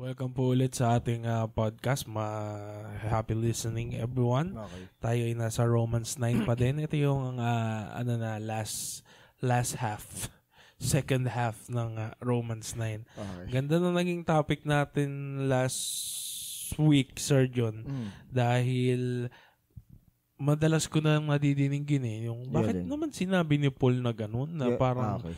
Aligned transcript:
Welcome 0.00 0.32
po 0.32 0.56
ulit 0.56 0.72
sa 0.72 0.96
ating 0.96 1.28
uh, 1.28 1.44
podcast. 1.52 2.08
Ma 2.08 2.24
happy 3.04 3.36
listening 3.36 4.00
everyone. 4.00 4.56
Okay. 4.56 4.82
Tayo 4.96 5.20
ay 5.28 5.36
nasa 5.36 5.60
Romans 5.68 6.16
9 6.16 6.48
pa 6.48 6.56
din. 6.56 6.80
Ito 6.80 6.96
yung 6.96 7.36
uh, 7.36 7.80
ano 7.92 8.16
na 8.16 8.40
last 8.40 9.04
last 9.44 9.76
half 9.76 10.32
second 10.80 11.28
half 11.28 11.68
ng 11.68 12.00
uh, 12.00 12.16
Romans 12.24 12.72
9. 12.80 12.80
Okay. 12.80 13.44
Ganda 13.52 13.76
na 13.76 13.92
naging 13.92 14.24
topic 14.24 14.64
natin 14.64 15.44
last 15.52 16.72
week, 16.80 17.20
Sir 17.20 17.44
John. 17.44 17.84
Mm. 17.84 18.08
Dahil 18.32 19.28
madalas 20.40 20.88
ko 20.88 21.04
na 21.04 21.20
madidinigin 21.20 22.08
eh. 22.08 22.18
Yung, 22.32 22.48
bakit 22.48 22.80
din. 22.80 22.88
naman 22.88 23.12
sinabi 23.12 23.60
ni 23.60 23.68
Paul 23.68 24.00
na 24.00 24.16
ganun? 24.16 24.48
Na 24.48 24.72
Yeah, 24.72 24.80
parang 24.80 25.20
okay. 25.20 25.36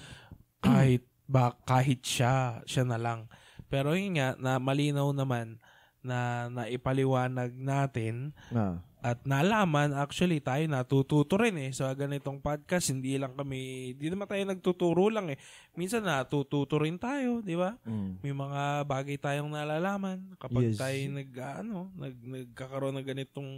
kahit 0.63 1.03
ba 1.27 1.59
kahit 1.67 1.99
siya, 2.07 2.63
siya 2.63 2.87
na 2.87 3.03
lang. 3.03 3.27
Pero 3.73 3.97
yun 3.97 4.21
nga, 4.21 4.37
na 4.37 4.61
malinaw 4.61 5.09
naman 5.17 5.57
na 6.03 6.51
naipaliwanag 6.51 7.55
natin 7.55 8.35
Na. 8.51 8.83
at 9.01 9.23
nalaman, 9.23 9.95
actually, 9.95 10.43
tayo 10.43 10.67
natututo 10.67 11.39
rin 11.39 11.55
eh. 11.57 11.71
Sa 11.71 11.95
ganitong 11.95 12.43
podcast, 12.43 12.91
hindi 12.91 13.15
lang 13.17 13.39
kami, 13.39 13.95
hindi 13.95 14.11
naman 14.11 14.27
tayo 14.27 14.43
nagtuturo 14.43 15.09
lang 15.09 15.31
eh. 15.31 15.39
Minsan 15.79 16.03
natututo 16.05 16.83
rin 16.83 16.99
tayo, 16.99 17.39
di 17.41 17.55
ba? 17.55 17.79
Mm. 17.87 18.19
May 18.19 18.35
mga 18.35 18.63
bagay 18.85 19.17
tayong 19.17 19.55
nalalaman 19.55 20.37
kapag 20.43 20.75
Yes. 20.75 20.79
tayo 20.83 20.99
nag, 21.09 21.31
ano, 21.39 21.89
nag, 21.95 22.17
nagkakaroon 22.19 22.99
ng 22.99 23.07
ganitong 23.07 23.51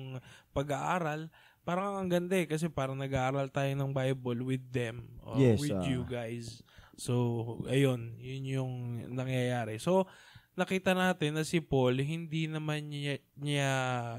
pag-aaral. 0.52 1.32
Parang 1.64 1.96
ang 1.96 2.12
ganda 2.12 2.36
eh, 2.36 2.44
kasi 2.44 2.68
parang 2.68 3.00
nag-aaral 3.00 3.48
tayo 3.48 3.72
ng 3.72 3.88
Bible 3.88 4.44
with 4.44 4.64
them, 4.68 5.00
or 5.24 5.40
Yes, 5.40 5.64
with 5.64 5.80
ah. 5.80 5.88
you 5.88 6.04
guys. 6.04 6.60
So, 6.96 7.14
ayun, 7.66 8.16
yun 8.16 8.44
yung 8.44 8.72
nangyayari. 9.10 9.76
So, 9.76 10.06
nakita 10.54 10.92
natin 10.92 11.34
na 11.34 11.42
si 11.42 11.58
Paul, 11.58 11.98
hindi 11.98 12.46
naman 12.46 12.86
niya, 12.86 13.18
niya 13.34 13.70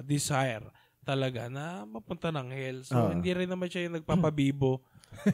desire 0.01 0.67
talaga 1.01 1.47
na 1.47 1.85
mapunta 1.85 2.27
ng 2.29 2.49
hell. 2.49 2.77
So, 2.81 2.97
Ah. 2.97 3.11
hindi 3.11 3.29
rin 3.29 3.47
naman 3.47 3.69
siya 3.69 3.85
yung 3.85 3.95
nagpapabibo 4.01 4.81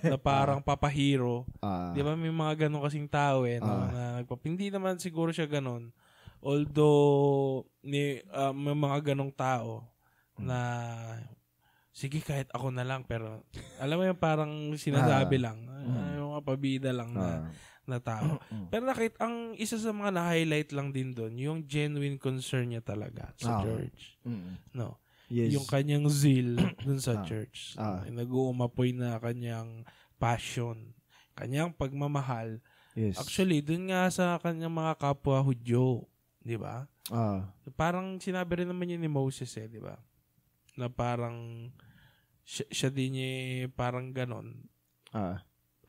na 0.04 0.16
parang 0.16 0.62
papahiro. 0.62 1.48
Ah. 1.58 1.90
Di 1.90 2.00
ba 2.00 2.14
may 2.14 2.30
mga 2.30 2.68
ganun 2.68 2.84
kasing 2.84 3.08
tao 3.08 3.44
eh, 3.44 3.58
no, 3.58 3.72
Ah. 3.72 3.88
na 3.88 4.02
nagpap- 4.20 4.46
hindi 4.46 4.68
naman 4.68 5.00
siguro 5.00 5.32
siya 5.32 5.48
ganun. 5.48 5.90
Although, 6.42 7.64
ni, 7.82 8.20
ah, 8.30 8.52
may 8.52 8.74
mga 8.74 9.14
ganong 9.14 9.32
tao 9.32 9.86
na, 10.36 10.60
sige 11.90 12.20
kahit 12.20 12.52
ako 12.52 12.70
na 12.70 12.84
lang, 12.84 13.02
pero 13.04 13.42
alam 13.78 13.96
mo 13.96 14.04
yung 14.06 14.18
parang 14.18 14.52
sinasabi 14.76 15.40
Ah. 15.40 15.44
lang, 15.50 15.58
ah, 15.66 15.82
yung 16.42 16.44
mga 16.44 16.50
pabida 16.50 16.90
lang 16.90 17.14
na, 17.14 17.22
Ah. 17.22 17.44
na 17.86 17.98
tao. 17.98 18.42
Pero 18.68 18.84
nakita, 18.84 19.22
ang 19.22 19.54
isa 19.56 19.78
sa 19.78 19.90
mga 19.90 20.10
na-highlight 20.12 20.74
lang 20.74 20.90
din 20.90 21.14
doon, 21.14 21.34
yung 21.36 21.60
genuine 21.64 22.18
concern 22.18 22.70
niya 22.70 22.82
talaga 22.82 23.30
sa 23.38 23.60
Ah. 23.60 23.64
church. 23.64 24.18
Mm. 24.26 24.54
No. 24.74 24.98
Yes. 25.28 25.56
Yung 25.56 25.64
kanyang 25.64 26.06
zeal 26.08 26.58
dun 26.84 27.00
sa 27.00 27.22
Ah. 27.22 27.24
church. 27.24 27.76
Ah. 27.76 28.04
Nag-uumapoy 28.04 28.92
na 28.92 29.16
kanyang 29.18 29.86
passion. 30.18 30.92
Kanyang 31.34 31.72
pagmamahal. 31.72 32.60
yes. 32.92 33.16
Actually, 33.16 33.64
dun 33.64 33.88
nga 33.88 34.12
sa 34.12 34.36
kanyang 34.38 34.74
mga 34.74 35.00
kapwa 35.00 35.40
Hudyo. 35.40 36.04
Di 36.38 36.60
ba? 36.60 36.84
Ah. 37.08 37.54
Parang 37.74 38.18
sinabi 38.18 38.62
rin 38.62 38.70
naman 38.70 38.90
yun 38.90 39.00
ni 39.00 39.08
Moses 39.08 39.54
eh, 39.56 39.70
di 39.70 39.80
ba? 39.80 39.96
Na 40.76 40.88
parang 40.88 41.70
siya, 42.44 42.66
siya 42.68 42.90
din 42.90 43.16
eh, 43.16 43.32
parang 43.70 44.12
ganon. 44.12 44.68
Ah. 45.12 45.40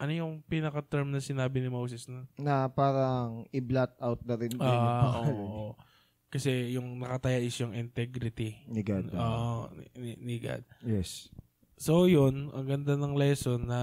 Ano 0.02 0.10
yung 0.10 0.42
pinaka-term 0.42 1.06
na 1.06 1.22
sinabi 1.22 1.62
ni 1.62 1.70
Moses 1.70 2.10
na? 2.10 2.26
Na 2.34 2.66
parang 2.66 3.46
i-blot 3.48 3.94
out 3.96 4.18
na 4.26 4.34
rin 4.34 4.50
Ah, 4.58 4.98
pangalan 5.00 5.30
oo. 5.38 5.78
Kasi 6.26 6.74
yung 6.74 6.98
nakataya 6.98 7.38
is 7.38 7.54
yung 7.54 7.70
integrity. 7.70 8.58
ni 8.66 8.82
God. 8.82 9.14
Oo, 9.14 9.70
ni, 9.70 9.86
ni- 9.94 10.18
ni 10.18 10.36
God. 10.38 10.66
yes. 10.82 11.30
So 11.78 12.06
yun, 12.06 12.50
ang 12.50 12.66
ganda 12.66 12.94
ng 12.94 13.14
lesson 13.14 13.62
na 13.62 13.80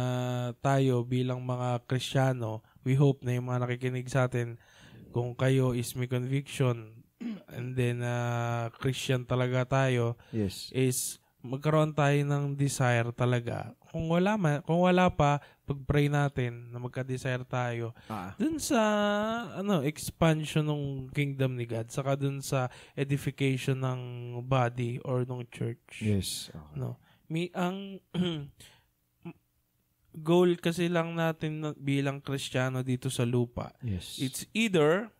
tayo 0.58 1.03
bilang 1.03 1.40
mga 1.40 1.84
Kristiyano, 1.84 2.59
we 2.81 2.96
hope 2.96 3.24
na 3.24 3.35
yung 3.35 3.47
mga 3.47 3.63
nakikinig 3.63 4.08
sa 4.08 4.25
atin, 4.25 4.56
kung 5.12 5.31
kayo 5.34 5.72
is 5.72 5.91
may 5.94 6.08
conviction 6.08 7.00
and 7.52 7.75
then 7.75 8.00
uh, 8.00 8.68
Christian 8.74 9.24
talaga 9.24 9.63
tayo, 9.66 10.16
Yes. 10.31 10.68
is 10.72 11.19
magkaroon 11.40 11.91
tayo 11.91 12.16
ng 12.18 12.56
desire 12.56 13.12
talaga. 13.12 13.72
Kung 13.90 14.06
wala 14.08 14.38
man, 14.38 14.62
kung 14.62 14.80
wala 14.80 15.10
pa, 15.10 15.38
pag-pray 15.66 16.08
natin 16.08 16.70
na 16.70 16.78
magka-desire 16.78 17.42
tayo 17.44 17.94
Ah. 18.06 18.34
dun 18.36 18.58
sa 18.58 18.78
ano 19.54 19.82
expansion 19.82 20.62
ng 20.64 20.84
kingdom 21.10 21.54
ni 21.54 21.66
God 21.66 21.90
saka 21.90 22.14
dun 22.14 22.40
sa 22.40 22.68
edification 22.94 23.78
ng 23.78 24.02
body 24.42 24.98
or 25.02 25.22
ng 25.24 25.46
church. 25.50 26.02
Yes. 26.02 26.50
Okay. 26.50 26.78
No. 26.78 26.98
Mi 27.26 27.50
ang 27.54 28.02
goal 30.20 30.58
kasi 30.58 30.90
lang 30.90 31.14
natin 31.14 31.62
na- 31.62 31.78
bilang 31.78 32.18
Kristiyano 32.20 32.82
dito 32.82 33.10
sa 33.10 33.24
lupa. 33.24 33.74
Yes. 33.80 34.18
It's 34.18 34.46
either 34.52 35.14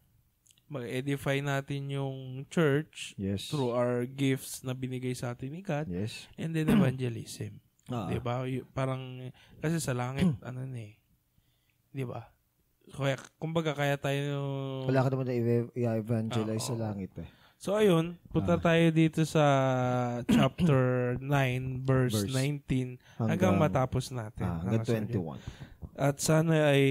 mag-edify 0.66 1.41
natin 1.41 1.90
yung 1.90 2.18
church 2.46 3.18
yes. 3.18 3.50
through 3.50 3.74
our 3.74 4.06
gifts 4.06 4.62
na 4.62 4.74
binigay 4.74 5.13
sa 5.13 5.34
atin 5.34 5.50
ni 5.50 5.62
God 5.62 5.90
Yes. 5.90 6.30
and 6.38 6.53
then 6.53 6.69
evangelism. 6.69 7.57
Ah. 7.89 8.07
'Di 8.07 8.17
ba? 8.19 8.45
Parang 8.72 9.17
kasi 9.59 9.77
sa 9.77 9.94
langit 9.94 10.29
ano 10.47 10.63
na 10.63 10.79
eh. 10.79 10.94
'Di 11.91 12.05
ba? 12.05 12.22
Kaya 12.89 13.17
kumbaga 13.38 13.77
kaya 13.77 13.97
tayo 13.97 14.41
Wala 14.89 15.05
ka 15.05 15.09
naman 15.13 15.29
na 15.29 15.33
i- 15.33 15.73
i-evangelize 15.75 16.63
Ah, 16.63 16.67
sa 16.67 16.73
oo. 16.73 16.81
langit 16.81 17.13
eh. 17.22 17.29
So 17.59 17.75
ayun, 17.75 18.15
punta 18.31 18.55
tayo 18.55 18.87
dito 18.87 19.19
sa 19.27 19.43
chapter 20.31 21.15
9 21.19 21.27
verse, 21.83 22.23
Verse. 22.23 22.31
19 22.31 22.95
hanggang, 23.19 23.27
Hanggang- 23.35 23.59
matapos 23.59 24.15
natin. 24.15 24.47
Ah, 24.47 24.63
hanggang 24.63 24.87
Nasa- 24.87 24.95
21. 25.03 25.43
At 25.99 26.15
sana 26.23 26.71
ay 26.71 26.83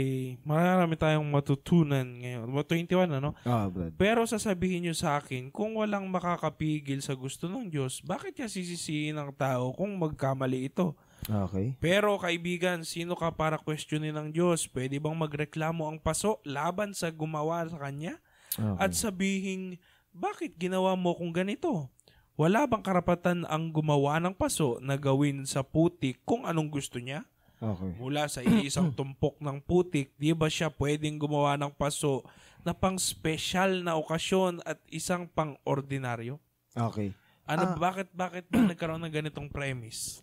marami 0.44 0.92
tayong 0.92 1.24
matutunan 1.24 2.04
ngayon. 2.04 2.44
Mga 2.44 2.64
21 2.68 3.08
ano? 3.08 3.32
Ah, 3.40 3.64
brad. 3.64 3.96
Pero 3.96 4.28
sasabihin 4.28 4.84
nyo 4.84 4.92
sa 4.92 5.16
akin, 5.16 5.48
kung 5.48 5.72
walang 5.80 6.04
makakapigil 6.12 7.00
sa 7.00 7.16
gusto 7.16 7.48
ng 7.48 7.72
Diyos, 7.72 8.04
bakit 8.04 8.36
niya 8.36 8.52
sisisihin 8.52 9.16
ng 9.16 9.32
tao 9.32 9.72
kung 9.72 9.96
magkamali 9.96 10.68
ito? 10.68 10.92
Okay. 11.24 11.72
Pero 11.80 12.20
kaibigan, 12.20 12.84
sino 12.84 13.16
ka 13.16 13.32
para 13.32 13.56
questionin 13.56 14.12
ng 14.12 14.28
Diyos? 14.28 14.68
Pwede 14.68 15.00
bang 15.00 15.16
magreklamo 15.16 15.88
ang 15.88 15.96
paso 15.96 16.44
laban 16.44 16.92
sa 16.92 17.08
gumawa 17.08 17.64
sa 17.64 17.80
kanya? 17.80 18.20
Okay. 18.60 18.76
At 18.76 18.92
sabihin, 18.92 19.80
bakit 20.18 20.58
ginawa 20.58 20.98
mo 20.98 21.14
kung 21.14 21.30
ganito? 21.30 21.86
Wala 22.34 22.66
bang 22.66 22.82
karapatan 22.82 23.46
ang 23.46 23.70
gumawa 23.70 24.18
ng 24.22 24.34
paso 24.34 24.78
na 24.82 24.98
gawin 24.98 25.46
sa 25.46 25.62
putik 25.62 26.22
kung 26.26 26.46
anong 26.46 26.70
gusto 26.70 26.98
niya? 26.98 27.26
okay. 27.58 27.90
Mula 27.98 28.30
sa 28.30 28.42
isang 28.42 28.90
tumpok 28.94 29.38
ng 29.42 29.58
putik, 29.62 30.14
di 30.18 30.30
ba 30.34 30.46
siya 30.46 30.70
pwedeng 30.74 31.18
gumawa 31.18 31.58
ng 31.58 31.74
paso 31.74 32.22
na 32.62 32.74
pang 32.74 32.98
special 32.98 33.82
na 33.82 33.98
okasyon 33.98 34.62
at 34.66 34.78
isang 34.90 35.26
pang 35.30 35.58
ordinaryo? 35.66 36.38
Okay. 36.74 37.14
Ano, 37.48 37.74
bakit, 37.80 38.12
bakit 38.12 38.44
ba 38.46 38.60
nagkaroon 38.60 39.02
ng 39.08 39.14
ganitong 39.14 39.48
premise? 39.48 40.20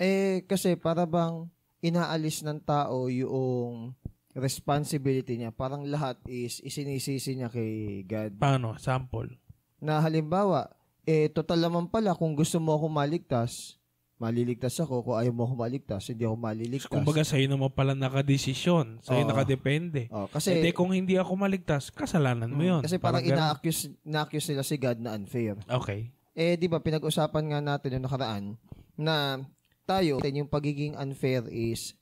Eh, 0.00 0.46
kasi 0.48 0.78
para 0.78 1.04
bang 1.04 1.44
inaalis 1.84 2.40
ng 2.40 2.60
tao 2.62 3.12
yung 3.12 3.92
responsibility 4.40 5.36
niya. 5.36 5.52
Parang 5.52 5.84
lahat 5.84 6.18
is 6.26 6.58
isinisisi 6.64 7.36
niya 7.36 7.52
kay 7.52 8.02
God. 8.08 8.40
Paano? 8.40 8.74
Sample. 8.80 9.36
Na 9.78 10.00
halimbawa, 10.00 10.72
eh, 11.04 11.28
total 11.32 11.60
naman 11.64 11.88
pala, 11.88 12.16
kung 12.16 12.32
gusto 12.32 12.56
mo 12.60 12.76
ako 12.76 12.88
maligtas, 12.88 13.80
maliligtas 14.20 14.76
ako. 14.76 15.00
Kung 15.00 15.16
ayaw 15.16 15.32
mo 15.32 15.48
ako 15.48 15.54
maligtas, 15.56 16.12
hindi 16.12 16.28
ako 16.28 16.36
maliligtas. 16.36 16.92
Kumbaga 16.92 17.24
sa'yo 17.24 17.48
naman 17.48 17.72
pala 17.72 17.96
nakadesisyon. 17.96 19.00
Sa'yo 19.00 19.24
Oo. 19.24 19.30
nakadepende. 19.32 20.12
oh, 20.12 20.28
kasi, 20.28 20.60
Kasi, 20.60 20.76
kung 20.76 20.92
hindi 20.92 21.16
ako 21.16 21.32
maligtas, 21.40 21.88
kasalanan 21.88 22.52
mo 22.52 22.60
yun. 22.60 22.80
kasi 22.84 23.00
parang 23.00 23.24
ganun. 23.24 23.40
ina-accuse, 23.40 23.96
ina-accuse 24.04 24.52
nila 24.52 24.64
si 24.64 24.76
God 24.76 24.98
na 25.00 25.16
unfair. 25.16 25.56
Okay. 25.64 26.12
Eh, 26.36 26.60
di 26.60 26.68
ba, 26.68 26.84
pinag-usapan 26.84 27.44
nga 27.48 27.60
natin 27.64 27.96
yung 27.96 28.04
nakaraan 28.04 28.44
na 28.94 29.40
tayo, 29.88 30.20
yung 30.22 30.46
pagiging 30.52 30.94
unfair 30.94 31.48
is 31.48 31.96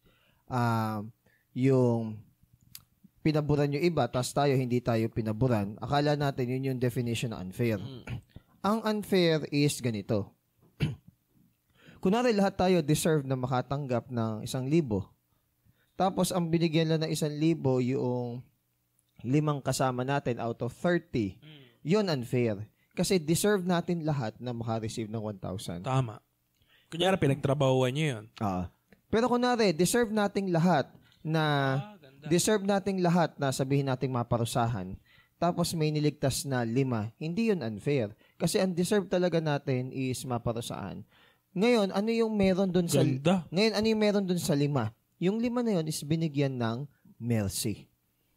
ah, 0.50 1.00
yung 1.55 2.19
pinaburan 3.29 3.77
yung 3.77 3.85
iba, 3.85 4.09
tas 4.09 4.33
tayo 4.33 4.57
hindi 4.57 4.81
tayo 4.81 5.05
pinaburan. 5.13 5.77
Akala 5.85 6.17
natin 6.17 6.49
yun 6.49 6.73
yung 6.73 6.81
definition 6.81 7.37
ng 7.37 7.53
unfair. 7.53 7.77
Ang 8.65 8.81
unfair 8.89 9.45
is 9.53 9.85
ganito. 9.85 10.33
Kunwari 12.03 12.33
lahat 12.33 12.57
tayo 12.57 12.77
deserve 12.81 13.29
na 13.29 13.37
makatanggap 13.37 14.09
ng 14.09 14.49
isang 14.49 14.65
libo. 14.65 15.13
Tapos 15.93 16.33
ang 16.33 16.49
binigyan 16.49 16.89
lang 16.89 17.05
ng 17.05 17.13
isang 17.13 17.37
libo 17.37 17.85
yung 17.85 18.41
limang 19.21 19.61
kasama 19.61 20.09
natin 20.09 20.41
out 20.41 20.65
of 20.65 20.73
30. 20.73 21.37
Yun 21.85 22.09
unfair. 22.09 22.65
Kasi 22.97 23.21
deserve 23.21 23.63
natin 23.69 24.09
lahat 24.09 24.41
na 24.41 24.57
makareceive 24.57 25.11
ng 25.13 25.21
1,000. 25.21 25.85
Tama. 25.85 26.19
Kunyari, 26.89 27.21
pinagtrabahuan 27.21 27.93
niyo 27.93 28.07
yun. 28.17 28.25
Ah. 28.41 28.73
Pero 29.13 29.29
kunwari, 29.29 29.77
deserve 29.77 30.09
nating 30.09 30.49
lahat 30.49 30.89
na 31.21 31.45
Ah. 31.77 31.98
Deserve 32.26 32.67
nating 32.67 32.99
lahat 32.99 33.38
na 33.38 33.55
sabihin 33.55 33.87
nating 33.87 34.11
maparusahan 34.11 34.99
tapos 35.38 35.70
may 35.73 35.94
niligtas 35.94 36.43
na 36.43 36.67
lima. 36.67 37.15
Hindi 37.17 37.55
yun 37.55 37.62
unfair. 37.62 38.11
Kasi 38.35 38.59
ang 38.59 38.75
deserve 38.75 39.06
talaga 39.06 39.38
natin 39.38 39.94
is 39.94 40.26
maparusaan. 40.26 41.06
Ngayon, 41.55 41.94
ano 41.94 42.11
yung 42.11 42.35
meron 42.35 42.75
dun 42.75 42.91
sa... 42.91 43.06
Ganda. 43.06 43.47
Ngayon, 43.55 43.73
ano 43.79 43.87
yung 43.87 44.03
meron 44.03 44.26
dun 44.26 44.43
sa 44.43 44.59
lima? 44.59 44.91
Yung 45.23 45.38
lima 45.38 45.62
na 45.62 45.79
yun 45.79 45.87
is 45.87 46.03
binigyan 46.03 46.59
ng 46.59 46.91
mercy. 47.23 47.87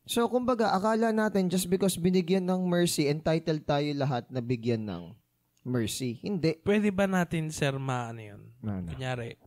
So, 0.06 0.30
kumbaga, 0.30 0.74
akala 0.74 1.10
natin 1.10 1.50
just 1.50 1.70
because 1.70 1.98
binigyan 1.98 2.46
ng 2.46 2.70
mercy, 2.70 3.10
entitled 3.10 3.66
tayo 3.66 3.90
lahat 3.98 4.30
na 4.30 4.42
bigyan 4.42 4.86
ng 4.86 5.14
mercy. 5.66 6.22
Hindi. 6.22 6.58
Pwede 6.62 6.94
ba 6.94 7.10
natin, 7.10 7.50
sir, 7.50 7.74
ma, 7.82 8.14
ano 8.14 8.22
yun? 8.22 8.42
Ano? 8.62 8.90
Kunyari, 8.94 9.38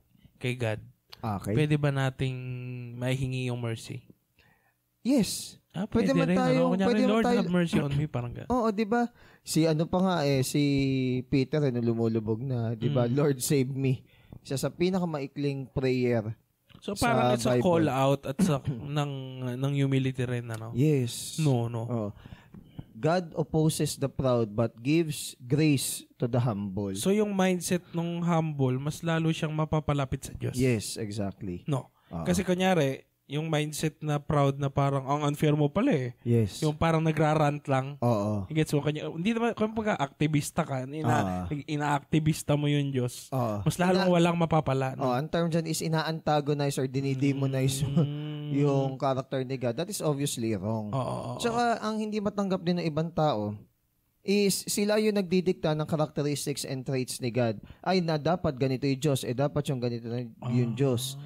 kay 0.42 0.58
God. 0.58 0.82
Okay. 1.22 1.54
Pwede 1.54 1.78
ba 1.78 1.94
nating 1.94 2.36
mahingi 2.98 3.50
yung 3.50 3.62
mercy? 3.62 4.02
Yes. 5.04 5.60
Ah, 5.74 5.84
Pwede 5.84 6.14
pwede, 6.14 6.18
man 6.18 6.28
rin. 6.32 6.38
tayong- 6.38 6.58
ano? 6.64 6.72
Kunyari, 6.72 6.88
pwede 6.88 7.04
Lord, 7.04 7.24
tayo- 7.26 7.40
have 7.42 7.50
mercy 7.52 7.78
on 7.82 7.92
me. 7.92 8.06
Parang 8.06 8.32
gano'n. 8.32 8.48
Oo, 8.48 8.68
'di 8.70 8.86
ba? 8.86 9.02
Si 9.42 9.66
ano 9.66 9.84
pa 9.84 9.98
nga 10.00 10.16
eh 10.22 10.40
si 10.46 10.62
Peter 11.26 11.60
nung 11.68 11.82
lumulubog 11.84 12.40
na, 12.40 12.72
'di 12.72 12.88
ba? 12.88 13.04
Mm. 13.04 13.12
Lord 13.12 13.38
save 13.42 13.68
me. 13.68 14.06
Isa 14.40 14.54
sa 14.56 14.70
pinakamaikling 14.70 15.66
prayer. 15.68 16.32
So, 16.78 16.92
Sa 16.92 17.08
parang 17.08 17.32
it's 17.32 17.48
a 17.48 17.58
call 17.58 17.88
out 17.88 18.28
at 18.28 18.36
sa, 18.44 18.60
ng, 19.00 19.12
ng 19.56 19.72
humility 19.72 20.20
rin, 20.28 20.52
ano? 20.52 20.68
Yes. 20.76 21.40
No, 21.40 21.64
no. 21.66 21.82
Oh. 21.88 22.10
God 22.94 23.32
opposes 23.34 23.96
the 23.96 24.06
proud 24.06 24.52
but 24.52 24.76
gives 24.78 25.32
grace 25.40 26.04
to 26.20 26.28
the 26.28 26.38
humble. 26.38 26.92
So, 26.94 27.08
yung 27.08 27.32
mindset 27.32 27.82
ng 27.90 28.20
humble, 28.20 28.76
mas 28.76 29.00
lalo 29.00 29.32
siyang 29.32 29.56
mapapalapit 29.56 30.28
sa 30.28 30.32
Diyos. 30.36 30.54
yes, 30.54 31.00
exactly. 31.00 31.64
No. 31.64 31.88
Oo. 32.12 32.22
Kasi 32.22 32.44
kunyari, 32.44 33.00
yung 33.24 33.48
mindset 33.48 33.96
na 33.98 34.20
proud 34.20 34.60
na 34.60 34.68
parang 34.68 35.00
ang 35.02 35.24
unfair 35.24 35.52
mo 35.52 35.66
pala 35.66 35.90
eh. 35.90 36.08
yes. 36.22 36.60
Yung 36.60 36.76
parang 36.76 37.00
nagrarant 37.00 37.64
lang. 37.64 37.96
Oo. 37.98 38.44
Gets 38.46 38.70
mo 38.70 38.84
kanya. 38.84 39.08
Hindi 39.08 39.32
naman 39.32 39.56
kung 39.56 39.72
pagka 39.72 39.96
aktivista 39.96 40.60
ka, 40.60 40.84
ina, 40.84 41.08
Ah. 41.08 41.44
ina-aktivista 41.48 42.52
mo 42.52 42.68
yung 42.68 42.92
Diyos. 42.92 43.32
Oo. 43.32 43.64
Mas 43.64 43.76
lalong 43.76 44.04
Ina- 44.04 44.12
walang 44.12 44.36
mapapala. 44.36 44.92
Oh, 44.94 45.08
No? 45.08 45.16
ang 45.16 45.24
term 45.26 45.48
dyan 45.48 45.64
is 45.64 45.80
ina-antagonize 45.80 46.76
or 46.76 46.84
dinidemonize 46.84 47.80
mo 47.82 48.04
Mm. 48.04 48.50
yung 48.54 48.90
character 48.94 49.40
ni 49.40 49.56
God. 49.56 49.72
That 49.74 49.88
is 49.88 49.98
obviously 49.98 50.52
wrong. 50.52 50.90
Oo, 50.90 51.00
oo, 51.00 51.20
oo. 51.26 51.40
Tsaka, 51.40 51.80
ang 51.80 51.96
hindi 51.96 52.20
matanggap 52.20 52.60
din 52.60 52.76
ng 52.76 52.86
ibang 52.86 53.08
tao 53.08 53.56
is 54.20 54.64
sila 54.66 54.96
yung 54.96 55.12
nagdidikta 55.14 55.72
ng 55.72 55.84
characteristics 55.84 56.64
and 56.64 56.80
traits 56.82 57.20
ni 57.20 57.28
God. 57.28 57.56
Ay, 57.80 58.00
na 58.00 58.16
dapat 58.16 58.52
ganito 58.54 58.84
yung 58.84 58.96
Diyos. 58.98 59.20
Eh, 59.20 59.32
dapat 59.32 59.64
yung 59.66 59.76
ganito 59.78 60.08
na 60.08 60.24
yung 60.50 60.72
Diyos. 60.72 61.16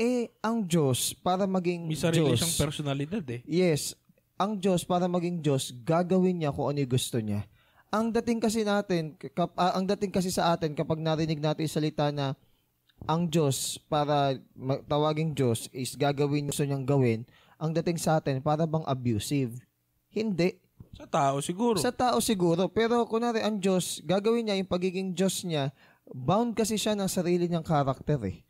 Eh, 0.00 0.32
ang 0.40 0.64
Diyos, 0.64 1.12
para 1.12 1.44
maging 1.44 1.84
May 1.84 2.00
sarili 2.00 2.32
Diyos, 2.32 2.40
siyang 2.40 2.56
personalidad 2.56 3.20
eh. 3.28 3.44
yes, 3.44 3.92
ang 4.40 4.56
Diyos, 4.56 4.80
para 4.80 5.04
maging 5.04 5.44
Diyos, 5.44 5.76
gagawin 5.84 6.40
niya 6.40 6.56
kung 6.56 6.72
ano 6.72 6.80
yung 6.80 6.88
gusto 6.88 7.20
niya. 7.20 7.44
Ang 7.92 8.08
dating 8.08 8.40
kasi 8.40 8.64
natin, 8.64 9.12
kap, 9.20 9.52
ah, 9.60 9.76
ang 9.76 9.84
dating 9.84 10.08
kasi 10.08 10.32
sa 10.32 10.56
atin, 10.56 10.72
kapag 10.72 11.04
narinig 11.04 11.36
natin 11.36 11.68
yung 11.68 11.76
salita 11.76 12.08
na 12.08 12.32
ang 13.04 13.28
Diyos, 13.28 13.76
para 13.92 14.40
tawaging 14.88 15.36
Diyos, 15.36 15.68
is 15.76 15.92
gagawin 16.00 16.48
gusto 16.48 16.64
niyang 16.64 16.88
gawin, 16.88 17.28
ang 17.60 17.76
dating 17.76 18.00
sa 18.00 18.16
atin, 18.24 18.40
para 18.40 18.64
bang 18.64 18.88
abusive. 18.88 19.60
Hindi. 20.08 20.56
Sa 20.96 21.04
tao 21.04 21.44
siguro. 21.44 21.76
Sa 21.76 21.92
tao 21.92 22.24
siguro. 22.24 22.72
Pero 22.72 23.04
kunwari 23.04 23.44
ang 23.44 23.60
Diyos, 23.60 24.00
gagawin 24.08 24.48
niya 24.48 24.56
yung 24.56 24.72
pagiging 24.72 25.12
Diyos 25.12 25.44
niya, 25.44 25.76
bound 26.08 26.56
kasi 26.56 26.80
siya 26.80 26.96
ng 26.96 27.10
sarili 27.12 27.52
niyang 27.52 27.68
karakter 27.68 28.16
eh. 28.24 28.48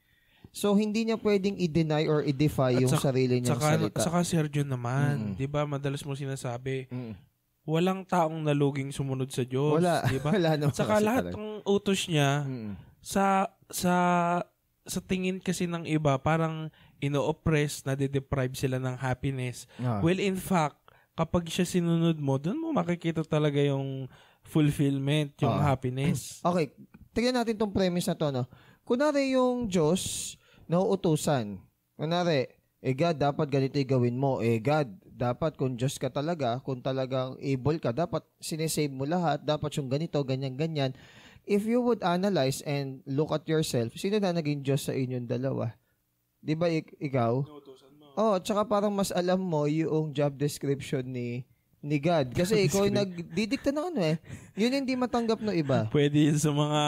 So, 0.51 0.75
hindi 0.75 1.05
niya 1.05 1.15
pwedeng 1.17 1.55
i-deny 1.57 2.05
or 2.05 2.21
i-defy 2.21 2.75
At 2.75 2.83
yung 2.83 2.91
saka- 2.91 3.07
sarili 3.09 3.39
niyang 3.39 3.55
saka, 3.55 3.67
salita. 3.73 3.99
saka 4.03 4.19
Sergio 4.21 4.63
naman, 4.63 5.33
Mm. 5.33 5.35
'di 5.35 5.47
ba? 5.47 5.63
Madalas 5.63 6.03
mo 6.03 6.13
sinasabi, 6.13 6.87
Mm. 6.87 7.15
walang 7.63 8.03
taong 8.03 8.41
naluging 8.41 8.91
sumunod 8.91 9.31
sa 9.31 9.43
Diyos. 9.43 9.79
'di 9.79 10.19
ba? 10.19 10.31
Wala 10.35 10.59
naman 10.59 10.75
Saka 10.75 10.99
kasi 10.99 11.07
lahat 11.07 11.25
ng 11.31 11.63
utos 11.65 12.01
niya 12.05 12.43
Mm. 12.43 12.75
sa 12.99 13.47
sa 13.69 13.95
sa 14.83 14.99
tingin 15.01 15.39
kasi 15.39 15.65
ng 15.65 15.87
iba 15.87 16.19
parang 16.19 16.67
ino-oppress, 16.99 17.85
nade-deprive 17.85 18.53
sila 18.53 18.77
ng 18.77 18.97
happiness. 18.97 19.71
Ah. 19.79 20.03
Well, 20.03 20.19
in 20.19 20.35
fact, 20.35 20.83
kapag 21.15 21.47
siya 21.47 21.63
sinunod 21.65 22.19
mo, 22.19 22.37
doon 22.37 22.59
mo 22.59 22.73
makikita 22.73 23.23
talaga 23.23 23.57
yung 23.59 24.11
fulfillment, 24.43 25.33
yung 25.39 25.55
Ah. 25.55 25.71
happiness. 25.71 26.41
Okay, 26.45 26.75
tignan 27.13 27.39
natin 27.39 27.55
tong 27.55 27.71
premise 27.71 28.05
na 28.05 28.17
to, 28.17 28.29
no? 28.31 28.45
Kunwari 28.83 29.33
yung 29.33 29.65
Diyos, 29.65 30.35
nauutusan. 30.71 31.59
Kunwari, 31.99 32.47
eh 32.81 32.95
God, 32.95 33.19
dapat 33.19 33.47
ganito 33.51 33.77
yung 33.77 33.91
gawin 33.91 34.17
mo. 34.17 34.39
Eh 34.39 34.63
God, 34.63 34.87
dapat 35.05 35.59
kung 35.59 35.75
Diyos 35.75 35.99
ka 35.99 36.09
talaga, 36.09 36.63
kung 36.63 36.79
talagang 36.79 37.35
able 37.43 37.83
ka, 37.83 37.91
dapat 37.91 38.23
sinesave 38.39 38.95
mo 38.95 39.05
lahat, 39.05 39.43
dapat 39.43 39.75
yung 39.77 39.91
ganito, 39.91 40.23
ganyan, 40.23 40.55
ganyan. 40.55 40.95
If 41.45 41.67
you 41.67 41.83
would 41.83 42.01
analyze 42.07 42.63
and 42.63 43.03
look 43.05 43.35
at 43.35 43.45
yourself, 43.51 43.99
sino 43.99 44.23
na 44.23 44.31
naging 44.31 44.63
Diyos 44.63 44.87
sa 44.87 44.95
inyong 44.95 45.27
dalawa? 45.27 45.75
Di 46.41 46.55
ba 46.55 46.71
ik- 46.71 46.97
ikaw? 46.97 47.43
Oh, 48.17 48.37
tsaka 48.41 48.65
parang 48.65 48.95
mas 48.95 49.13
alam 49.13 49.43
mo 49.43 49.67
yung 49.67 50.15
job 50.15 50.39
description 50.39 51.05
ni 51.05 51.45
ni 51.81 51.97
God. 51.97 52.37
Kasi 52.37 52.69
ikaw 52.69 52.85
yung 52.85 53.01
nagdidikta 53.01 53.73
ng 53.73 53.87
ano 53.91 54.01
eh. 54.05 54.17
Yun 54.53 54.85
hindi 54.85 54.93
matanggap 54.95 55.41
ng 55.41 55.57
iba. 55.57 55.89
Pwede 55.89 56.29
yun 56.29 56.37
sa 56.37 56.53
mga 56.53 56.81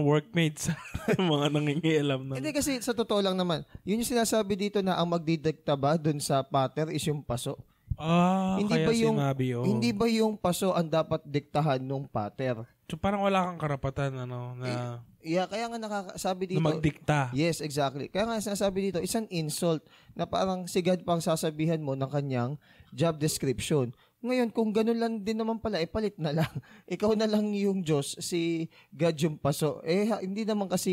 workmates, 0.00 0.72
mga 1.20 1.46
nangingialam 1.52 2.20
ng... 2.24 2.36
Hindi 2.40 2.52
kasi 2.52 2.80
sa 2.80 2.96
totoo 2.96 3.20
lang 3.20 3.36
naman, 3.36 3.62
yun 3.84 4.00
yung 4.00 4.08
sinasabi 4.08 4.56
dito 4.56 4.80
na 4.80 4.96
ang 4.96 5.08
magdidikta 5.08 5.76
ba 5.76 6.00
dun 6.00 6.16
sa 6.18 6.40
pattern 6.40 6.90
is 6.90 7.04
yung 7.04 7.20
paso. 7.20 7.60
Ah, 7.98 8.56
Hindi 8.56 8.72
kaya 8.72 8.86
ba 8.86 8.92
yung- 8.94 9.18
sinabi 9.18 9.44
yun. 9.52 9.64
Hindi 9.66 9.90
ba 9.92 10.06
yung 10.06 10.34
paso 10.38 10.72
ang 10.72 10.88
dapat 10.88 11.20
diktahan 11.26 11.82
nung 11.82 12.08
pattern? 12.08 12.64
So, 12.88 12.96
parang 12.96 13.20
wala 13.20 13.44
kang 13.44 13.60
karapatan, 13.60 14.16
ano, 14.16 14.56
na, 14.56 15.02
Yeah, 15.18 15.44
kaya 15.44 15.66
nga 15.66 15.76
nakakasabi 15.76 16.46
na 16.46 16.48
dito. 16.48 16.62
magdikta. 16.62 17.20
Yes, 17.34 17.58
exactly. 17.58 18.06
Kaya 18.06 18.24
nga 18.24 18.38
sinasabi 18.40 18.88
dito, 18.88 19.02
it's 19.02 19.12
an 19.12 19.26
insult 19.28 19.82
na 20.14 20.24
parang 20.24 20.64
si 20.64 20.78
God 20.78 21.02
pang 21.02 21.18
sasabihan 21.18 21.82
mo 21.82 21.92
ng 21.92 22.06
kanyang 22.06 22.54
job 22.94 23.18
description. 23.18 23.90
Ngayon, 24.18 24.50
kung 24.50 24.74
ganun 24.74 24.98
lang 24.98 25.14
din 25.22 25.38
naman 25.38 25.62
pala, 25.62 25.78
eh, 25.78 25.86
palit 25.86 26.18
na 26.18 26.34
lang. 26.34 26.50
Ikaw 26.90 27.14
na 27.14 27.30
lang 27.30 27.54
yung 27.54 27.86
Diyos, 27.86 28.18
si 28.18 28.66
God 28.90 29.14
yung 29.18 29.36
paso. 29.38 29.78
Eh, 29.86 30.10
hindi 30.22 30.42
naman 30.42 30.66
kasi 30.66 30.90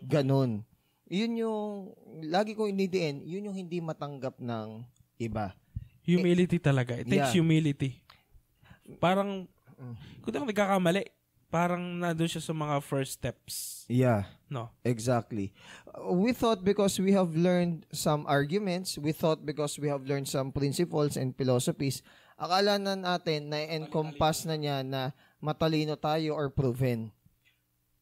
ganun. 0.00 0.64
Yun 1.12 1.32
yung, 1.36 1.92
lagi 2.24 2.56
kong 2.56 2.72
inidiin, 2.72 3.20
yun 3.20 3.52
yung 3.52 3.56
hindi 3.56 3.84
matanggap 3.84 4.40
ng 4.40 4.80
iba. 5.20 5.52
Humility 6.08 6.56
talaga. 6.56 6.96
It 6.96 7.04
takes 7.04 7.30
Yeah. 7.30 7.36
humility. 7.36 8.00
Parang, 8.96 9.44
kung 10.24 10.30
di 10.32 10.36
ako 10.40 10.48
nagkakamali, 10.48 11.04
parang 11.52 12.00
nandun 12.00 12.32
siya 12.32 12.40
sa 12.40 12.56
mga 12.56 12.80
first 12.80 13.20
steps. 13.20 13.84
Yeah. 13.92 14.24
No? 14.48 14.72
Exactly. 14.88 15.52
Uh, 15.84 16.16
We 16.16 16.32
thought 16.32 16.64
because 16.64 16.96
we 16.96 17.12
have 17.12 17.36
learned 17.36 17.84
some 17.92 18.24
arguments, 18.24 18.96
we 18.96 19.12
thought 19.12 19.44
because 19.44 19.76
we 19.76 19.92
have 19.92 20.08
learned 20.08 20.32
some 20.32 20.48
principles 20.48 21.20
and 21.20 21.36
philosophies, 21.36 22.00
akala 22.36 22.76
na 22.80 22.94
natin 22.94 23.50
na 23.52 23.58
encompass 23.72 24.44
na 24.46 24.56
niya 24.56 24.82
na 24.82 25.10
matalino 25.42 25.98
tayo 25.98 26.36
or 26.36 26.48
proven. 26.52 27.10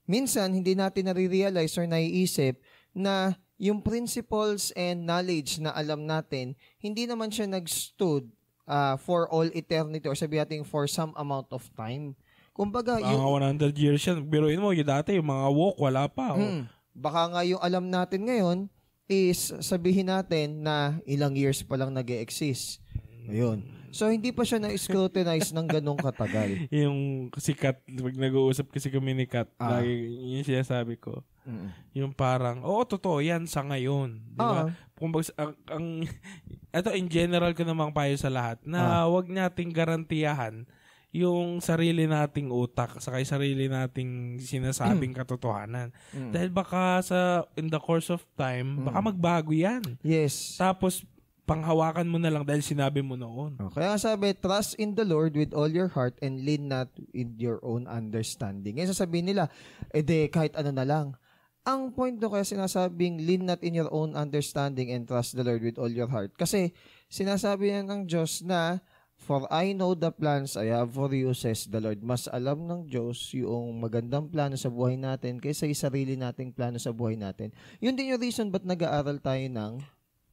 Minsan, 0.04 0.50
hindi 0.52 0.74
natin 0.74 1.06
nare-realize 1.06 1.78
or 1.78 1.86
naiisip 1.86 2.58
na 2.90 3.38
yung 3.60 3.78
principles 3.84 4.74
and 4.74 5.06
knowledge 5.06 5.62
na 5.62 5.70
alam 5.70 6.02
natin, 6.08 6.58
hindi 6.82 7.06
naman 7.06 7.30
siya 7.30 7.46
nag-stood 7.46 8.26
uh, 8.66 8.96
for 8.98 9.30
all 9.30 9.46
eternity 9.54 10.08
or 10.08 10.16
sabi 10.18 10.40
natin 10.40 10.66
for 10.66 10.90
some 10.90 11.14
amount 11.14 11.46
of 11.54 11.62
time. 11.78 12.16
Kumbaga, 12.56 12.98
yung, 12.98 13.20
Mga 13.22 13.76
100 13.76 13.76
years 13.78 14.00
yan. 14.02 14.26
Biruin 14.26 14.58
mo, 14.58 14.74
yung 14.74 14.88
dati, 14.88 15.14
yung 15.14 15.30
mga 15.30 15.48
walk, 15.54 15.76
wala 15.78 16.10
pa. 16.10 16.34
oh. 16.34 16.42
Mm. 16.42 16.64
Baka 16.90 17.22
nga 17.30 17.40
yung 17.46 17.62
alam 17.62 17.86
natin 17.86 18.26
ngayon 18.26 18.58
is 19.06 19.54
sabihin 19.62 20.10
natin 20.10 20.62
na 20.66 20.98
ilang 21.06 21.34
years 21.34 21.62
pa 21.62 21.74
lang 21.74 21.90
nag 21.90 22.06
exist 22.10 22.82
Ayun. 23.30 23.79
So, 23.90 24.06
hindi 24.06 24.30
pa 24.30 24.46
siya 24.46 24.58
na-scrutinize 24.58 25.50
ng 25.50 25.66
ganong 25.66 25.98
katagal. 25.98 26.66
Yung 26.82 27.30
si 27.36 27.52
Kat, 27.54 27.82
pag 27.82 28.16
nag-uusap 28.16 28.70
kasi 28.70 28.88
kami 28.88 29.14
ni 29.14 29.26
Kat, 29.26 29.50
Ah. 29.58 29.78
lagi 29.78 29.92
yung 30.38 30.46
sinasabi 30.46 30.96
ko, 30.96 31.22
Mm. 31.40 31.68
yung 31.96 32.12
parang, 32.12 32.62
oo, 32.62 32.84
totoo 32.84 33.18
yan 33.18 33.48
sa 33.48 33.64
ngayon. 33.64 34.22
Di 34.36 34.38
ba? 34.38 34.68
Ah. 34.68 34.72
Kung 34.94 35.10
bags, 35.10 35.32
ang, 35.34 35.56
ang, 35.66 35.86
ito 36.78 36.88
in 36.94 37.08
general 37.08 37.50
ko 37.56 37.64
namang 37.64 37.90
payo 37.90 38.14
sa 38.14 38.30
lahat, 38.30 38.60
na 38.62 39.08
wag 39.08 39.26
nating 39.26 39.72
garantiyahan 39.72 40.68
yung 41.10 41.58
sarili 41.58 42.06
nating 42.06 42.54
utak 42.54 43.02
sa 43.02 43.10
kay 43.10 43.26
sarili 43.26 43.66
nating 43.66 44.38
sinasabing 44.38 45.10
katotohanan. 45.18 45.90
Mm. 46.14 46.30
Dahil 46.30 46.50
baka 46.54 47.02
sa 47.02 47.18
in 47.58 47.66
the 47.66 47.82
course 47.82 48.14
of 48.14 48.22
time, 48.38 48.86
baka 48.86 49.02
magbago 49.02 49.50
yan. 49.50 49.82
Yes. 50.06 50.54
Tapos 50.54 51.02
panghawakan 51.50 52.06
mo 52.06 52.22
na 52.22 52.30
lang 52.30 52.46
dahil 52.46 52.62
sinabi 52.62 53.02
mo 53.02 53.18
noon. 53.18 53.58
Oh, 53.58 53.74
Kaya 53.74 53.98
sabi, 53.98 54.38
trust 54.38 54.78
in 54.78 54.94
the 54.94 55.02
Lord 55.02 55.34
with 55.34 55.50
all 55.50 55.66
your 55.66 55.90
heart 55.90 56.14
and 56.22 56.46
lean 56.46 56.70
not 56.70 56.86
in 57.10 57.34
your 57.42 57.58
own 57.66 57.90
understanding. 57.90 58.78
Ngayon 58.78 58.94
sasabihin 58.94 59.34
nila, 59.34 59.50
eh 59.90 60.06
de, 60.06 60.30
kahit 60.30 60.54
ano 60.54 60.70
na 60.70 60.86
lang. 60.86 61.18
Ang 61.66 61.90
point 61.90 62.14
do 62.22 62.30
kaya 62.30 62.46
sinasabing 62.46 63.26
lean 63.26 63.50
not 63.50 63.58
in 63.66 63.74
your 63.74 63.90
own 63.90 64.14
understanding 64.14 64.94
and 64.94 65.10
trust 65.10 65.34
the 65.34 65.42
Lord 65.42 65.60
with 65.60 65.74
all 65.74 65.90
your 65.90 66.06
heart. 66.06 66.38
Kasi 66.38 66.70
sinasabi 67.10 67.74
niya 67.74 67.82
ng 67.82 68.06
Diyos 68.06 68.46
na 68.46 68.78
For 69.20 69.44
I 69.52 69.76
know 69.76 69.92
the 69.92 70.08
plans 70.08 70.56
I 70.56 70.72
have 70.72 70.96
for 70.96 71.12
you, 71.12 71.36
says 71.36 71.68
the 71.68 71.76
Lord. 71.76 72.00
Mas 72.00 72.24
alam 72.24 72.64
ng 72.64 72.88
Diyos 72.88 73.36
yung 73.36 73.76
magandang 73.76 74.32
plano 74.32 74.56
sa 74.56 74.72
buhay 74.72 74.96
natin 74.96 75.36
kaysa 75.36 75.68
yung 75.68 75.76
sarili 75.76 76.16
nating 76.16 76.56
plano 76.56 76.80
sa 76.80 76.88
buhay 76.88 77.20
natin. 77.20 77.52
Yun 77.84 78.00
din 78.00 78.16
yung 78.16 78.22
reason 78.24 78.48
ba't 78.48 78.64
nag-aaral 78.64 79.20
tayo 79.20 79.44
ng 79.44 79.84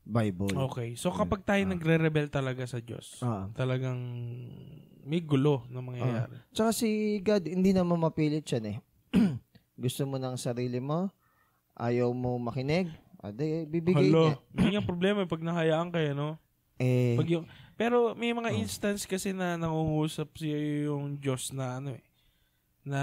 Bible. 0.08 0.56
Okay. 0.72 0.96
So 0.96 1.12
kapag 1.12 1.44
tayo 1.44 1.68
nagre-rebel 1.68 2.32
talaga 2.32 2.64
sa 2.64 2.80
Diyos, 2.80 3.20
Ah. 3.20 3.52
talagang 3.52 4.00
may 5.04 5.20
gulo 5.20 5.68
na 5.68 5.80
mangyayari. 5.80 6.32
Tsaka 6.50 6.72
si 6.72 6.88
God, 7.20 7.44
hindi 7.44 7.76
naman 7.76 8.00
mapilit 8.00 8.48
yan 8.48 8.66
eh. 8.66 8.78
Gusto 9.78 10.08
mo 10.08 10.16
ng 10.16 10.40
sarili 10.40 10.80
mo, 10.80 11.12
ayaw 11.76 12.10
mo 12.12 12.40
makinig, 12.40 12.88
ade, 13.20 13.68
bibigay 13.68 14.08
Hello. 14.08 14.32
niya. 14.32 14.36
Yun 14.64 14.78
yung 14.80 14.88
problema 14.88 15.22
eh, 15.22 15.30
pag 15.30 15.44
nahayaan 15.44 15.92
kayo, 15.92 16.16
no? 16.16 16.30
Eh, 16.78 17.18
Pag 17.18 17.28
yung, 17.28 17.46
pero 17.74 18.14
may 18.14 18.32
mga 18.32 18.54
Oh. 18.54 18.58
instance 18.58 19.04
kasi 19.04 19.34
na 19.34 19.58
nangungusap 19.58 20.32
siya 20.34 20.88
yung 20.88 21.18
Diyos 21.18 21.52
na 21.52 21.82
ano 21.82 21.90
eh, 21.92 22.04
na 22.88 23.02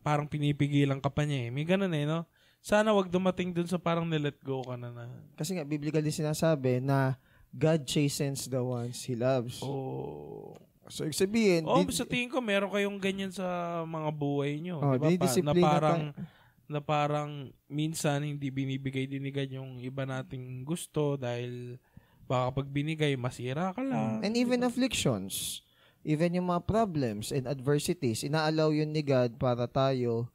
parang 0.00 0.30
pinipigilan 0.30 1.02
ka 1.02 1.10
pa 1.10 1.26
niya 1.26 1.48
eh. 1.48 1.50
May 1.50 1.66
ganun 1.66 1.90
eh, 1.90 2.06
no? 2.06 2.28
Sana 2.64 2.96
wag 2.96 3.12
dumating 3.12 3.52
dun 3.52 3.68
sa 3.68 3.76
parang 3.76 4.08
nilet 4.08 4.40
go 4.40 4.64
ka 4.64 4.72
na 4.72 4.88
na. 4.88 5.04
kasi 5.36 5.52
nga, 5.52 5.68
biblical 5.68 6.00
din 6.00 6.08
sinasabi 6.08 6.80
na 6.80 7.20
God 7.52 7.84
chastens 7.84 8.48
the 8.48 8.58
ones 8.58 9.04
He 9.04 9.12
loves. 9.12 9.60
Oh. 9.60 10.56
So, 10.88 11.04
ibig 11.04 11.16
sabihin, 11.16 11.62
Oh, 11.64 11.84
di- 11.84 11.92
sa 11.92 12.08
tingin 12.08 12.32
ko 12.32 12.40
meron 12.40 12.72
kayong 12.72 12.96
ganyan 12.96 13.28
sa 13.28 13.44
mga 13.84 14.10
buhay 14.10 14.64
nyo. 14.64 14.80
Oh, 14.80 14.96
di 14.96 15.16
ba? 15.16 15.28
Pa- 15.28 15.44
na 15.44 15.52
parang 15.54 16.00
na 16.64 16.80
parang 16.80 17.30
minsan 17.68 18.24
hindi 18.24 18.48
binibigay 18.48 19.04
din 19.04 19.20
ni 19.20 19.28
God 19.28 19.52
yung 19.52 19.72
iba 19.78 20.08
nating 20.08 20.64
gusto 20.64 21.20
dahil 21.20 21.76
baka 22.24 22.64
pag 22.64 22.68
binigay 22.72 23.12
masira 23.20 23.76
ka 23.76 23.84
lang. 23.84 24.24
And 24.24 24.32
even 24.32 24.64
afflictions, 24.64 25.60
even 26.00 26.32
yung 26.32 26.48
mga 26.48 26.64
problems 26.64 27.28
and 27.28 27.44
adversities, 27.44 28.24
inaalaw 28.24 28.72
yun 28.72 28.96
ni 28.96 29.04
God 29.04 29.36
para 29.36 29.68
tayo, 29.68 30.32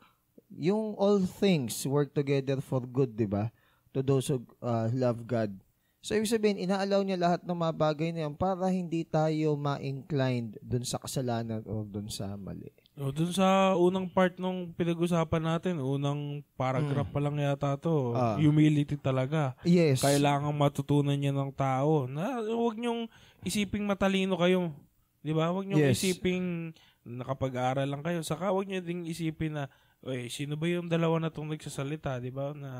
yung 0.53 0.97
all 0.97 1.21
things 1.21 1.85
work 1.85 2.13
together 2.13 2.57
for 2.59 2.81
good, 2.81 3.13
di 3.13 3.29
ba? 3.29 3.53
To 3.93 4.01
those 4.01 4.29
who 4.29 4.45
uh, 4.61 4.89
love 4.93 5.25
God. 5.25 5.53
So, 5.99 6.15
ibig 6.15 6.31
sabihin, 6.31 6.63
inaalaw 6.63 7.03
niya 7.03 7.19
lahat 7.19 7.41
ng 7.43 7.59
mga 7.59 7.75
bagay 7.75 8.09
na 8.15 8.23
yan 8.23 8.35
para 8.39 8.71
hindi 8.71 9.03
tayo 9.03 9.59
ma-inclined 9.59 10.55
dun 10.63 10.87
sa 10.87 10.95
kasalanan 10.95 11.59
o 11.67 11.83
dun 11.83 12.07
sa 12.07 12.39
mali. 12.39 12.71
O, 12.95 13.11
dun 13.11 13.35
sa 13.35 13.75
unang 13.75 14.07
part 14.07 14.39
nung 14.39 14.71
pinag-usapan 14.75 15.43
natin, 15.43 15.83
unang 15.83 16.39
paragraph 16.55 17.11
pa 17.11 17.19
lang 17.19 17.35
yata 17.35 17.75
to. 17.75 18.15
Ah. 18.15 18.39
humility 18.39 18.95
talaga. 18.95 19.59
Yes. 19.67 19.99
Kailangan 19.99 20.55
matutunan 20.55 21.19
niya 21.19 21.35
ng 21.35 21.51
tao. 21.51 22.07
Na, 22.07 22.39
huwag 22.47 22.79
niyong 22.79 23.11
isiping 23.43 23.83
matalino 23.83 24.39
kayo. 24.39 24.71
Di 25.19 25.35
ba? 25.35 25.51
Huwag 25.51 25.67
niyong 25.67 25.83
Yes. 25.83 25.99
isiping 25.99 26.71
nakapag-aral 27.03 27.87
lang 27.87 28.03
kayo. 28.07 28.23
Saka 28.23 28.55
huwag 28.55 28.71
niyo 28.71 28.79
ding 28.79 29.03
isipin 29.03 29.59
na, 29.59 29.67
Uy, 30.01 30.27
sino 30.27 30.55
ba 30.55 30.65
yung 30.65 30.87
dalawa 30.87 31.19
na 31.19 31.27
tong 31.27 31.47
nagsasalita, 31.47 32.17
di 32.17 32.29
ba? 32.29 32.51
Na, 32.53 32.71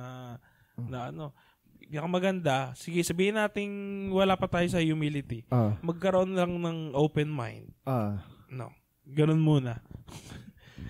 Hmm. 0.74 0.88
na 0.88 1.00
ano. 1.10 1.26
Yung 1.86 2.08
maganda, 2.08 2.72
sige, 2.74 3.02
sabihin 3.02 3.36
natin 3.36 3.68
wala 4.10 4.36
pa 4.36 4.48
tayo 4.48 4.68
sa 4.68 4.80
humility. 4.80 5.44
Ah, 5.48 5.76
Magkaroon 5.82 6.32
lang 6.32 6.52
ng 6.54 6.94
open 6.94 7.28
mind. 7.28 7.68
ah. 7.84 8.24
No. 8.48 8.72
Ganun 9.06 9.38
muna. 9.38 9.84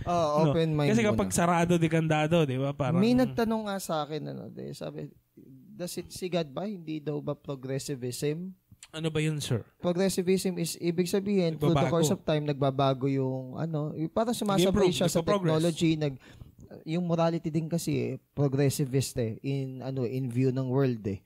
Ah, 0.03 0.37
No, 0.43 0.51
open 0.51 0.71
mind 0.71 0.89
Kasi 0.89 1.01
muna. 1.01 1.09
kapag 1.11 1.29
sarado 1.31 1.75
de 1.75 1.87
kandado, 1.87 2.43
di 2.43 2.55
ba? 2.55 2.71
Parang, 2.71 2.97
May 2.97 3.11
nagtanong 3.13 3.65
nga 3.65 3.77
sa 3.77 4.03
akin, 4.03 4.21
ano, 4.27 4.47
de, 4.47 4.69
sabi, 4.71 5.09
does 5.71 5.95
it 5.95 6.09
si 6.09 6.27
God 6.27 6.49
ba? 6.49 6.63
Hindi 6.63 6.99
daw 6.99 7.17
ba 7.17 7.33
progressivism? 7.33 8.53
Ano 8.89 9.07
ba 9.13 9.19
yun, 9.21 9.37
sir? 9.37 9.61
Progressivism 9.77 10.57
is 10.57 10.73
ibig 10.81 11.05
sabihin 11.05 11.57
through 11.57 11.73
the 11.73 11.85
Nagbabago. 11.85 11.93
course 11.93 12.11
of 12.11 12.21
time 12.25 12.43
nagbabago 12.45 13.05
yung 13.05 13.57
ano, 13.57 13.93
parang 14.09 14.33
sumasabay 14.33 14.89
siya 14.89 15.09
sa 15.09 15.21
technology, 15.21 15.93
nag 15.93 16.17
yung 16.85 17.05
morality 17.05 17.49
din 17.49 17.65
kasi 17.65 17.97
eh, 17.97 18.13
progressivist 18.37 19.17
eh 19.17 19.41
in 19.41 19.81
ano 19.81 20.05
in 20.05 20.29
view 20.29 20.53
ng 20.53 20.69
world 20.69 21.01
eh. 21.05 21.21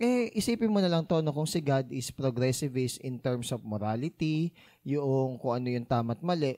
Eh 0.00 0.32
isipin 0.32 0.70
mo 0.72 0.80
na 0.80 0.88
lang 0.88 1.04
to 1.04 1.20
no 1.20 1.34
kung 1.34 1.46
si 1.46 1.60
God 1.60 1.90
is 1.92 2.08
progressivist 2.14 3.02
in 3.02 3.18
terms 3.18 3.50
of 3.50 3.66
morality, 3.66 4.54
yung 4.86 5.36
kung 5.42 5.62
ano 5.62 5.68
yung 5.68 5.86
tama 5.86 6.14
at 6.14 6.22
mali. 6.22 6.56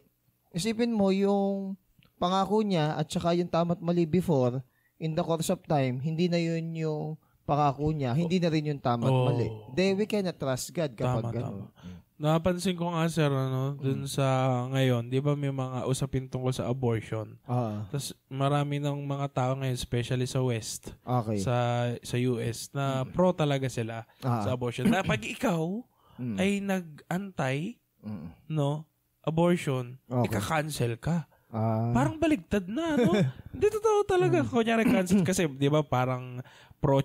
Isipin 0.53 0.93
mo 0.93 1.09
yung 1.11 1.75
pangako 2.21 2.61
niya 2.63 2.95
at 2.95 3.09
saka 3.09 3.35
yung 3.35 3.51
tama 3.51 3.75
at 3.75 3.83
mali 3.83 4.05
before 4.07 4.63
in 5.03 5.19
the 5.19 5.25
course 5.27 5.51
of 5.51 5.59
time, 5.67 5.99
hindi 5.99 6.31
na 6.31 6.39
yun 6.39 6.71
yung 6.79 7.19
pangako 7.43 7.91
niya, 7.91 8.13
hindi 8.13 8.37
na 8.37 8.49
rin 8.49 8.69
yung 8.69 8.79
tama 8.79 9.05
at 9.05 9.13
Oh. 9.13 9.27
mali. 9.27 9.47
Then 9.71 9.95
we 9.95 10.05
cannot 10.05 10.35
trust 10.35 10.71
God 10.71 10.93
kapag 10.93 11.23
Tama, 11.23 11.31
gano'n. 11.31 11.67
Napansin 12.15 12.79
ko 12.79 12.87
nga, 12.89 13.03
sir, 13.07 13.27
ano, 13.27 13.75
dun 13.75 14.07
sa 14.07 14.23
ngayon, 14.71 15.11
di 15.11 15.19
ba 15.19 15.35
may 15.35 15.51
mga 15.51 15.83
usapin 15.85 16.31
tungkol 16.31 16.55
sa 16.55 16.71
abortion. 16.71 17.35
Ah, 17.43 17.83
Tapos 17.91 18.15
marami 18.29 18.79
ng 18.79 18.95
mga 19.03 19.27
tao 19.33 19.53
ngayon, 19.55 19.75
especially 19.75 20.23
sa 20.25 20.39
West, 20.39 20.95
okay. 21.03 21.43
sa 21.43 21.55
sa 21.99 22.17
US, 22.23 22.71
na 22.71 23.03
pro 23.05 23.35
talaga 23.35 23.67
sila 23.67 24.07
ah, 24.21 24.39
sa 24.41 24.55
abortion. 24.55 24.87
Na 24.87 25.03
pag 25.03 25.19
ikaw 25.19 25.83
mm, 26.15 26.39
ay 26.39 26.63
nag-antay, 26.63 27.59
mm, 28.01 28.47
no, 28.49 28.87
abortion, 29.21 29.99
Okay. 30.07 30.31
ika-cancel 30.31 30.95
ka. 30.97 31.27
ah, 31.51 31.91
Parang 31.91 32.17
baligtad 32.17 32.71
na, 32.71 32.95
no? 32.95 33.19
Hindi 33.53 33.67
totoo 33.69 34.03
talaga. 34.05 34.47
Kunyari 34.47 34.87
cancel 34.87 35.23
kasi, 35.23 35.51
di 35.51 35.67
ba, 35.67 35.83
parang 35.83 36.39
pro, 36.79 37.03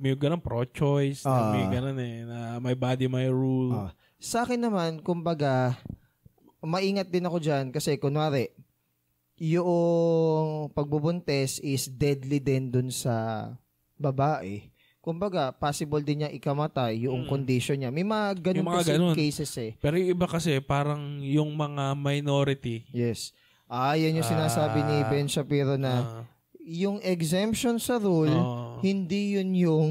may 0.00 0.16
ganun, 0.16 0.40
pro-choice, 0.40 1.22
na 1.22 1.30
Ah. 1.30 1.52
may 1.52 1.68
ganun 1.68 1.94
eh, 1.96 2.24
na 2.24 2.38
my 2.56 2.72
body, 2.72 3.04
my 3.04 3.28
rule. 3.28 3.76
Ah. 3.76 3.92
Sa 4.16 4.42
akin 4.42 4.56
naman, 4.58 5.00
kumbaga, 5.00 5.76
maingat 6.60 7.06
din 7.06 7.22
ako 7.22 7.36
dyan 7.36 7.68
kasi 7.68 7.96
kunwari, 7.96 8.48
yung 9.36 10.68
pagbubuntes 10.70 11.60
is 11.60 11.88
deadly 11.88 12.38
din 12.38 12.68
dun 12.68 12.88
sa 12.88 13.48
babae. 13.96 14.68
Kumbaga, 15.00 15.48
possible 15.50 16.00
din 16.00 16.20
niya 16.20 16.30
ikamatay 16.30 17.08
yung 17.08 17.24
Mm. 17.24 17.28
condition 17.30 17.76
niya. 17.76 17.88
May 17.88 18.04
mga 18.04 18.26
ganun 18.38 18.58
Yung 18.58 18.68
mga 18.68 18.78
kasi 18.78 18.92
ganun. 18.92 19.14
cases 19.16 19.52
eh. 19.56 19.72
Pero 19.80 19.96
yung 19.96 20.12
iba 20.12 20.28
kasi, 20.28 20.60
parang 20.60 21.00
yung 21.20 21.52
mga 21.52 21.92
minority, 21.94 22.84
Yes. 22.90 23.32
Ah, 23.64 23.94
yan 23.94 24.18
yung 24.18 24.26
sinasabi 24.26 24.82
ni 24.82 24.96
Ah. 24.98 25.06
Ben 25.06 25.24
Shapiro 25.24 25.78
na 25.78 25.92
ah, 25.94 26.22
yung 26.60 26.98
exemption 27.00 27.78
sa 27.78 27.96
rule, 27.96 28.28
oo, 28.28 28.59
hindi 28.80 29.36
yun 29.36 29.50
yung 29.52 29.88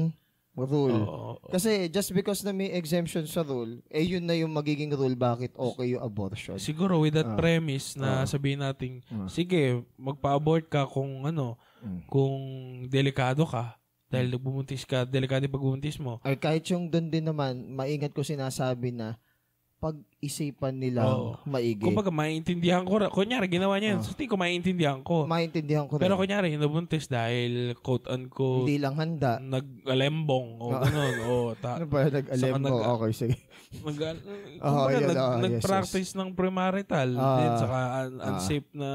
rule. 0.52 0.92
oo, 0.98 1.40
Kasi 1.48 1.88
just 1.88 2.12
because 2.12 2.42
na 2.42 2.52
may 2.52 2.68
exemption 2.70 3.24
sa 3.24 3.40
rule, 3.40 3.80
eh 3.88 4.04
yun 4.04 4.20
na 4.20 4.34
yung 4.34 4.50
magiging 4.50 4.92
rule 4.92 5.14
bakit 5.14 5.54
okay 5.54 5.94
yung 5.94 6.02
abortion. 6.02 6.58
Siguro 6.58 7.00
with 7.00 7.14
that 7.14 7.26
Ah. 7.26 7.34
premise 7.34 7.96
na 7.96 8.22
Ah. 8.22 8.28
sabihin 8.28 8.60
natin, 8.60 9.00
Ah. 9.08 9.24
sige, 9.26 9.80
magpa-abort 9.96 10.66
ka 10.66 10.84
kung 10.84 11.24
ano, 11.24 11.56
Mm. 11.80 12.00
kung 12.06 12.36
delikado 12.86 13.46
ka. 13.46 13.78
Dahil 14.10 14.26
nagbubuntis 14.28 14.82
ka, 14.82 15.06
delikado 15.06 15.46
yung 15.46 15.54
pagbubuntis 15.54 15.96
mo. 15.96 16.18
Ay 16.20 16.34
kahit 16.34 16.66
yung 16.66 16.90
doon 16.90 17.08
din 17.08 17.22
naman, 17.22 17.70
maingat 17.70 18.10
ko 18.10 18.20
sinasabi 18.20 18.90
na 18.90 19.14
pag-isipan 19.80 20.76
nila 20.76 21.08
Oo. 21.08 21.40
maigi. 21.42 21.80
Kumbaga, 21.80 22.12
maiintindihan 22.12 22.84
ko. 22.84 23.00
Kunyari, 23.08 23.48
ginawa 23.48 23.74
niya 23.74 23.96
yun. 23.96 24.00
Sa 24.00 24.12
tingin 24.12 24.28
ko, 24.28 24.36
maiintindihan 24.36 25.00
ko. 25.00 25.24
Maintindihan 25.24 25.88
ko 25.88 25.96
rin. 25.96 26.04
Pero 26.04 26.14
kunyari, 26.14 26.52
nabuntis 26.54 27.08
dahil 27.08 27.72
quote-unquote 27.76 28.62
hindi 28.62 28.76
lang 28.76 28.94
handa. 28.94 29.40
nag-alembong 29.40 30.48
o 30.58 30.66
Ah. 30.70 30.84
ganun. 30.84 31.14
o 31.22 31.32
ta- 31.64 31.76
Ano 31.76 31.86
ba 31.86 32.04
nag-alem 32.04 32.36
Saka 32.46 32.54
mo? 32.54 32.66
nag- 32.68 32.84
Okay, 32.92 33.12
sige. 33.14 33.36
nag, 33.72 33.96
Oo, 33.96 34.60
kumbaga, 34.60 34.92
yun, 34.92 35.00
nag, 35.02 35.16
yes, 35.16 35.40
nag-practice 35.40 36.10
ng 36.14 36.28
premarital. 36.30 37.08
Ah. 37.16 37.36
din, 37.38 37.52
saka 37.56 37.78
un- 38.04 38.20
unsafe 38.22 38.68
na 38.72 38.90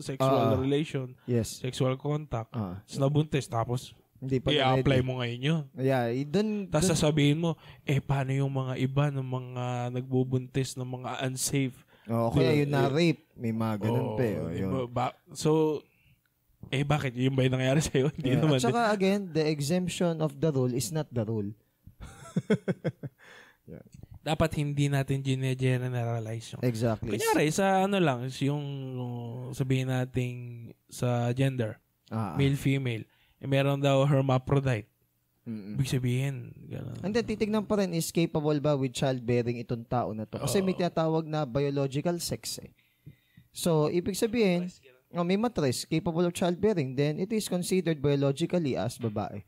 sexual 0.00 0.44
Ah. 0.48 0.56
relation, 0.56 1.06
Yes. 1.24 1.60
sexual 1.60 1.94
contact. 1.96 2.48
Ah, 2.50 2.80
Tapos 2.80 2.96
nabuntis, 2.96 3.44
tapos 3.46 3.80
hindi 4.22 4.38
pa 4.38 4.54
i-apply 4.54 5.02
mo 5.02 5.18
ngayon 5.18 5.40
yun. 5.42 5.62
Yeah, 5.74 6.06
eh, 6.06 6.22
dun, 6.22 6.70
Tapos 6.70 6.86
sasabihin 6.88 7.42
mo, 7.42 7.58
eh, 7.82 7.98
paano 7.98 8.30
yung 8.30 8.48
mga 8.48 8.78
iba 8.78 9.10
ng 9.10 9.26
mga 9.26 9.64
nagbubuntis 9.90 10.78
ng 10.78 10.86
mga 10.86 11.26
unsafe? 11.26 11.74
oh, 12.06 12.30
kaya 12.30 12.54
yun 12.54 12.70
na 12.70 12.86
eh, 12.86 12.90
rape. 12.90 13.22
May 13.34 13.50
mga 13.50 13.74
Oo, 13.74 13.82
ganun 13.82 14.06
pa 14.14 14.22
eh. 14.22 14.36
Oh, 14.38 14.48
di 14.48 14.62
yun. 14.62 14.70
ba? 14.88 15.10
So, 15.34 15.82
eh, 16.70 16.86
bakit? 16.86 17.12
Yung 17.14 17.34
ba 17.34 17.42
yung 17.42 17.58
nangyari 17.58 17.82
sa'yo? 17.84 18.14
Hindi 18.14 18.30
Yeah. 18.30 18.40
naman. 18.40 18.58
At 18.58 18.64
saka 18.64 18.82
again, 18.90 19.28
the 19.28 19.42
exemption 19.42 20.22
of 20.22 20.38
the 20.38 20.48
rule 20.48 20.70
is 20.70 20.94
not 20.94 21.10
the 21.10 21.26
rule. 21.26 21.50
Dapat 24.22 24.50
hindi 24.54 24.86
natin 24.86 25.18
gine-generalize 25.18 26.54
yung 26.54 26.62
Exactly. 26.62 27.18
Kunyari, 27.18 27.50
sa 27.50 27.90
ano 27.90 27.98
lang, 27.98 28.30
yung 28.38 28.62
sabihin 29.50 29.90
nating 29.90 30.36
sa 30.86 31.34
gender, 31.34 31.82
Ah, 32.06 32.36
male, 32.36 32.54
female, 32.54 33.02
eh, 33.42 33.48
meron 33.50 33.82
daw 33.82 34.06
hermaphrodite. 34.06 34.86
mm-mm. 35.42 35.74
Ibig 35.74 35.90
sabihin, 35.90 36.54
gano'n. 36.70 37.02
And 37.02 37.10
then, 37.10 37.26
titignan 37.26 37.66
pa 37.66 37.82
rin 37.82 37.90
is 37.92 38.14
capable 38.14 38.54
ba 38.62 38.78
with 38.78 38.94
childbearing 38.94 39.58
itong 39.58 39.82
tao 39.90 40.14
na 40.14 40.22
to. 40.22 40.38
Kasi 40.38 40.62
may 40.62 40.70
Oo. 40.72 40.78
tinatawag 40.78 41.26
na 41.26 41.42
biological 41.42 42.14
sex 42.22 42.62
eh. 42.62 42.70
So, 43.50 43.90
ibig 43.90 44.14
sabihin, 44.14 44.70
oh, 45.12 45.26
may 45.26 45.36
matres 45.36 45.84
capable 45.84 46.24
of 46.24 46.32
childbearing, 46.32 46.94
then 46.94 47.18
it 47.18 47.28
is 47.34 47.50
considered 47.50 47.98
biologically 47.98 48.78
as 48.78 48.96
babae. 48.96 49.42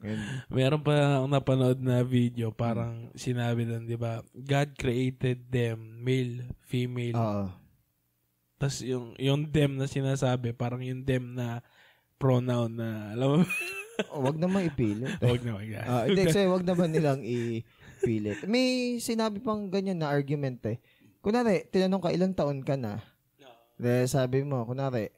And, 0.00 0.42
Meron 0.52 0.82
pa 0.82 1.20
akong 1.20 1.32
napanood 1.32 1.78
na 1.80 2.00
video, 2.04 2.52
parang 2.52 3.12
sinabi 3.16 3.64
doon, 3.64 3.84
di 3.84 3.96
ba? 3.96 4.24
God 4.32 4.72
created 4.76 5.46
them, 5.52 6.00
male, 6.00 6.48
female. 6.64 7.16
oo. 7.16 7.46
Tapos 8.56 8.80
yung, 8.80 9.12
yung 9.20 9.44
them 9.46 9.76
na 9.76 9.84
sinasabi, 9.84 10.56
parang 10.56 10.80
yung 10.80 11.04
them 11.04 11.36
na 11.36 11.60
pronoun 12.16 12.76
na, 12.76 13.12
alam 13.12 13.28
mo, 13.28 13.36
Oh, 14.12 14.20
wag 14.20 14.36
naman 14.36 14.68
ipilit. 14.68 15.08
huwag 15.24 15.40
na, 15.40 15.56
huwag 15.56 15.70
na. 15.72 15.80
Ah, 15.82 16.04
hindi, 16.04 16.28
kasi 16.28 16.44
wag 16.44 16.68
naman 16.68 16.92
nilang 16.92 17.24
ipilit. 17.24 18.44
May 18.44 19.00
sinabi 19.00 19.40
pang 19.40 19.72
ganyan 19.72 20.04
na 20.04 20.12
argument 20.12 20.60
eh. 20.68 20.76
Kunwari, 21.24 21.64
tinanong 21.66 22.04
ka, 22.04 22.12
ilang 22.12 22.36
taon 22.36 22.60
ka 22.60 22.76
na? 22.76 23.00
De, 23.80 24.04
sabi 24.04 24.44
mo, 24.44 24.68
kunwari, 24.68 25.08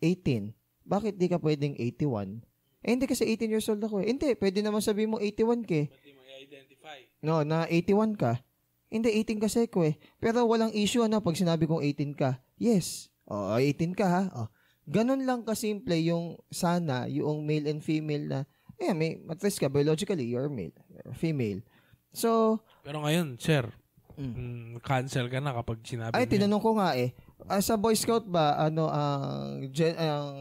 18. 0.00 0.56
Bakit 0.82 1.20
di 1.20 1.28
ka 1.28 1.36
pwedeng 1.38 1.76
81? 1.76 2.40
Eh, 2.82 2.90
hindi 2.90 3.04
kasi 3.04 3.28
18 3.28 3.52
years 3.52 3.68
old 3.68 3.78
ako 3.78 4.00
eh. 4.00 4.08
Hindi, 4.08 4.32
pwede 4.34 4.64
naman 4.64 4.80
sabihin 4.80 5.12
mo 5.12 5.20
81 5.20 5.68
ka 5.68 5.76
eh. 5.76 5.86
Mo 5.92 6.24
i-identify. 6.24 6.98
No, 7.20 7.44
na 7.44 7.68
81 7.68 8.16
ka. 8.16 8.40
Hindi, 8.88 9.12
18 9.14 9.38
kasi 9.38 9.68
ko 9.68 9.84
eh. 9.84 10.00
Pero 10.18 10.42
walang 10.44 10.72
issue 10.72 11.04
ano 11.04 11.20
pag 11.20 11.36
sinabi 11.36 11.68
kong 11.68 11.84
18 11.84 12.16
ka. 12.16 12.40
Yes. 12.56 13.12
O, 13.24 13.54
18 13.54 13.92
ka 13.92 14.06
ha. 14.08 14.22
O. 14.34 14.48
Ganun 14.84 15.22
lang 15.22 15.42
kasimple 15.42 15.94
yung 16.02 16.38
sana, 16.48 17.06
yung 17.06 17.42
male 17.42 17.70
and 17.70 17.80
female 17.80 18.24
na, 18.24 18.38
eh, 18.76 18.90
may 18.90 19.14
matres 19.16 19.54
ka, 19.54 19.66
biologically, 19.66 20.26
you're 20.26 20.50
male, 20.50 20.74
you're 20.88 21.14
female. 21.14 21.62
So, 22.10 22.58
Pero 22.82 23.00
ngayon, 23.00 23.38
sir, 23.38 23.70
Mm. 24.12 24.34
mm, 24.36 24.70
cancel 24.84 25.24
ka 25.26 25.40
na 25.40 25.56
kapag 25.56 25.80
sinabi 25.80 26.12
ay, 26.12 26.22
mo 26.22 26.28
yun. 26.28 26.32
tinanong 26.36 26.60
ko 26.60 26.70
nga 26.76 26.92
eh, 26.92 27.16
ah, 27.48 27.58
sa 27.58 27.80
Boy 27.80 27.96
Scout 27.96 28.28
ba, 28.28 28.60
ano, 28.60 28.84
ang 28.86 29.64
gen- 29.72 29.96
ang 29.96 30.36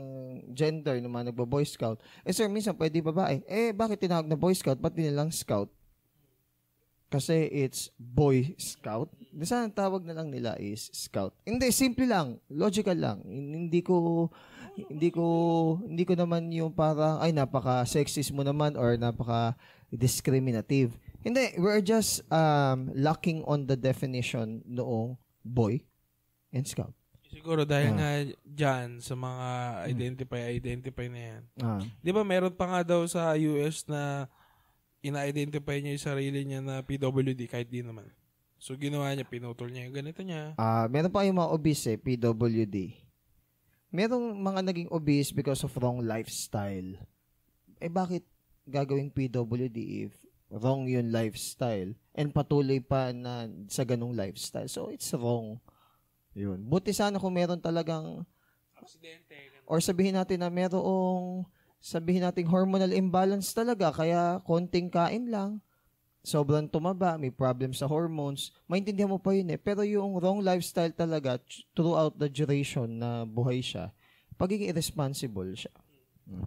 gender 0.51 1.00
ng 1.00 1.07
mga 1.07 1.31
nagbo-Boy 1.31 1.63
Scout? 1.63 1.95
Eh, 2.21 2.36
sir, 2.36 2.51
minsan 2.51 2.75
pwede 2.75 3.00
babae. 3.00 3.39
Eh, 3.48 3.71
bakit 3.71 4.03
tinawag 4.03 4.27
na 4.27 4.36
Boy 4.36 4.51
Scout? 4.51 4.75
Ba't 4.75 4.91
nilang 4.91 5.31
Scout? 5.31 5.71
Kasi 7.12 7.51
it's 7.51 7.91
Boy 8.00 8.56
Scout. 8.56 9.12
Di 9.30 9.44
sana 9.44 9.68
ang 9.68 9.75
tawag 9.75 10.01
na 10.01 10.15
lang 10.15 10.32
nila 10.32 10.56
is 10.56 10.88
Scout. 10.96 11.36
Hindi, 11.44 11.68
simple 11.70 12.08
lang. 12.08 12.39
Logical 12.48 12.96
lang. 12.96 13.20
Hindi 13.27 13.84
ko, 13.84 14.32
hindi 14.80 15.12
ko, 15.12 15.25
hindi 15.84 16.08
ko 16.08 16.15
naman 16.15 16.48
yung 16.50 16.72
parang, 16.72 17.20
ay, 17.20 17.36
napaka-sexist 17.36 18.32
mo 18.32 18.41
naman 18.41 18.80
or 18.80 18.96
napaka-discriminative. 18.96 20.96
Hindi, 21.22 21.53
we're 21.60 21.84
just 21.84 22.24
um, 22.32 22.89
lacking 22.96 23.44
on 23.44 23.68
the 23.68 23.75
definition 23.75 24.63
noong 24.65 25.20
boy 25.44 25.84
and 26.50 26.63
scout. 26.63 26.96
Siguro 27.27 27.63
dahil 27.63 27.91
Ah. 27.91 27.98
nga 28.00 28.12
dyan 28.44 29.00
sa 29.00 29.15
mga 29.15 29.48
identify-identify 29.88 31.08
na 31.08 31.22
yan. 31.22 31.41
Ah. 31.60 31.80
Di 32.00 32.12
ba 32.12 32.24
meron 32.24 32.51
pa 32.51 32.68
nga 32.68 32.82
daw 32.84 33.03
sa 33.03 33.36
US 33.36 33.84
na 33.88 34.27
ina-identify 35.01 35.81
niya 35.81 35.98
yung 35.98 36.08
sarili 36.08 36.39
niya 36.46 36.62
na 36.62 36.86
PWD 36.86 37.50
kahit 37.50 37.67
di 37.67 37.81
naman. 37.81 38.05
So 38.62 38.77
ginawa 38.77 39.10
niya, 39.12 39.25
pinutol 39.25 39.74
niya 39.74 39.89
yung 39.89 39.98
ganito 39.98 40.22
niya. 40.22 40.53
Ah, 40.55 40.86
meron 40.86 41.10
pa 41.10 41.25
yung 41.25 41.41
mga 41.41 41.50
obese, 41.50 41.98
eh, 41.98 42.00
PWD. 42.00 42.93
Merong 43.89 44.38
mga 44.38 44.62
naging 44.62 44.89
obese 44.93 45.34
because 45.34 45.65
of 45.65 45.74
wrong 45.81 46.05
lifestyle. 46.05 46.96
Eh 47.81 47.89
bakit 47.89 48.24
gagawing 48.70 49.10
PWD 49.10 50.08
if 50.08 50.13
wrong 50.53 50.86
yung 50.86 51.10
lifestyle 51.10 51.98
and 52.13 52.29
patuloy 52.29 52.77
pa 52.77 53.10
na 53.10 53.50
sa 53.65 53.81
ganung 53.81 54.13
lifestyle? 54.13 54.70
So 54.70 54.93
it's 54.93 55.10
wrong. 55.17 55.58
Yun. 56.38 56.63
Buti 56.63 56.93
sana 56.93 57.20
kung 57.20 57.34
meron 57.36 57.60
talagang 57.60 58.24
Aksidente. 58.77 59.36
or 59.65 59.81
sabihin 59.81 60.15
natin 60.15 60.39
na 60.39 60.53
merong 60.53 61.43
sabihin 61.81 62.23
natin 62.23 62.47
hormonal 62.47 62.93
imbalance 62.93 63.51
talaga 63.51 63.89
kaya 63.91 64.39
konting 64.45 64.88
kain 64.88 65.27
lang 65.27 65.59
sobrang 66.21 66.69
tumaba, 66.69 67.17
may 67.17 67.33
problem 67.33 67.73
sa 67.73 67.89
hormones, 67.89 68.53
maintindihan 68.69 69.09
mo 69.09 69.17
pa 69.17 69.33
yun 69.33 69.50
eh. 69.50 69.59
Pero 69.59 69.81
yung 69.81 70.21
wrong 70.21 70.45
lifestyle 70.45 70.93
talaga 70.93 71.41
throughout 71.73 72.13
the 72.17 72.29
duration 72.29 73.01
na 73.01 73.25
buhay 73.25 73.59
siya, 73.61 73.89
pagiging 74.38 74.69
irresponsible 74.69 75.50
siya. 75.57 75.73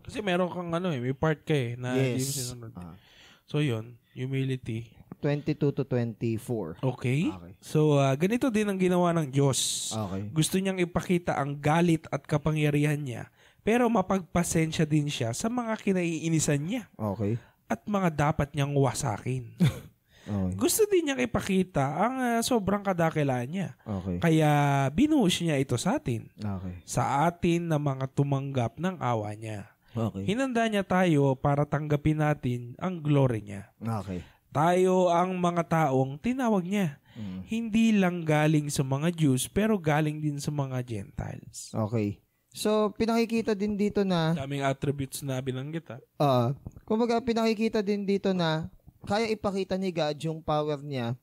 Kasi 0.07 0.23
meron 0.23 0.49
kang 0.49 0.71
ano 0.71 0.95
eh, 0.95 1.03
may 1.03 1.13
part 1.13 1.43
ka 1.43 1.53
eh, 1.53 1.75
na 1.77 1.99
yes. 1.99 2.55
Ah. 2.79 2.97
So 3.45 3.61
yun, 3.61 3.99
humility. 4.15 4.95
22 5.21 5.57
to 5.73 5.83
24. 5.89 6.85
Okay. 6.85 7.33
Okay. 7.33 7.53
So 7.61 7.99
ah, 7.99 8.15
ganito 8.15 8.49
din 8.53 8.71
ang 8.71 8.79
ginawa 8.79 9.11
ng 9.17 9.29
Diyos. 9.29 9.91
Okay. 9.93 10.31
Gusto 10.31 10.57
niyang 10.61 10.81
ipakita 10.81 11.37
ang 11.37 11.59
galit 11.59 12.07
at 12.15 12.25
kapangyarihan 12.25 13.01
niya, 13.01 13.29
pero 13.65 13.89
mapagpasensya 13.89 14.85
din 14.85 15.09
siya 15.09 15.33
sa 15.33 15.49
mga 15.49 15.75
kinaiinisan 15.81 16.61
niya 16.61 16.85
Okay. 16.95 17.41
at 17.67 17.81
mga 17.89 18.31
dapat 18.31 18.53
niyang 18.55 18.77
wasakin. 18.77 19.57
Okay. 20.25 20.57
Gusto 20.57 20.89
din 20.89 21.05
niyang 21.05 21.21
ipakita 21.21 21.85
ang 22.01 22.15
ah, 22.17 22.41
sobrang 22.41 22.81
kadakilaan 22.81 23.45
niya. 23.45 23.69
Okay. 23.85 24.17
Kaya 24.25 24.51
binuhos 24.89 25.37
niya 25.45 25.61
ito 25.61 25.77
sa 25.77 26.01
atin. 26.01 26.33
Okay. 26.33 26.81
Sa 26.89 27.29
atin 27.29 27.69
na 27.69 27.77
mga 27.77 28.09
tumanggap 28.09 28.81
ng 28.81 28.97
awa 29.05 29.37
niya. 29.37 29.69
Okay. 29.93 30.25
Hinanda 30.27 30.65
niya 30.67 30.81
tayo 30.83 31.37
para 31.37 31.69
tanggapin 31.69 32.25
natin 32.25 32.73
ang 32.81 33.05
glory 33.05 33.45
niya. 33.45 33.69
Okay. 33.79 34.25
Tayo 34.49 35.13
ang 35.13 35.37
mga 35.37 35.93
taong 35.93 36.17
tinawag 36.17 36.65
niya. 36.65 36.97
Mm. 37.15 37.39
Hindi 37.47 37.87
lang 37.95 38.27
galing 38.27 38.73
sa 38.73 38.83
mga 38.83 39.15
Jews, 39.15 39.47
pero 39.47 39.79
galing 39.79 40.19
din 40.19 40.41
sa 40.43 40.51
mga 40.51 40.83
Gentiles. 40.83 41.71
Okay. 41.71 42.24
So, 42.55 42.95
pinakikita 42.95 43.51
din 43.53 43.75
dito 43.75 44.07
na 44.07 44.31
Daming 44.33 44.63
attributes 44.63 45.27
na 45.27 45.43
binanggit 45.43 45.91
ha. 45.91 45.99
Ah, 46.17 46.49
kumbaga 46.87 47.19
pinakikita 47.19 47.83
din 47.83 48.07
dito 48.07 48.31
na 48.31 48.71
kaya 49.03 49.27
ipakita 49.27 49.75
ni 49.75 49.91
God 49.91 50.15
yung 50.23 50.39
power 50.39 50.79
niya 50.79 51.19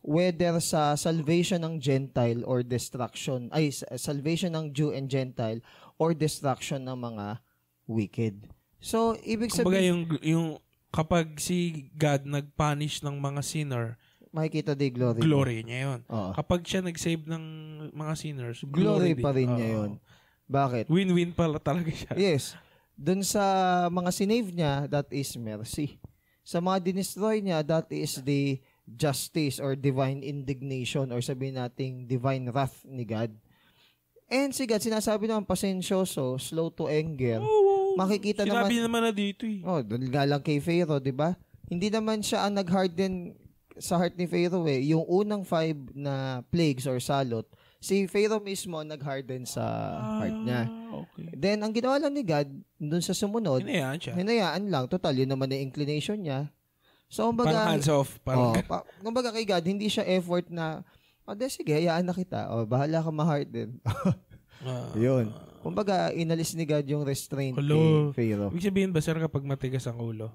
whether 0.00 0.56
sa 0.62 0.94
salvation 0.94 1.60
ng 1.60 1.76
Gentile 1.76 2.40
or 2.46 2.62
destruction 2.62 3.50
ay 3.50 3.68
sa- 3.68 3.90
salvation 3.98 4.54
ng 4.54 4.70
Jew 4.70 4.94
and 4.94 5.10
Gentile 5.10 5.58
or 5.98 6.14
destruction 6.14 6.86
ng 6.86 6.94
mga 6.96 7.42
wicked. 7.84 8.46
So, 8.78 9.18
ibig 9.20 9.50
Kumbaga 9.50 9.82
sabihin, 9.82 9.84
yung, 9.84 10.02
yung 10.22 10.46
kapag 10.88 11.36
si 11.36 11.90
God 11.92 12.22
nag-punish 12.24 13.02
ng 13.02 13.18
mga 13.18 13.42
sinner, 13.42 13.86
makikita 14.30 14.72
di 14.72 14.88
glory. 14.88 15.20
glory 15.20 15.58
niya 15.60 15.78
yun. 15.84 16.00
Oo. 16.06 16.30
Kapag 16.32 16.62
siya 16.62 16.80
nag-save 16.80 17.26
ng 17.26 17.44
mga 17.90 18.14
sinners, 18.14 18.62
Glory 18.62 19.12
glory, 19.12 19.12
pa 19.18 19.30
rin 19.34 19.44
din. 19.44 19.56
niya 19.58 19.68
Oo. 19.68 19.74
yun. 19.74 19.92
Bakit? 20.48 20.88
Win-win 20.88 21.36
pala 21.36 21.60
talaga 21.60 21.92
siya. 21.92 22.16
Yes. 22.16 22.56
Doon 22.96 23.22
sa 23.22 23.44
mga 23.92 24.10
sinave 24.10 24.50
niya, 24.50 24.88
that 24.88 25.06
is 25.12 25.36
mercy. 25.36 26.00
Sa 26.42 26.58
mga 26.64 26.80
dinestroy 26.88 27.44
niya, 27.44 27.60
that 27.62 27.86
is 27.92 28.18
the 28.24 28.58
justice 28.88 29.60
or 29.60 29.76
divine 29.76 30.24
indignation 30.24 31.12
or 31.12 31.20
sabihin 31.20 31.60
nating 31.60 32.08
divine 32.08 32.48
wrath 32.48 32.80
ni 32.88 33.04
God. 33.04 33.30
And 34.28 34.56
si 34.56 34.64
God, 34.64 34.80
sinasabi 34.80 35.28
naman 35.28 35.44
pasensyoso, 35.44 36.40
slow 36.40 36.72
to 36.72 36.88
anger. 36.88 37.44
Oo. 37.44 37.96
Makikita 38.00 38.48
Sinabi 38.48 38.80
naman, 38.80 38.88
naman 38.88 39.02
na 39.08 39.12
dito 39.12 39.44
eh. 39.44 39.60
oh, 39.64 39.84
doon 39.84 40.08
nga 40.08 40.24
lang 40.24 40.40
kay 40.40 40.60
Pharaoh, 40.60 41.00
di 41.00 41.12
ba? 41.12 41.36
Hindi 41.68 41.92
naman 41.92 42.24
siya 42.24 42.48
ang 42.48 42.56
nag-harden 42.56 43.36
sa 43.76 44.00
heart 44.00 44.16
ni 44.16 44.24
Pharaoh 44.24 44.64
eh. 44.68 44.80
Yung 44.88 45.04
unang 45.04 45.44
five 45.44 45.76
na 45.92 46.44
plagues 46.48 46.88
or 46.88 47.00
salot, 47.00 47.44
si 47.78 48.04
Pharaoh 48.04 48.42
mismo 48.42 48.82
nag-harden 48.82 49.42
sa 49.42 49.62
heart 50.18 50.36
niya. 50.36 50.66
Ah, 50.66 51.02
okay. 51.02 51.30
Then, 51.32 51.62
ang 51.62 51.70
ginawa 51.70 51.96
lang 51.96 52.12
ni 52.12 52.22
God, 52.22 52.48
dun 52.74 53.00
sa 53.00 53.14
sumunod, 53.14 53.62
Hinayaan 53.62 53.98
siya. 53.98 54.14
hinayaan 54.14 54.66
lang. 54.66 54.84
Total, 54.86 55.14
yun 55.14 55.30
naman 55.30 55.46
ang 55.48 55.62
inclination 55.62 56.18
niya. 56.18 56.50
So, 57.06 57.30
Parang 57.30 57.38
kumbaga, 57.48 57.70
hands 57.70 57.88
off. 57.88 58.10
oh, 58.14 58.20
Parang 58.20 58.52
pa, 58.62 58.76
kumbaga 58.98 59.30
kay 59.30 59.46
God, 59.46 59.64
hindi 59.64 59.86
siya 59.86 60.04
effort 60.04 60.50
na, 60.50 60.82
o, 61.22 61.32
de, 61.32 61.46
sige, 61.46 61.70
hayaan 61.70 62.02
na 62.02 62.12
kita. 62.12 62.50
O, 62.50 62.66
bahala 62.66 62.98
ka 62.98 63.08
ma-heart 63.08 63.48
din. 63.48 63.78
Ah. 63.86 64.90
yun. 64.98 65.30
Kumbaga, 65.58 66.10
inalis 66.10 66.54
ni 66.54 66.62
God 66.62 66.84
yung 66.84 67.02
restraint 67.02 67.54
Hello. 67.54 68.10
kay 68.10 68.30
Pharaoh. 68.30 68.50
Ibig 68.50 68.66
sabihin 68.66 68.90
ba, 68.90 68.98
sir, 68.98 69.14
kapag 69.14 69.42
matigas 69.42 69.86
ang 69.86 69.98
ulo? 69.98 70.34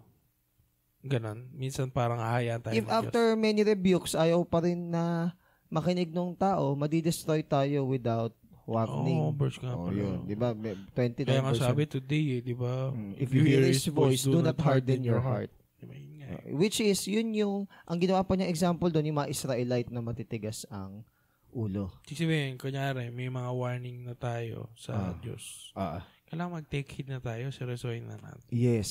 Ganon. 1.03 1.51
Minsan 1.51 1.91
parang 1.91 2.17
hahayaan 2.17 2.63
tayo 2.63 2.71
If 2.71 2.82
ng 2.82 2.88
Diyos. 2.88 2.99
after 3.03 3.36
many 3.36 3.62
rebukes, 3.62 4.15
ayaw 4.15 4.39
pa 4.41 4.63
rin 4.63 4.88
na 4.88 5.36
makinig 5.74 6.14
nung 6.14 6.38
tao, 6.38 6.78
madidestroy 6.78 7.42
tayo 7.42 7.82
without 7.84 8.30
warning. 8.64 9.18
Oo, 9.20 9.34
verse 9.34 9.58
nga 9.58 9.74
Oh, 9.74 9.90
pala. 9.90 9.98
yun. 9.98 10.18
Di 10.24 10.38
ba? 10.38 10.54
May 10.54 10.78
29 10.94 11.26
Kaya 11.26 11.42
nga 11.42 11.52
verse 11.52 11.66
sabi 11.66 11.84
today, 11.84 12.26
eh, 12.38 12.42
di 12.42 12.54
ba? 12.54 12.94
Mm, 12.94 13.18
If 13.18 13.34
you 13.34 13.42
hear 13.42 13.60
His 13.60 13.84
voice, 13.90 14.24
do 14.24 14.40
not 14.40 14.56
harden 14.56 15.02
your 15.02 15.20
heart. 15.20 15.50
Di 15.76 15.84
ba, 15.84 15.92
yun 15.92 16.14
nga 16.16 16.28
eh. 16.40 16.54
Uh, 16.54 16.56
Which 16.56 16.78
is, 16.78 17.04
yun 17.04 17.34
yung, 17.34 17.56
ang 17.84 17.98
ginawa 17.98 18.22
pa 18.22 18.38
niya 18.38 18.48
example 18.48 18.88
doon, 18.88 19.10
yung 19.10 19.20
mga 19.20 19.34
Israelite 19.34 19.90
na 19.90 20.00
matitigas 20.00 20.64
ang 20.70 21.04
ulo. 21.52 21.92
Ibig 22.06 22.18
sabihin, 22.18 22.54
kunyari, 22.56 23.10
may 23.10 23.28
mga 23.28 23.52
warning 23.52 24.06
na 24.06 24.16
tayo 24.16 24.72
sa 24.74 25.12
Ah. 25.12 25.14
Diyos. 25.20 25.74
Ah. 25.74 26.02
Kailangan 26.26 26.64
mag-take 26.64 26.90
heed 26.90 27.10
na 27.10 27.20
tayo, 27.20 27.50
seryosohin 27.50 28.08
na 28.08 28.16
natin. 28.16 28.48
Yes. 28.50 28.90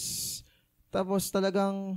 Tapos 0.92 1.26
talagang 1.26 1.96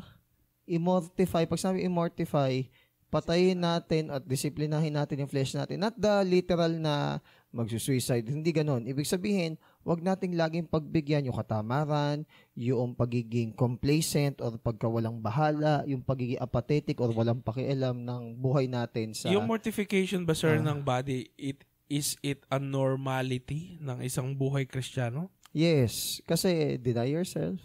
immortify, 0.63 1.45
pag 1.45 1.59
sabi 1.59 1.83
immortify, 1.83 2.65
patayin 3.07 3.61
natin 3.61 4.11
at 4.11 4.25
disiplinahin 4.25 4.95
natin 4.95 5.23
yung 5.23 5.31
flesh 5.31 5.55
natin. 5.55 5.79
Not 5.79 5.95
the 5.95 6.25
literal 6.25 6.73
na 6.75 7.23
magsusuicide. 7.55 8.27
Hindi 8.27 8.51
ganon. 8.51 8.83
Ibig 8.83 9.07
sabihin, 9.07 9.55
wag 9.87 10.03
nating 10.03 10.35
laging 10.35 10.67
pagbigyan 10.67 11.23
yung 11.23 11.37
katamaran, 11.39 12.27
yung 12.51 12.91
pagiging 12.91 13.55
complacent 13.55 14.43
or 14.43 14.59
pagkawalang 14.59 15.23
bahala, 15.23 15.87
yung 15.87 16.03
pagiging 16.03 16.41
apathetic 16.41 16.99
or 16.99 17.15
walang 17.15 17.39
pakialam 17.39 18.03
ng 18.03 18.35
buhay 18.35 18.67
natin 18.67 19.15
sa... 19.15 19.31
Yung 19.31 19.47
mortification 19.47 20.27
ba, 20.27 20.35
sir, 20.35 20.59
Ah. 20.59 20.65
ng 20.67 20.83
body, 20.83 21.31
it 21.39 21.63
is 21.87 22.17
it 22.25 22.41
a 22.49 22.57
normality 22.57 23.77
ng 23.79 24.01
isang 24.01 24.33
buhay 24.33 24.65
kristyano? 24.65 25.29
Yes. 25.53 26.19
Kasi 26.27 26.75
deny 26.81 27.07
yourself, 27.07 27.61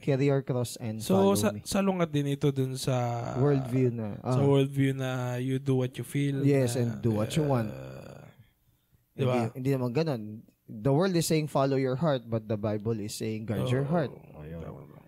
carry 0.00 0.30
your 0.30 0.40
cross, 0.40 0.78
and 0.80 1.02
So, 1.02 1.18
follow 1.18 1.36
sa, 1.36 1.52
me. 1.52 1.60
salungat 1.66 2.08
din 2.14 2.32
ito 2.32 2.48
dun 2.54 2.78
sa... 2.78 3.34
Worldview 3.36 3.90
na. 3.92 4.16
Sa 4.22 4.40
ah. 4.40 4.46
worldview 4.46 4.92
na 4.96 5.36
you 5.36 5.58
do 5.58 5.82
what 5.82 5.92
you 5.98 6.06
feel. 6.06 6.40
Yes, 6.46 6.74
na, 6.74 6.86
and 6.86 6.90
do 7.02 7.18
what 7.18 7.34
you 7.36 7.44
want. 7.44 7.68
uh, 7.70 8.24
Hindi, 9.18 9.26
diba? 9.26 9.40
hindi 9.54 9.70
naman 9.74 9.90
ganon. 9.92 10.22
The 10.68 10.92
world 10.92 11.16
is 11.16 11.26
saying 11.26 11.48
follow 11.50 11.74
your 11.80 11.96
heart, 11.96 12.28
but 12.28 12.46
the 12.46 12.56
Bible 12.60 12.94
is 13.00 13.16
saying 13.16 13.48
guard 13.48 13.66
your 13.72 13.82
Oo. 13.88 13.92
heart. 13.92 14.12
Ba? 14.14 15.02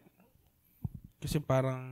Kasi 1.21 1.37
parang, 1.39 1.85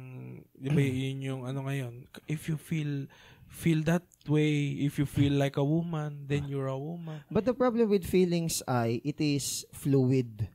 di 0.56 0.72
ba 0.72 0.80
yun 0.88 1.20
yung 1.20 1.42
ano 1.44 1.68
ngayon, 1.68 2.08
if 2.26 2.48
you 2.48 2.56
feel 2.56 3.04
feel 3.48 3.80
that 3.84 4.04
way, 4.28 4.76
if 4.84 4.96
you 5.00 5.04
feel 5.08 5.32
like 5.36 5.56
a 5.56 5.64
woman, 5.64 6.24
then 6.28 6.48
you're 6.48 6.68
a 6.68 6.76
woman. 6.80 7.20
But 7.28 7.44
the 7.44 7.56
problem 7.56 7.88
with 7.88 8.04
feelings 8.08 8.64
ay, 8.68 9.00
it 9.04 9.20
is 9.20 9.64
fluid. 9.72 10.48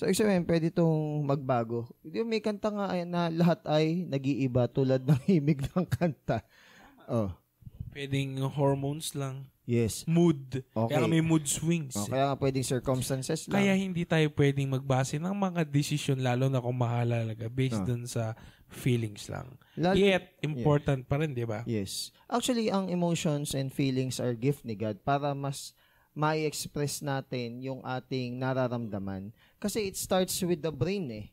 So, 0.00 0.08
ibig 0.08 0.16
sabihin, 0.16 0.48
pwede 0.48 0.72
itong 0.72 1.28
magbago. 1.28 1.84
Ba, 2.00 2.24
may 2.24 2.40
kanta 2.40 2.72
nga 2.72 2.88
ay, 2.88 3.04
na 3.04 3.28
lahat 3.28 3.60
ay 3.68 4.08
nag-iiba 4.08 4.64
tulad 4.64 5.04
ng 5.04 5.20
himig 5.28 5.60
ng 5.68 5.84
kanta. 5.84 6.40
Oh, 7.04 7.28
Pwedeng 7.92 8.40
hormones 8.56 9.12
lang, 9.12 9.44
yes. 9.68 10.08
mood. 10.08 10.64
Okay. 10.72 10.94
Kaya 10.94 11.04
may 11.04 11.20
mood 11.20 11.44
swings. 11.44 11.92
Oh, 11.98 12.08
kaya 12.08 12.32
nga 12.32 12.38
pwedeng 12.40 12.64
circumstances 12.64 13.44
lang. 13.44 13.60
Kaya 13.60 13.76
hindi 13.76 14.08
tayo 14.08 14.24
pwedeng 14.32 14.72
magbase 14.72 15.20
ng 15.20 15.36
mga 15.36 15.68
desisyon 15.68 16.24
lalo 16.24 16.48
na 16.48 16.64
kung 16.64 16.80
mahalaga 16.80 17.50
based 17.52 17.82
Ah. 17.82 17.84
dun 17.84 18.08
sa 18.08 18.32
feelings 18.72 19.28
lang. 19.28 19.52
Lalo- 19.76 20.00
Yet, 20.00 20.38
important 20.40 21.04
pa 21.04 21.20
rin, 21.20 21.36
di 21.36 21.44
ba? 21.44 21.60
Yes. 21.68 22.08
Actually, 22.24 22.72
ang 22.72 22.88
emotions 22.88 23.52
and 23.52 23.68
feelings 23.68 24.16
are 24.16 24.32
gift 24.32 24.64
ni 24.64 24.78
God 24.78 25.02
para 25.04 25.36
mas 25.36 25.74
mai-express 26.10 27.02
natin 27.02 27.58
yung 27.58 27.82
ating 27.82 28.34
nararamdaman. 28.34 29.30
Kasi 29.60 29.92
it 29.92 29.96
starts 30.00 30.40
with 30.40 30.64
the 30.64 30.72
brain 30.72 31.06
eh. 31.12 31.26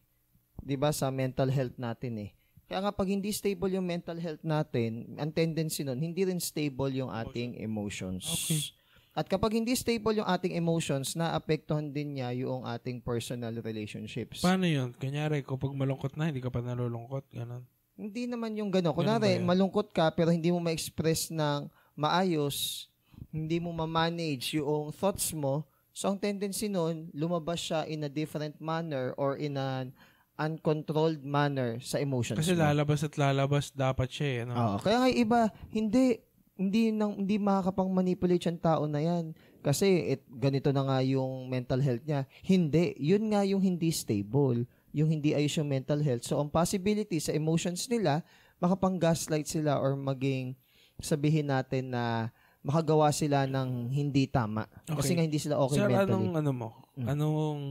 'Di 0.59 0.75
ba 0.75 0.91
sa 0.91 1.07
mental 1.07 1.47
health 1.47 1.79
natin 1.79 2.27
eh. 2.27 2.29
Kaya 2.67 2.83
nga 2.83 2.91
pag 2.91 3.07
hindi 3.07 3.31
stable 3.31 3.71
yung 3.71 3.87
mental 3.87 4.19
health 4.19 4.43
natin, 4.43 5.15
ang 5.15 5.31
tendency 5.31 5.87
nun, 5.87 6.03
hindi 6.03 6.27
rin 6.27 6.43
stable 6.43 6.91
yung 6.91 7.07
ating 7.07 7.55
emotions. 7.63 8.27
Okay. 8.27 8.75
At 9.17 9.25
kapag 9.31 9.55
hindi 9.55 9.71
stable 9.73 10.19
yung 10.19 10.27
ating 10.27 10.53
emotions, 10.53 11.15
naapektuhan 11.15 11.89
din 11.89 12.19
niya 12.19 12.35
yung 12.35 12.67
ating 12.67 12.99
personal 12.99 13.55
relationships. 13.63 14.43
Paano 14.43 14.67
yun? 14.67 14.91
Kanyari, 14.93 15.41
kapag 15.41 15.73
malungkot 15.73 16.13
na, 16.19 16.29
hindi 16.29 16.43
ka 16.43 16.51
pa 16.51 16.61
nalulungkot. 16.61 17.25
Ganon. 17.33 17.65
Hindi 17.97 18.29
naman 18.29 18.53
yung 18.53 18.69
gano'n. 18.69 18.93
Ganun 18.93 18.99
Kunwari, 19.01 19.41
malungkot 19.41 19.89
ka 19.89 20.13
pero 20.13 20.29
hindi 20.29 20.53
mo 20.53 20.61
ma-express 20.61 21.33
ng 21.33 21.65
maayos, 21.97 22.85
hindi 23.33 23.57
mo 23.57 23.73
ma-manage 23.73 24.61
yung 24.61 24.93
thoughts 24.93 25.33
mo, 25.33 25.65
so 25.97 26.13
ang 26.13 26.21
tendency 26.21 26.69
nun, 26.69 27.09
lumabas 27.17 27.57
siya 27.57 27.89
in 27.89 28.05
a 28.05 28.11
different 28.11 28.61
manner 28.61 29.17
or 29.17 29.33
in 29.41 29.57
an 29.57 29.89
uncontrolled 30.37 31.25
manner 31.25 31.81
sa 31.81 31.97
emotions 31.97 32.37
Kasi 32.37 32.53
mo. 32.53 32.61
lalabas 32.61 33.01
at 33.01 33.17
lalabas 33.17 33.73
dapat 33.73 34.05
siya 34.13 34.29
eh. 34.29 34.41
No? 34.45 34.53
Oo. 34.53 34.77
Kaya 34.77 34.97
nga 35.01 35.09
iba, 35.09 35.41
hindi, 35.73 36.21
hindi, 36.53 36.93
nang, 36.93 37.25
hindi 37.25 37.41
makakapang 37.41 37.89
manipulate 37.89 38.45
yung 38.45 38.61
tao 38.61 38.85
na 38.85 39.01
yan. 39.01 39.33
Kasi 39.65 40.13
it, 40.13 40.21
ganito 40.29 40.69
na 40.69 40.85
nga 40.85 41.01
yung 41.01 41.49
mental 41.49 41.81
health 41.81 42.05
niya. 42.05 42.29
Hindi. 42.45 42.93
Yun 43.01 43.33
nga 43.33 43.41
yung 43.49 43.65
hindi 43.65 43.89
stable. 43.89 44.69
Yung 44.93 45.09
hindi 45.09 45.33
ayos 45.33 45.57
yung 45.57 45.67
mental 45.67 46.05
health. 46.05 46.29
So, 46.29 46.37
ang 46.37 46.53
possibility 46.53 47.17
sa 47.17 47.33
emotions 47.33 47.89
nila, 47.89 48.21
makapang 48.61 49.01
gaslight 49.01 49.49
sila 49.49 49.81
or 49.81 49.97
maging 49.97 50.53
sabihin 51.01 51.49
natin 51.49 51.93
na 51.93 52.29
makagawa 52.67 53.07
sila 53.09 53.47
ng 53.47 53.87
hindi 53.87 54.27
tama. 54.27 54.67
Kasi 54.83 54.91
Okay. 55.07 55.15
nga 55.15 55.23
hindi 55.23 55.39
sila 55.39 55.55
okay 55.57 55.79
Sir, 55.79 55.87
mentally. 55.87 56.11
anong 56.11 56.27
ano 56.35 56.51
mo? 56.51 56.69
Mm. 56.93 57.07
Anong 57.07 57.61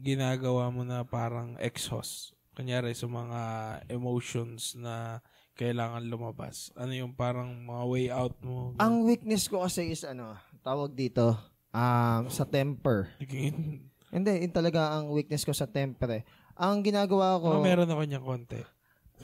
ginagawa 0.00 0.68
mo 0.68 0.84
na 0.84 1.00
parang 1.02 1.56
exhaust? 1.56 2.36
Kunyari 2.52 2.92
sa 2.92 3.06
mga 3.06 3.40
emotions 3.88 4.76
na 4.76 5.24
kailangan 5.54 6.04
lumabas. 6.04 6.68
Ano 6.74 6.92
yung 6.92 7.12
parang 7.12 7.48
mga 7.64 7.84
way 7.86 8.06
out 8.08 8.36
mo? 8.40 8.76
Ang 8.76 9.04
weakness 9.04 9.48
ko 9.48 9.64
kasi 9.64 9.88
is 9.88 10.04
ano, 10.04 10.36
tawag 10.60 10.92
dito, 10.92 11.32
um, 11.70 12.28
sa 12.28 12.44
temper. 12.44 13.08
Naging- 13.18 13.88
Hindi, 14.06 14.32
yun 14.38 14.52
talaga 14.52 14.96
ang 14.96 15.10
weakness 15.10 15.42
ko 15.42 15.50
sa 15.50 15.64
temper 15.64 16.10
eh. 16.12 16.24
Ang 16.54 16.80
ginagawa 16.80 17.36
ko, 17.36 17.56
Oh, 17.56 17.64
meron 17.64 17.88
ako 17.88 18.02
niyang 18.04 18.24
konti. 18.24 18.60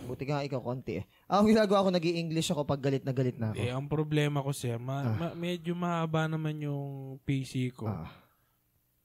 Buti 0.03 0.25
nga 0.25 0.41
ikaw 0.41 0.59
konti 0.59 0.99
eh. 0.99 1.05
Ang 1.27 1.53
ginagawa 1.53 1.85
ko, 1.85 1.89
nag 1.89 2.03
english 2.03 2.49
ako 2.49 2.65
pag 2.65 2.81
galit 2.81 3.05
na 3.05 3.13
galit 3.13 3.37
na 3.37 3.53
ako. 3.53 3.61
Eh, 3.61 3.71
ang 3.71 3.87
problema 3.87 4.41
ko 4.41 4.51
siya, 4.51 4.77
ma- 4.77 5.05
Ah. 5.05 5.15
ma- 5.15 5.37
medyo 5.37 5.73
mahaba 5.73 6.27
naman 6.27 6.59
yung 6.59 6.85
PC 7.23 7.71
ko. 7.71 7.87
Ah. 7.87 8.09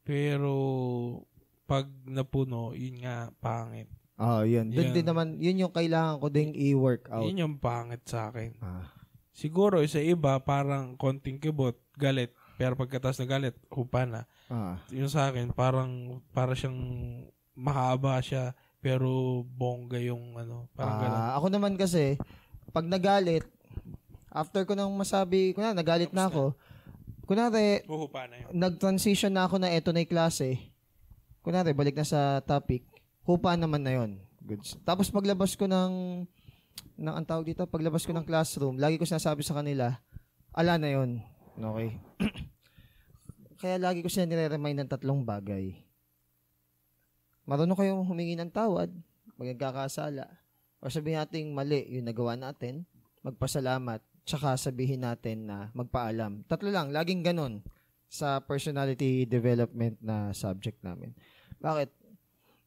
Pero, 0.02 0.52
pag 1.66 1.86
napuno, 2.06 2.72
yun 2.72 3.04
nga, 3.04 3.28
pangit. 3.38 3.92
Oh, 4.18 4.42
yun. 4.42 4.72
Doon 4.72 4.96
din 4.96 5.06
naman, 5.06 5.38
yun 5.38 5.68
yung 5.68 5.76
kailangan 5.76 6.18
ko 6.18 6.32
ding 6.32 6.56
i-work 6.56 7.06
out. 7.12 7.28
Yun 7.28 7.44
yung 7.44 7.56
pangit 7.60 8.02
sa 8.08 8.32
akin. 8.32 8.56
Ah. 8.58 8.90
Siguro, 9.30 9.78
sa 9.86 10.02
iba, 10.02 10.34
parang 10.42 10.98
konting 10.98 11.38
kibot, 11.38 11.78
galit. 11.94 12.34
Pero 12.58 12.74
pagkatas 12.74 13.22
na 13.22 13.30
galit, 13.30 13.54
hupa 13.70 14.10
na. 14.10 14.26
Ah. 14.48 14.82
Yung 14.90 15.12
sa 15.12 15.30
akin, 15.30 15.54
parang, 15.54 16.18
para 16.32 16.58
siyang 16.58 16.80
mahaba 17.54 18.18
siya, 18.18 18.58
pero 18.88 19.44
bongga 19.44 20.00
yung 20.00 20.40
ano, 20.40 20.72
parang. 20.72 21.12
Ah, 21.12 21.36
ako 21.36 21.52
naman 21.52 21.76
kasi, 21.76 22.16
pag 22.72 22.88
nagalit, 22.88 23.44
after 24.32 24.64
ko 24.64 24.80
nang 24.80 24.96
masabi, 24.96 25.52
kunwari, 25.52 25.76
nagalit 25.76 26.16
na 26.16 26.32
ako, 26.32 26.56
kunwari, 27.28 27.84
Huhupa 27.84 28.32
na 28.32 28.40
yun. 28.40 28.48
nag-transition 28.56 29.36
na 29.36 29.44
ako 29.44 29.60
na 29.60 29.76
eto 29.76 29.92
na 29.92 30.00
yung 30.00 30.08
klase, 30.08 30.72
kunwari, 31.44 31.76
balik 31.76 32.00
na 32.00 32.08
sa 32.08 32.40
topic, 32.48 32.88
hupa 33.28 33.60
naman 33.60 33.84
na 33.84 33.92
yon 33.92 34.12
Goods. 34.40 34.80
Tapos 34.88 35.12
paglabas 35.12 35.60
ko 35.60 35.68
ng, 35.68 36.24
ng 36.96 37.12
ang 37.12 37.28
tawag 37.28 37.44
dito, 37.44 37.68
paglabas 37.68 38.08
ko 38.08 38.16
ng 38.16 38.24
classroom, 38.24 38.80
lagi 38.80 38.96
ko 38.96 39.04
sinasabi 39.04 39.44
sa 39.44 39.60
kanila, 39.60 40.00
ala 40.56 40.80
na 40.80 40.96
yon 40.96 41.20
Okay. 41.58 41.98
Kaya 43.60 43.82
lagi 43.82 44.06
ko 44.06 44.08
sila 44.08 44.30
nire-remind 44.30 44.86
ng 44.86 44.92
tatlong 44.94 45.26
bagay. 45.26 45.87
Marunong 47.48 47.80
kayong 47.80 48.04
humingi 48.04 48.36
ng 48.36 48.52
tawad, 48.52 48.92
magkakasala, 49.40 50.28
o 50.84 50.92
sabihin 50.92 51.24
natin 51.24 51.56
mali 51.56 51.88
yung 51.96 52.04
nagawa 52.04 52.36
natin, 52.36 52.84
magpasalamat, 53.24 54.04
tsaka 54.28 54.60
sabihin 54.60 55.08
natin 55.08 55.48
na 55.48 55.72
magpaalam. 55.72 56.44
Tatlo 56.44 56.68
lang, 56.68 56.92
laging 56.92 57.24
ganon 57.24 57.64
sa 58.12 58.44
personality 58.44 59.24
development 59.24 59.96
na 60.04 60.36
subject 60.36 60.84
namin. 60.84 61.16
Bakit? 61.64 61.88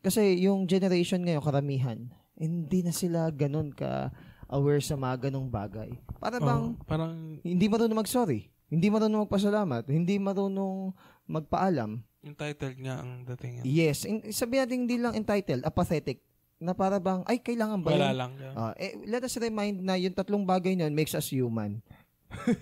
Kasi 0.00 0.40
yung 0.48 0.64
generation 0.64 1.20
ngayon, 1.20 1.44
karamihan, 1.44 1.98
hindi 2.40 2.80
na 2.80 2.96
sila 2.96 3.28
ganon 3.28 3.76
ka 3.76 4.08
aware 4.48 4.80
sa 4.80 4.96
mga 4.96 5.28
ganong 5.28 5.52
bagay. 5.52 5.92
Para 6.16 6.40
bang 6.40 6.72
Oh, 6.72 6.88
parang 6.88 7.36
hindi 7.44 7.68
marunong 7.68 8.00
mag-sorry, 8.00 8.48
hindi 8.72 8.88
marunong 8.88 9.28
magpasalamat, 9.28 9.84
hindi 9.92 10.16
marunong 10.16 10.96
magpaalam. 11.28 12.00
Entitled 12.20 12.76
nga 12.80 13.00
ang 13.00 13.24
dating 13.24 13.60
yan. 13.60 13.64
Yes, 13.64 14.04
in, 14.04 14.20
sabi 14.30 14.60
natin 14.60 14.84
hindi 14.84 14.96
lang 15.00 15.16
entitled, 15.16 15.64
apathetic. 15.64 16.20
Na 16.60 16.76
para 16.76 17.00
bang, 17.00 17.24
ay, 17.24 17.40
kailangan 17.40 17.80
ba 17.80 17.96
Wala 17.96 18.12
yun? 18.12 18.18
lang. 18.20 18.32
yan. 18.36 18.52
Ah, 18.52 18.74
eh, 18.76 18.92
let 19.08 19.24
us 19.24 19.32
remind 19.40 19.80
na 19.80 19.96
yung 19.96 20.12
tatlong 20.12 20.44
bagay 20.44 20.76
nun 20.76 20.92
makes 20.92 21.16
us 21.16 21.32
human. 21.32 21.80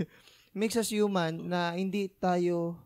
makes 0.54 0.78
us 0.78 0.94
human 0.94 1.50
na 1.50 1.74
hindi 1.74 2.06
tayo 2.06 2.78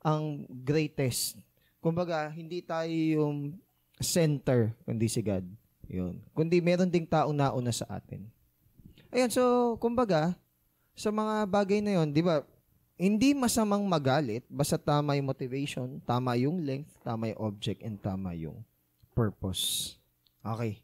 ang 0.00 0.48
greatest. 0.48 1.36
Kumbaga, 1.84 2.32
hindi 2.32 2.64
tayo 2.64 2.88
yung 2.88 3.60
center, 4.00 4.72
kundi 4.88 5.04
si 5.04 5.20
God. 5.20 5.44
Yun. 5.84 6.16
Kundi 6.32 6.64
meron 6.64 6.88
ding 6.88 7.04
taong 7.04 7.36
nauna 7.36 7.68
sa 7.68 7.84
atin. 8.00 8.24
Ayun, 9.12 9.28
so, 9.28 9.76
kumbaga, 9.76 10.32
sa 10.96 11.12
mga 11.12 11.44
bagay 11.44 11.84
na 11.84 12.00
yun, 12.00 12.08
di 12.08 12.24
ba, 12.24 12.40
hindi 12.94 13.34
masamang 13.34 13.82
magalit, 13.82 14.46
basta 14.46 14.78
tama 14.78 15.18
yung 15.18 15.26
motivation, 15.26 15.98
tama 16.06 16.38
yung 16.38 16.62
length, 16.62 16.94
tama 17.02 17.34
yung 17.34 17.40
object, 17.42 17.82
and 17.82 17.98
tama 17.98 18.34
yung 18.38 18.62
purpose. 19.14 19.96
Okay. 20.46 20.82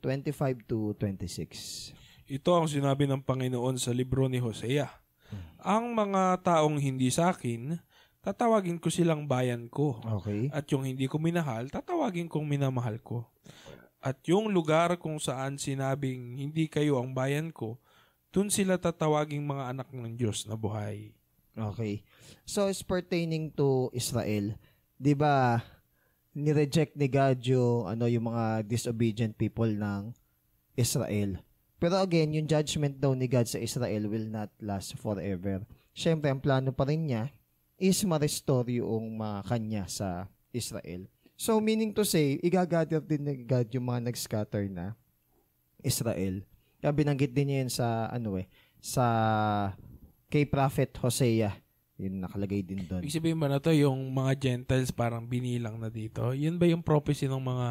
25 0.00 0.64
to 0.64 0.94
26. 0.96 1.92
Ito 2.30 2.50
ang 2.54 2.70
sinabi 2.70 3.10
ng 3.10 3.20
Panginoon 3.20 3.76
sa 3.76 3.90
libro 3.90 4.30
ni 4.30 4.38
Hosea. 4.38 4.88
Ang 5.60 5.92
mga 5.92 6.40
taong 6.40 6.78
hindi 6.78 7.10
sa 7.10 7.34
akin, 7.34 7.76
tatawagin 8.22 8.78
ko 8.80 8.88
silang 8.88 9.26
bayan 9.26 9.66
ko. 9.66 9.98
Okay. 10.22 10.48
At 10.54 10.70
yung 10.72 10.86
hindi 10.86 11.10
ko 11.10 11.20
minahal, 11.20 11.68
tatawagin 11.68 12.30
kong 12.30 12.46
minamahal 12.46 13.02
ko. 13.02 13.28
At 14.00 14.22
yung 14.24 14.48
lugar 14.54 14.96
kung 14.96 15.20
saan 15.20 15.60
sinabing 15.60 16.40
hindi 16.40 16.70
kayo 16.70 16.96
ang 16.96 17.12
bayan 17.12 17.52
ko, 17.52 17.76
dun 18.32 18.48
sila 18.48 18.80
tatawaging 18.80 19.44
mga 19.44 19.76
anak 19.76 19.92
ng 19.92 20.16
Diyos 20.16 20.48
na 20.48 20.56
buhay. 20.56 21.12
Okay. 21.60 22.00
So, 22.48 22.72
it's 22.72 22.80
pertaining 22.80 23.52
to 23.60 23.92
Israel. 23.92 24.56
Di 24.96 25.12
ba, 25.12 25.60
nireject 26.32 26.96
ni 26.96 27.06
God 27.12 27.38
yung, 27.44 27.84
ano, 27.84 28.08
yung 28.08 28.32
mga 28.32 28.64
disobedient 28.64 29.36
people 29.36 29.68
ng 29.68 30.16
Israel. 30.78 31.36
Pero 31.80 32.00
again, 32.00 32.32
yung 32.36 32.48
judgment 32.48 32.96
daw 33.00 33.16
ni 33.16 33.24
God 33.28 33.48
sa 33.48 33.60
Israel 33.60 34.08
will 34.08 34.28
not 34.28 34.52
last 34.60 34.96
forever. 35.00 35.64
Siyempre, 35.96 36.28
ang 36.28 36.40
plano 36.40 36.72
pa 36.72 36.84
rin 36.88 37.08
niya 37.08 37.32
is 37.80 38.04
ma-restore 38.04 38.68
yung 38.68 39.16
mga 39.16 39.38
kanya 39.48 39.84
sa 39.88 40.28
Israel. 40.52 41.08
So, 41.40 41.56
meaning 41.56 41.96
to 41.96 42.04
say, 42.04 42.36
igagather 42.44 43.00
din 43.00 43.24
ni 43.24 43.34
God 43.48 43.72
yung 43.72 43.88
mga 43.88 44.12
nag-scatter 44.12 44.68
na 44.68 44.92
Israel. 45.80 46.44
Kaya 46.84 46.92
binanggit 46.92 47.32
din 47.32 47.48
niya 47.48 47.58
yun 47.64 47.72
sa, 47.72 48.12
ano 48.12 48.36
eh, 48.36 48.44
sa 48.80 49.04
kay 50.30 50.46
Prophet 50.46 50.94
Hosea. 51.02 51.52
Yun 52.00 52.24
nakalagay 52.24 52.64
din 52.64 52.88
doon. 52.88 53.04
Ibig 53.04 53.12
sabihin 53.12 53.36
ba 53.36 53.50
na 53.50 53.60
to, 53.60 53.74
yung 53.76 54.08
mga 54.08 54.32
Gentiles 54.40 54.88
parang 54.88 55.28
binilang 55.28 55.76
na 55.76 55.92
dito? 55.92 56.32
Yun 56.32 56.56
ba 56.56 56.64
yung 56.64 56.80
prophecy 56.80 57.28
ng 57.28 57.42
mga 57.42 57.68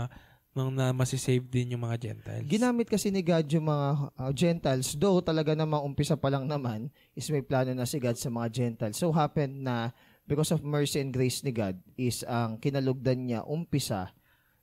nung 0.53 0.73
na 0.73 0.91
masisave 0.91 1.45
din 1.45 1.73
yung 1.73 1.85
mga 1.85 2.11
Gentiles? 2.11 2.49
Ginamit 2.49 2.89
kasi 2.89 3.09
ni 3.09 3.21
God 3.23 3.45
yung 3.49 3.69
mga 3.69 3.87
uh, 4.17 4.31
Gentiles, 4.33 4.93
though 4.97 5.21
talaga 5.21 5.53
namang 5.53 5.81
umpisa 5.81 6.19
pa 6.19 6.29
lang 6.29 6.45
naman, 6.45 6.89
is 7.15 7.29
may 7.31 7.41
plano 7.41 7.71
na 7.73 7.87
si 7.87 7.97
God 7.97 8.17
sa 8.17 8.29
mga 8.29 8.47
Gentiles. 8.49 8.97
So 8.97 9.13
happened 9.13 9.65
na 9.65 9.93
because 10.29 10.53
of 10.53 10.61
mercy 10.61 11.01
and 11.01 11.13
grace 11.13 11.41
ni 11.41 11.53
God 11.53 11.77
is 11.97 12.21
ang 12.25 12.61
kinalugdan 12.61 13.29
niya 13.29 13.41
umpisa 13.45 14.13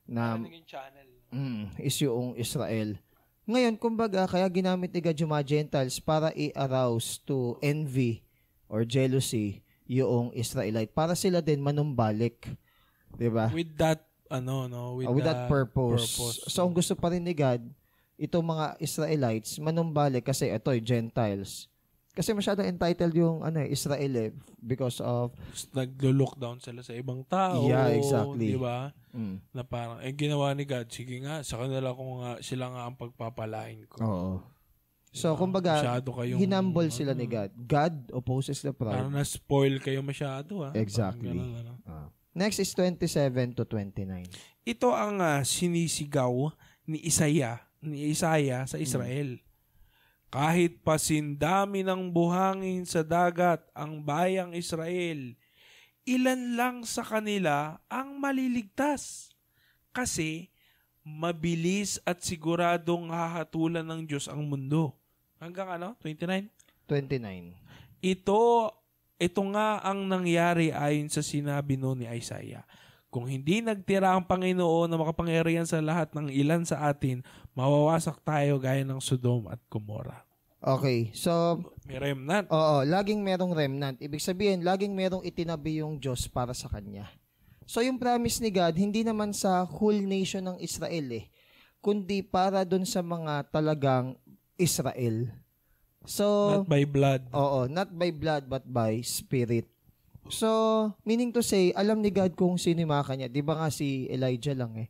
na 0.07 0.39
channel. 0.67 1.09
mm, 1.35 1.81
is 1.83 1.97
yung 2.03 2.39
Israel. 2.39 2.99
Ngayon, 3.47 3.79
kumbaga, 3.79 4.27
kaya 4.27 4.47
ginamit 4.51 4.91
ni 4.91 4.99
God 4.99 5.19
yung 5.23 5.31
mga 5.31 5.47
Gentiles 5.47 6.03
para 6.03 6.35
i-arouse 6.35 7.23
to 7.23 7.55
envy 7.63 8.27
or 8.67 8.83
jealousy 8.83 9.63
yung 9.87 10.35
Israelite 10.35 10.91
para 10.91 11.15
sila 11.15 11.39
din 11.39 11.63
manumbalik. 11.63 12.59
'Di 13.15 13.31
ba? 13.31 13.47
With 13.55 13.79
that, 13.79 14.03
ano, 14.27 14.67
no? 14.67 14.99
With, 14.99 15.07
Uh, 15.07 15.15
with 15.15 15.27
that 15.27 15.47
that 15.47 15.51
purpose. 15.51 16.19
purpose. 16.19 16.51
So, 16.51 16.67
ang 16.67 16.75
gusto 16.75 16.99
pa 16.99 17.15
rin 17.15 17.23
ni 17.23 17.31
God, 17.39 17.63
itong 18.19 18.43
mga 18.43 18.83
Israelites, 18.83 19.63
manumbalik 19.63 20.27
kasi 20.27 20.51
ito, 20.51 20.75
Gentiles. 20.83 21.71
Kasi 22.17 22.33
masyadong 22.33 22.65
entitled 22.65 23.13
yung 23.13 23.45
ano, 23.45 23.61
eh, 23.61 23.69
Israel 23.69 24.13
eh, 24.17 24.31
because 24.57 25.05
of, 25.05 25.37
Naglo-look 25.77 26.41
down 26.41 26.57
sila 26.57 26.81
sa 26.81 26.97
ibang 26.97 27.21
tao. 27.29 27.69
Yeah, 27.69 27.93
exactly. 27.93 28.57
Di 28.57 28.59
ba? 28.59 28.89
mm, 29.13 29.53
Na 29.53 29.61
parang, 29.61 30.01
eh, 30.01 30.17
ginawa 30.17 30.57
ni 30.57 30.65
God, 30.65 30.89
sige 30.89 31.21
nga, 31.21 31.45
sa 31.45 31.61
kanila 31.61 31.93
ko 31.93 32.25
nga, 32.25 32.41
sila 32.41 32.73
nga 32.73 32.89
ang 32.89 32.97
pagpapalain 32.97 33.85
ko. 33.85 33.97
oo. 34.01 34.35
So, 35.13 35.33
Diba? 35.33 35.41
kumbaga, 35.41 35.81
kayong, 36.01 36.41
hinumble 36.41 36.89
sila 36.89 37.13
ano, 37.13 37.21
ni 37.21 37.29
God. 37.29 37.53
God 37.57 37.95
opposes 38.13 38.61
the 38.61 38.73
Parang 38.73 39.13
proud. 39.13 39.17
na-spoil 39.17 39.77
kayo 39.81 40.01
masyado, 40.01 40.61
ah. 40.61 40.73
Exactly. 40.73 41.33
Parang 41.33 41.53
ganun, 41.53 41.61
ano. 41.61 41.73
Ah. 41.85 42.09
Next 42.33 42.61
is 42.61 42.73
27 42.73 43.57
to 43.57 43.65
29. 43.65 44.29
Ito 44.65 44.89
ang 44.93 45.21
ah, 45.21 45.41
sinisigaw 45.41 46.33
ni 46.85 47.01
Isaiah, 47.05 47.61
ni 47.81 48.09
Isaiah 48.09 48.65
sa 48.65 48.77
Israel. 48.77 49.37
Kahit 50.27 50.83
pasindami 50.83 51.87
ng 51.87 52.11
buhangin 52.11 52.83
sa 52.83 53.07
dagat 53.07 53.63
ang 53.73 54.03
bayang 54.03 54.53
Israel, 54.53 55.39
ilan 56.07 56.59
lang 56.59 56.77
sa 56.83 57.07
kanila 57.07 57.79
ang 57.87 58.19
maliligtas. 58.19 59.31
Kasi 59.95 60.51
mabilis 61.07 62.03
at 62.03 62.21
siguradong 62.27 63.15
hahatulan 63.15 63.87
ng 63.87 64.03
Diyos 64.11 64.27
ang 64.27 64.43
mundo. 64.43 64.99
Hanggang 65.39 65.79
ano? 65.79 65.95
29? 66.03 66.51
29. 66.91 68.03
Ito, 68.03 68.41
ito 69.17 69.43
nga 69.55 69.81
ang 69.81 70.05
nangyari 70.05 70.75
ayon 70.75 71.09
sa 71.09 71.23
sinabi 71.23 71.79
no 71.79 71.95
ni 71.95 72.05
Isaiah. 72.11 72.67
Kung 73.17 73.33
hindi 73.33 73.65
nagtira 73.65 74.13
ang 74.13 74.29
Panginoon 74.29 74.93
na 74.93 75.01
makapangyarihan 75.01 75.65
sa 75.65 75.81
lahat 75.81 76.13
ng 76.13 76.29
ilan 76.29 76.69
sa 76.69 76.85
atin, 76.85 77.25
mawawasak 77.57 78.21
tayo 78.21 78.61
gaya 78.61 78.85
ng 78.85 79.01
Sodom 79.01 79.49
at 79.49 79.57
Gomorrah. 79.73 80.21
Okay, 80.61 81.09
so, 81.17 81.65
May 81.89 81.97
remnant. 81.97 82.45
oo, 82.53 82.85
laging 82.85 83.25
merong 83.25 83.57
remnant. 83.57 83.97
Ibig 84.05 84.21
sabihin, 84.21 84.61
laging 84.61 84.93
merong 84.93 85.25
itinabi 85.25 85.81
yung 85.81 85.97
Diyos 85.97 86.29
para 86.29 86.53
sa 86.53 86.69
Kanya. 86.69 87.09
So, 87.65 87.81
yung 87.81 87.97
promise 87.97 88.37
ni 88.45 88.53
God, 88.53 88.77
hindi 88.77 89.01
naman 89.01 89.33
sa 89.33 89.65
whole 89.65 90.05
nation 90.05 90.45
ng 90.53 90.61
Israel 90.61 91.09
eh, 91.17 91.33
kundi 91.81 92.21
para 92.21 92.69
dun 92.69 92.85
sa 92.85 93.01
mga 93.01 93.49
talagang 93.49 94.21
Israel. 94.61 95.33
So, 96.05 96.61
Not 96.61 96.69
by 96.69 96.85
blood. 96.85 97.33
Oo, 97.33 97.65
not 97.65 97.89
by 97.97 98.13
blood 98.13 98.45
but 98.45 98.69
by 98.69 99.01
spirit. 99.01 99.73
So, 100.29 100.49
meaning 101.07 101.31
to 101.33 101.43
say, 101.43 101.71
alam 101.73 102.03
ni 102.03 102.11
God 102.11 102.35
kung 102.35 102.59
sino 102.59 102.83
yung 102.83 102.93
mga 102.93 103.07
kanya. 103.07 103.27
Di 103.31 103.43
ba 103.43 103.55
nga 103.57 103.69
si 103.71 104.11
Elijah 104.11 104.55
lang 104.55 104.75
eh. 104.77 104.89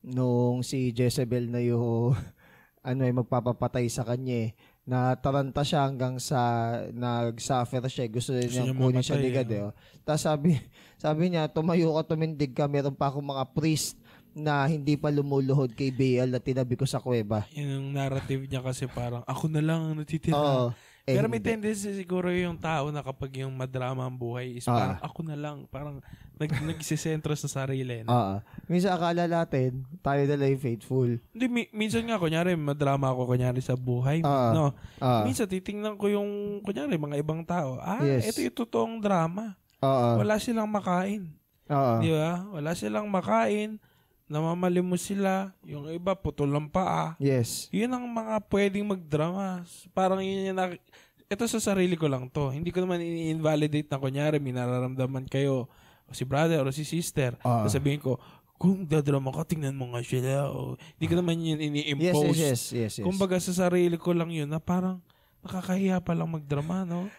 Nung 0.00 0.64
si 0.64 0.92
Jezebel 0.96 1.52
na 1.52 1.60
yung 1.60 2.16
ano 2.88 3.02
eh, 3.04 3.12
magpapapatay 3.12 3.86
sa 3.92 4.04
kanya 4.04 4.48
eh. 4.48 4.50
Nataranta 4.88 5.60
siya 5.62 5.86
hanggang 5.86 6.16
sa 6.16 6.72
nag-suffer 6.90 7.84
siya. 7.86 8.08
eh. 8.08 8.10
Gusto 8.10 8.32
niya 8.34 8.72
kunin 8.72 9.04
siya 9.04 9.20
ni 9.20 9.30
God 9.30 9.50
eh. 9.52 9.58
eh. 9.60 9.66
oh. 9.68 9.72
Tapos 10.02 10.22
sabi, 10.24 10.56
sabi 11.04 11.22
niya, 11.28 11.52
tumayo 11.52 11.94
ka, 12.00 12.16
tumindig 12.16 12.56
ka. 12.56 12.64
Meron 12.64 12.96
pa 12.96 13.12
akong 13.12 13.26
mga 13.26 13.44
priest 13.52 14.00
na 14.30 14.62
hindi 14.64 14.94
pa 14.94 15.10
lumuluhod 15.10 15.74
kay 15.74 15.90
Baal 15.90 16.30
na 16.30 16.38
tinabi 16.38 16.78
ko 16.78 16.86
sa 16.86 17.02
kuweba. 17.02 17.44
Yun 17.50 17.68
yung 17.68 17.88
narrative 17.92 18.46
niya 18.46 18.62
kasi 18.62 18.86
parang 18.86 19.26
ako 19.26 19.50
na 19.50 19.60
lang 19.60 19.80
ang 19.90 19.94
natitira. 19.98 20.38
Oo. 20.38 20.66
Eh, 21.10 21.14
Pero 21.14 21.26
may 21.26 21.42
tendency 21.42 21.90
siguro 21.92 22.28
yung 22.28 22.54
tao 22.54 22.88
na 22.88 23.00
kapag 23.00 23.34
yung 23.36 23.50
madrama 23.50 24.02
ang 24.02 24.14
buhay 24.14 24.54
is 24.54 24.64
Ah. 24.64 24.72
parang 24.72 25.00
ako 25.02 25.20
na 25.22 25.34
lang. 25.34 25.56
Parang 25.66 25.98
nag, 26.36 26.50
nagsisentro 26.70 27.34
sa 27.34 27.46
sarili. 27.46 28.00
No? 28.02 28.10
Oo. 28.10 28.34
Minsan 28.64 28.92
akala 28.92 29.26
natin, 29.26 29.82
tayo 29.98 30.22
na 30.22 30.34
lang 30.34 30.54
faithful. 30.56 31.18
Hindi, 31.30 31.46
mi- 31.46 31.70
minsan 31.70 32.02
nga, 32.02 32.16
kunyari, 32.16 32.54
madrama 32.54 33.10
ako, 33.10 33.26
kunyari, 33.28 33.58
sa 33.58 33.74
buhay. 33.74 34.22
Ah. 34.22 34.52
no? 34.52 34.66
Ah, 34.96 35.22
Minsan, 35.22 35.46
titingnan 35.46 35.94
ko 35.94 36.06
yung, 36.06 36.30
kunyari, 36.60 36.94
mga 36.94 37.18
ibang 37.18 37.42
tao. 37.42 37.76
Ah, 37.76 38.00
Yes. 38.00 38.30
ito 38.30 38.40
yung 38.40 38.56
totoong 38.56 38.96
drama. 38.98 39.58
Oo. 39.80 40.20
Wala 40.20 40.36
silang 40.36 40.68
makain. 40.68 41.34
Oo. 41.66 41.94
Di 41.98 42.10
ba? 42.10 42.44
Wala 42.50 42.70
silang 42.72 43.06
makain. 43.06 43.82
Namamalimos 44.30 45.02
sila. 45.02 45.50
Yung 45.66 45.90
iba, 45.90 46.14
putol 46.14 46.46
ng 46.48 46.70
paa. 46.70 47.18
Yes. 47.18 47.66
Yun 47.68 47.90
ang 47.90 48.06
mga 48.06 48.38
pwedeng 48.46 48.86
magdrama. 48.86 49.66
Parang 49.90 50.22
yun 50.22 50.46
yung 50.46 50.56
nak- 50.56 50.78
ito 51.26 51.44
sa 51.46 51.58
sarili 51.58 51.94
ko 51.94 52.06
lang 52.06 52.26
to. 52.26 52.50
Hindi 52.50 52.70
ko 52.70 52.78
naman 52.78 52.98
ini-invalidate 52.98 53.86
na 53.86 53.98
kunyari, 53.98 54.38
may 54.38 54.50
nararamdaman 54.50 55.26
kayo, 55.26 55.66
o 56.06 56.14
si 56.14 56.22
brother 56.22 56.62
o 56.62 56.70
si 56.70 56.82
sister. 56.82 57.34
Ah. 57.42 57.66
Sabihin 57.66 57.98
ko, 57.98 58.18
kung 58.54 58.82
dadrama 58.82 59.30
ka, 59.32 59.46
tingnan 59.46 59.74
mo 59.74 59.90
nga 59.90 60.02
sila. 60.02 60.46
O, 60.50 60.74
hindi 60.94 61.06
ko 61.06 61.14
naman 61.16 61.38
yun 61.38 61.56
Yes, 61.56 61.66
ini-impose. 61.66 62.26
yes, 62.28 62.36
yes, 62.36 62.62
yes, 62.70 62.92
yes. 62.98 63.06
Kumbaga 63.06 63.34
sa 63.38 63.50
sarili 63.50 63.94
ko 63.94 64.10
lang 64.10 64.30
yun 64.30 64.46
na 64.46 64.58
parang 64.58 65.02
nakakahiya 65.40 65.98
pa 65.98 66.14
lang 66.14 66.28
magdrama, 66.28 66.82
no? 66.84 67.10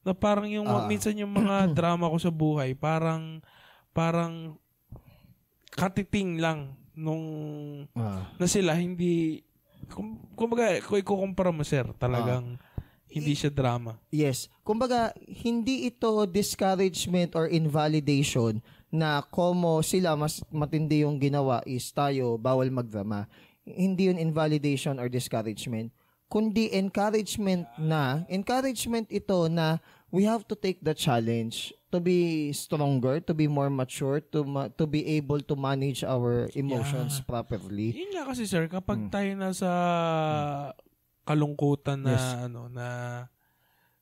Na 0.00 0.12
parang 0.12 0.44
yung 0.44 0.64
Ah. 0.64 0.84
minsan 0.84 1.12
yung 1.12 1.30
mga 1.30 1.68
drama 1.76 2.08
ko 2.08 2.16
sa 2.16 2.28
buhay, 2.28 2.72
parang 2.72 3.40
parang 3.90 4.56
katiting 5.78 6.42
lang 6.42 6.74
nung 6.98 7.24
Ah. 7.94 8.26
na 8.34 8.46
sila 8.50 8.74
hindi 8.74 9.46
kum, 9.86 10.18
kumbaga 10.34 10.82
kung 10.82 10.98
ikukumpara 10.98 11.54
mo 11.54 11.62
sir, 11.62 11.86
talagang 11.96 12.58
hindi 13.08 13.32
siya 13.32 13.48
drama. 13.48 13.96
Yes. 14.12 14.52
Kumbaga, 14.60 15.16
hindi 15.24 15.88
ito 15.88 16.28
discouragement 16.28 17.32
or 17.32 17.48
invalidation 17.48 18.60
na 18.92 19.24
komo 19.24 19.80
sila 19.80 20.12
mas 20.12 20.44
matindi 20.52 21.08
yung 21.08 21.16
ginawa 21.16 21.64
is 21.64 21.88
tayo 21.88 22.36
bawal 22.36 22.68
magdrama. 22.68 23.24
Hindi 23.64 24.12
yun 24.12 24.20
invalidation 24.20 25.00
or 25.00 25.08
discouragement. 25.08 25.88
Kundi 26.28 26.68
encouragement 26.76 27.64
na, 27.80 28.28
encouragement 28.28 29.08
ito 29.08 29.48
na 29.48 29.80
we 30.12 30.28
have 30.28 30.44
to 30.44 30.52
take 30.52 30.80
the 30.84 30.92
challenge 30.92 31.72
to 31.88 31.98
be 31.98 32.18
stronger, 32.50 33.16
to 33.18 33.32
be 33.32 33.46
more 33.46 33.68
mature, 33.68 34.20
to 34.22 34.42
ma- 34.42 34.68
to 34.70 34.84
be 34.84 35.16
able 35.16 35.40
to 35.40 35.54
manage 35.54 36.02
our 36.02 36.44
emotions 36.52 37.20
properly. 37.22 37.92
Yun 37.92 38.12
nga 38.12 38.28
kasi 38.28 38.44
sir, 38.44 38.66
kapag 38.66 39.08
Hmm. 39.08 39.10
tayo 39.10 39.30
nasa 39.34 39.70
kalungkutan 41.24 42.00
na 42.02 42.12
Yes. 42.12 42.24
ano 42.42 42.68
na 42.68 42.88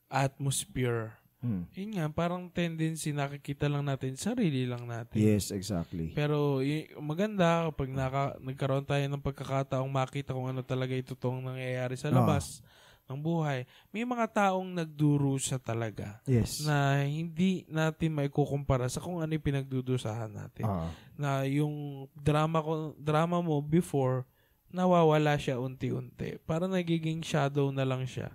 atmosphere, 0.07 1.14
Hmm. 1.37 1.66
yun 1.72 1.94
nga 1.94 2.07
parang 2.09 2.49
tendency 2.49 3.11
nakikita 3.11 3.66
lang 3.66 3.85
natin 3.85 4.14
sarili 4.16 4.64
lang 4.64 4.87
natin. 4.87 5.18
Yes, 5.18 5.51
exactly. 5.51 6.11
Pero 6.11 6.59
y- 6.59 6.90
maganda 6.96 7.66
kapag 7.68 7.90
naka, 7.90 8.35
nagkaroon 8.40 8.83
tayo 8.83 9.03
ng 9.05 9.20
pagkakataong 9.20 9.90
makita 9.90 10.33
kung 10.33 10.49
ano 10.49 10.62
talaga 10.62 10.90
yung 10.90 11.07
totoong 11.07 11.42
nangyayari 11.44 11.94
sa 11.94 12.09
Ah. 12.09 12.14
labas 12.14 12.62
ng 13.07 13.19
buhay. 13.23 13.62
May 13.95 14.03
mga 14.03 14.27
taong 14.29 14.66
nagdurusa 14.75 15.62
talaga 15.62 16.19
Yes. 16.27 16.66
na 16.66 17.07
hindi 17.07 17.62
natin 17.71 18.14
may 18.14 18.27
kukumpara 18.27 18.90
sa 18.90 18.99
kung 18.99 19.23
ano 19.23 19.31
yung 19.31 19.47
pinagdudusahan 19.47 20.31
natin. 20.31 20.66
Ah. 20.66 20.90
Na 21.14 21.47
yung 21.47 22.07
drama 22.12 22.59
ko 22.61 22.92
drama 22.99 23.38
mo 23.38 23.62
before 23.62 24.27
nawawala 24.69 25.38
siya 25.38 25.62
unti-unti. 25.62 26.42
Para 26.42 26.66
nagiging 26.66 27.23
shadow 27.23 27.71
na 27.71 27.87
lang 27.87 28.05
siya. 28.05 28.31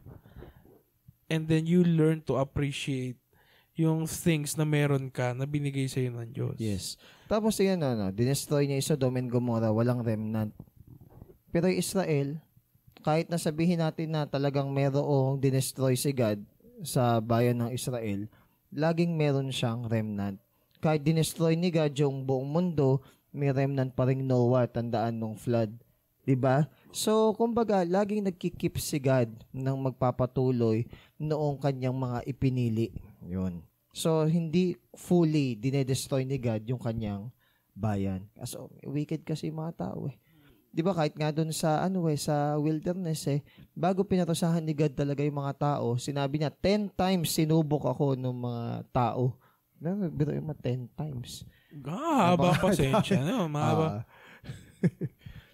and 1.32 1.48
then 1.48 1.64
you 1.64 1.80
learn 1.88 2.20
to 2.20 2.36
appreciate 2.36 3.16
yung 3.72 4.04
things 4.04 4.60
na 4.60 4.68
meron 4.68 5.08
ka 5.08 5.32
na 5.32 5.48
binigay 5.48 5.88
sa 5.88 6.04
ng 6.04 6.36
Diyos. 6.36 6.60
Yes. 6.60 7.00
Tapos 7.32 7.56
yan, 7.56 7.80
ano, 7.80 8.12
dinestroy 8.12 8.68
niya 8.68 8.84
yung 8.84 8.90
Sodom 8.92 9.16
and 9.16 9.32
Gomorrah, 9.32 9.72
walang 9.72 10.04
remnant. 10.04 10.52
Pero 11.56 11.72
yung 11.72 11.80
Israel, 11.80 12.44
kahit 13.02 13.28
na 13.28 13.42
sabihin 13.42 13.82
natin 13.82 14.14
na 14.14 14.30
talagang 14.30 14.70
merong 14.70 15.42
dinestroy 15.42 15.98
si 15.98 16.14
God 16.14 16.42
sa 16.86 17.18
bayan 17.22 17.62
ng 17.62 17.70
Israel, 17.74 18.30
laging 18.72 19.14
meron 19.18 19.52
siyang 19.52 19.86
remnant. 19.90 20.40
Kahit 20.82 21.06
dinestroy 21.06 21.54
ni 21.54 21.70
God 21.70 21.94
yung 21.98 22.26
buong 22.26 22.48
mundo, 22.48 23.02
may 23.34 23.54
remnant 23.54 23.94
pa 23.94 24.10
rin 24.10 24.26
Noah, 24.26 24.66
tandaan 24.66 25.20
nung 25.20 25.38
flood. 25.38 25.72
'Di 26.26 26.38
ba? 26.38 26.70
So, 26.94 27.34
kumbaga, 27.34 27.82
laging 27.82 28.30
nagkikip 28.30 28.78
si 28.78 29.02
God 29.02 29.32
ng 29.54 29.78
magpapatuloy 29.90 30.86
noong 31.18 31.58
kanyang 31.58 31.98
mga 31.98 32.20
ipinili. 32.30 32.94
'Yun. 33.26 33.66
So, 33.92 34.24
hindi 34.24 34.80
fully 34.96 35.60
dinedestroy 35.60 36.24
ni 36.24 36.40
God 36.40 36.64
yung 36.64 36.80
kanyang 36.80 37.28
bayan. 37.76 38.28
So, 38.48 38.72
wicked 38.88 39.28
kasi 39.28 39.52
mga 39.52 39.76
tao 39.76 40.08
eh. 40.08 40.16
'Di 40.72 40.82
ba 40.82 40.92
kahit 40.92 41.14
nga 41.14 41.30
doon 41.30 41.52
sa 41.52 41.84
ano 41.84 42.08
eh 42.08 42.16
sa 42.16 42.56
wilderness 42.56 43.28
eh 43.28 43.40
bago 43.72 44.02
pinatusahan 44.02 44.64
ni 44.64 44.72
God 44.72 44.96
talaga 44.96 45.20
yung 45.20 45.38
mga 45.38 45.56
tao, 45.58 45.96
sinabi 45.96 46.40
niya 46.40 46.50
10 46.50 46.88
times 46.90 47.30
sinubok 47.30 47.86
ako 47.86 48.16
ng 48.16 48.32
mga 48.34 48.64
tao. 48.90 49.36
Na 49.78 49.92
biro 50.08 50.32
yung 50.32 50.48
mga 50.48 50.64
10 50.64 50.88
times. 50.94 51.44
Haba 51.84 52.56
pasensya. 52.56 53.20
No? 53.22 53.50
Mahaba. 53.52 53.86
Ah, 53.86 54.04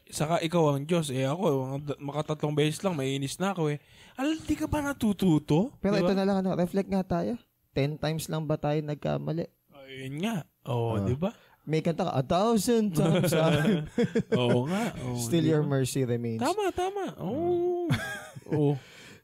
Saka 0.08 0.39
ikaw 0.39 0.71
ang 0.71 0.88
Diyos. 0.88 1.12
Eh 1.12 1.27
ako, 1.27 1.75
makatatlong 1.99 2.56
beses 2.56 2.80
lang, 2.80 2.95
mainis 2.95 3.36
na 3.36 3.51
ako 3.51 3.75
eh. 3.75 3.80
Al, 4.15 4.39
di 4.39 4.56
ka 4.56 4.63
ba 4.65 4.80
natututo? 4.80 5.75
pero 5.84 5.99
Di 5.99 6.01
ito 6.01 6.15
na 6.15 6.23
lang 6.23 6.39
ano, 6.39 6.56
reflect 6.56 6.88
nga 6.88 7.03
tayo. 7.03 7.36
10 7.75 7.99
times 7.99 8.25
lang 8.27 8.47
ba 8.47 8.56
tayo 8.56 8.80
nagkamali? 8.80 9.45
Ayun 9.75 10.15
nga. 10.23 10.47
Oo, 10.65 10.95
Ah. 10.95 11.03
di 11.03 11.13
ba? 11.13 11.36
May 11.67 11.84
kanta 11.84 12.08
ka, 12.08 12.13
a 12.13 12.23
thousand 12.23 12.95
times. 12.95 13.36
ah." 13.36 13.84
Oo 14.39 14.63
nga. 14.65 14.95
Oo, 14.97 15.19
Still 15.19 15.43
di 15.43 15.51
your 15.51 15.62
mercy 15.62 16.01
remains. 16.01 16.39
Tama, 16.39 16.71
tama. 16.71 17.12
Oo. 17.19 17.91
Oo. 18.49 18.71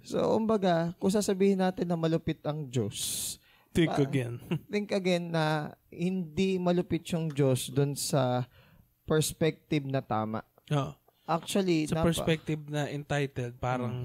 So, 0.04 0.36
umbaga, 0.36 0.92
kung 1.00 1.08
sasabihin 1.08 1.58
natin 1.58 1.88
na 1.88 1.96
malupit 1.96 2.44
ang 2.44 2.68
Diyos, 2.68 3.40
Think 3.72 3.90
Pa- 3.90 4.04
again. 4.04 4.38
think 4.70 4.92
again 4.92 5.32
na 5.32 5.72
hindi 5.90 6.60
malupit 6.60 7.02
yung 7.10 7.26
Diyos 7.26 7.74
doon 7.74 7.96
sa 7.96 8.46
perspective 9.04 9.84
na 9.84 10.00
tama. 10.00 10.44
Oo. 10.70 10.94
Actually, 11.24 11.88
Sa 11.88 11.98
napa- 11.98 12.12
perspective 12.12 12.60
na 12.68 12.86
entitled, 12.86 13.56
parang 13.58 14.04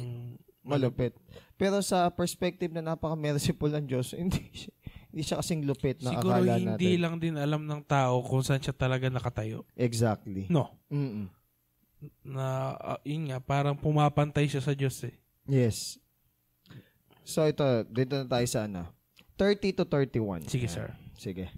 malupit. 0.63 1.19
Pero 1.59 1.83
sa 1.83 2.07
perspective 2.09 2.71
na 2.71 2.81
napaka-merciful 2.85 3.75
ng 3.75 3.85
Diyos, 3.85 4.15
hindi 4.15 4.47
siya, 4.55 4.71
hindi 5.09 5.23
siya 5.25 5.41
kasing 5.41 5.65
lupit 5.65 6.05
na 6.05 6.13
Siguro 6.13 6.37
akala 6.37 6.61
hindi 6.61 6.97
natin. 6.97 7.01
lang 7.01 7.15
din 7.17 7.37
alam 7.41 7.63
ng 7.65 7.83
tao 7.89 8.21
kung 8.21 8.45
saan 8.45 8.61
siya 8.61 8.77
talaga 8.77 9.09
nakatayo. 9.09 9.65
Exactly. 9.73 10.45
No. 10.53 10.77
Mm-mm. 10.93 11.33
Na, 12.23 12.77
ah, 12.79 13.01
yun 13.03 13.33
nga, 13.33 13.41
parang 13.43 13.75
pumapantay 13.75 14.47
siya 14.47 14.63
sa 14.63 14.77
Diyos 14.77 15.01
eh. 15.03 15.17
Yes. 15.49 15.97
So 17.25 17.45
ito, 17.49 17.65
dito 17.89 18.21
na 18.21 18.29
tayo 18.29 18.47
sa 18.47 18.69
ano. 18.69 18.89
30 19.41 19.81
to 19.81 19.85
31. 19.89 20.47
Sige, 20.47 20.69
sir. 20.69 20.93
Sige. 21.17 21.49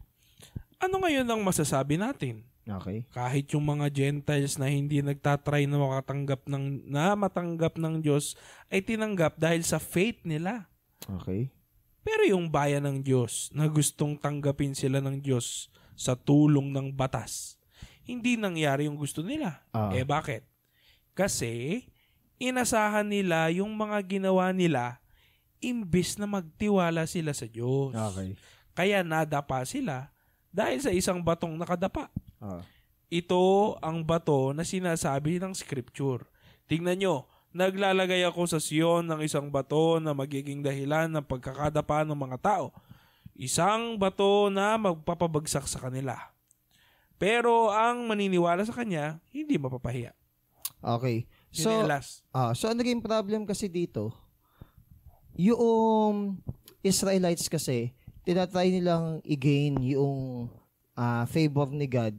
Ano 0.81 1.03
ngayon 1.03 1.27
ang 1.29 1.43
masasabi 1.45 2.01
natin? 2.01 2.47
Okay. 2.65 3.05
Kahit 3.11 3.51
yung 3.51 3.67
mga 3.67 3.91
Gentiles 3.91 4.55
na 4.61 4.71
hindi 4.71 5.03
nagtatry 5.03 5.67
na 5.67 5.81
makatanggap 5.81 6.47
ng, 6.47 6.87
na 6.87 7.19
matanggap 7.19 7.75
ng 7.77 7.99
Diyos, 7.99 8.39
ay 8.71 8.85
tinanggap 8.85 9.37
dahil 9.37 9.67
sa 9.67 9.83
faith 9.83 10.23
nila. 10.23 10.71
Okay. 11.21 11.51
Pero 12.01 12.25
yung 12.25 12.49
bayan 12.49 12.89
ng 12.89 12.99
Diyos 13.05 13.53
na 13.53 13.69
gustong 13.69 14.17
tanggapin 14.17 14.73
sila 14.73 15.05
ng 15.05 15.21
Diyos 15.21 15.69
sa 15.93 16.17
tulong 16.17 16.73
ng 16.73 16.97
batas, 16.97 17.61
hindi 18.09 18.41
nangyari 18.41 18.89
yung 18.89 18.97
gusto 18.97 19.21
nila. 19.21 19.61
Ah. 19.71 19.93
Eh 19.93 20.03
bakit? 20.03 20.49
Kasi 21.13 21.85
inasahan 22.41 23.05
nila 23.05 23.53
yung 23.53 23.77
mga 23.77 24.01
ginawa 24.09 24.51
nila 24.51 24.99
imbis 25.61 26.17
na 26.17 26.25
magtiwala 26.25 27.05
sila 27.05 27.37
sa 27.37 27.45
Diyos. 27.45 27.93
Okay. 27.93 28.35
Kaya 28.73 29.05
nadapa 29.05 29.61
sila 29.69 30.09
dahil 30.49 30.81
sa 30.83 30.91
isang 30.91 31.21
batong 31.21 31.55
nakadapa. 31.55 32.09
Ah. 32.41 32.65
Ito 33.13 33.77
ang 33.85 34.03
bato 34.03 34.57
na 34.57 34.65
sinasabi 34.65 35.39
ng 35.39 35.53
scripture. 35.53 36.27
Tingnan 36.67 36.99
nyo, 37.03 37.30
naglalagay 37.51 38.23
ako 38.27 38.47
sa 38.47 38.59
Sion 38.63 39.07
ng 39.07 39.21
isang 39.27 39.51
bato 39.51 39.99
na 39.99 40.15
magiging 40.15 40.63
dahilan 40.63 41.11
ng 41.11 41.27
pagkakadapa 41.27 42.07
ng 42.07 42.19
mga 42.19 42.39
tao. 42.39 42.67
Isang 43.35 43.99
bato 43.99 44.53
na 44.53 44.77
magpapabagsak 44.79 45.67
sa 45.67 45.83
kanila. 45.83 46.17
Pero 47.21 47.69
ang 47.69 48.09
maniniwala 48.09 48.65
sa 48.65 48.73
kanya, 48.73 49.21
hindi 49.29 49.61
mapapahiya. 49.61 50.17
Okay. 50.81 51.29
So, 51.53 51.85
ah, 52.33 52.57
so 52.57 52.71
ang 52.71 52.81
naging 52.81 53.05
problem 53.05 53.45
kasi 53.45 53.69
dito, 53.69 54.15
yung 55.37 56.41
Israelites 56.81 57.51
kasi, 57.51 57.93
tinatry 58.25 58.73
nilang 58.73 59.21
i-gain 59.27 59.77
yung 59.85 60.49
ah, 60.97 61.29
favor 61.29 61.69
ni 61.69 61.85
God 61.85 62.17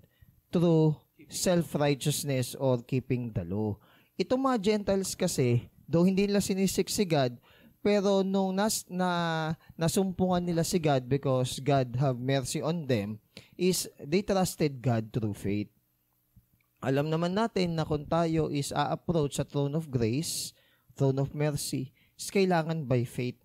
through 0.53 0.99
self-righteousness 1.31 2.59
or 2.59 2.83
keeping 2.83 3.31
the 3.33 3.47
law. 3.47 3.79
Itong 4.19 4.41
mga 4.43 4.57
Gentiles 4.59 5.15
kasi, 5.15 5.71
though 5.87 6.03
hindi 6.03 6.27
nila 6.27 6.43
sinisik 6.43 6.91
si 6.91 7.07
God, 7.07 7.39
pero 7.81 8.21
nung 8.21 8.53
nas, 8.53 8.85
na, 8.85 9.53
nasumpungan 9.73 10.45
nila 10.45 10.61
si 10.61 10.77
God 10.77 11.09
because 11.09 11.57
God 11.57 11.97
have 11.97 12.21
mercy 12.21 12.61
on 12.61 12.85
them, 12.85 13.17
is 13.57 13.89
they 13.97 14.21
trusted 14.21 14.79
God 14.79 15.09
through 15.09 15.33
faith. 15.33 15.71
Alam 16.81 17.09
naman 17.13 17.33
natin 17.33 17.77
na 17.77 17.85
kung 17.85 18.05
tayo 18.05 18.49
is 18.49 18.73
a-approach 18.73 19.37
sa 19.37 19.45
throne 19.45 19.77
of 19.77 19.89
grace, 19.89 20.53
throne 20.97 21.21
of 21.21 21.33
mercy, 21.33 21.93
is 22.17 22.29
kailangan 22.33 22.85
by 22.85 23.05
faith. 23.05 23.37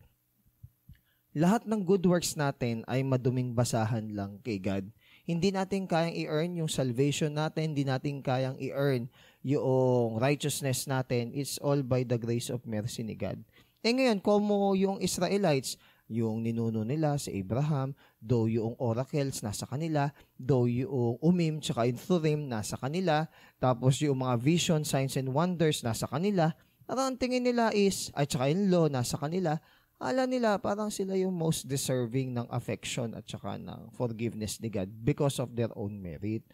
Lahat 1.36 1.68
ng 1.68 1.84
good 1.84 2.00
works 2.08 2.32
natin 2.32 2.80
ay 2.88 3.04
maduming 3.04 3.52
basahan 3.52 4.08
lang 4.16 4.40
kay 4.40 4.56
God. 4.56 4.88
Hindi 5.28 5.52
natin 5.52 5.84
kayang 5.84 6.16
i-earn 6.16 6.56
yung 6.56 6.72
salvation 6.72 7.36
natin, 7.36 7.76
hindi 7.76 7.84
natin 7.84 8.24
kayang 8.24 8.56
i-earn 8.56 9.12
yung 9.44 10.16
righteousness 10.16 10.86
natin. 10.86 11.34
It's 11.34 11.58
all 11.58 11.82
by 11.82 12.06
the 12.06 12.16
grace 12.16 12.48
of 12.48 12.64
mercy 12.64 13.02
ni 13.02 13.18
God. 13.18 13.40
Eh 13.84 13.92
ngayon, 13.92 14.18
como 14.24 14.74
yung 14.74 14.98
Israelites, 14.98 15.78
yung 16.06 16.42
ninuno 16.42 16.86
nila 16.86 17.18
si 17.18 17.34
Abraham, 17.34 17.94
though 18.22 18.46
yung 18.46 18.78
oracles 18.78 19.42
nasa 19.42 19.66
kanila, 19.66 20.10
though 20.38 20.70
yung 20.70 21.18
umim 21.22 21.58
tsaka 21.58 21.86
yung 21.86 21.98
thurim 21.98 22.40
nasa 22.46 22.78
kanila, 22.78 23.26
tapos 23.58 23.98
yung 24.02 24.22
mga 24.22 24.34
vision, 24.38 24.82
signs 24.86 25.18
and 25.18 25.30
wonders 25.30 25.82
nasa 25.82 26.06
kanila, 26.06 26.54
parang 26.86 27.14
ang 27.14 27.18
tingin 27.18 27.42
nila 27.42 27.74
is, 27.74 28.14
at 28.14 28.30
tsaka 28.30 28.50
yung 28.50 28.70
law 28.70 28.86
nasa 28.86 29.18
kanila, 29.18 29.58
ala 29.96 30.28
nila 30.28 30.60
parang 30.60 30.92
sila 30.92 31.16
yung 31.16 31.34
most 31.34 31.66
deserving 31.66 32.36
ng 32.36 32.46
affection 32.52 33.16
at 33.16 33.24
tsaka 33.24 33.56
ng 33.56 33.90
forgiveness 33.96 34.60
ni 34.60 34.68
God 34.68 34.92
because 35.02 35.40
of 35.40 35.56
their 35.56 35.72
own 35.74 35.98
merit. 35.98 36.44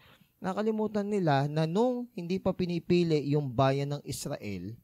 Nakalimutan 0.42 1.07
nila 1.07 1.46
na 1.46 1.70
nung 1.70 2.11
hindi 2.18 2.42
pa 2.42 2.50
pinipili 2.50 3.31
yung 3.31 3.46
bayan 3.46 3.94
ng 3.94 4.02
Israel, 4.02 4.74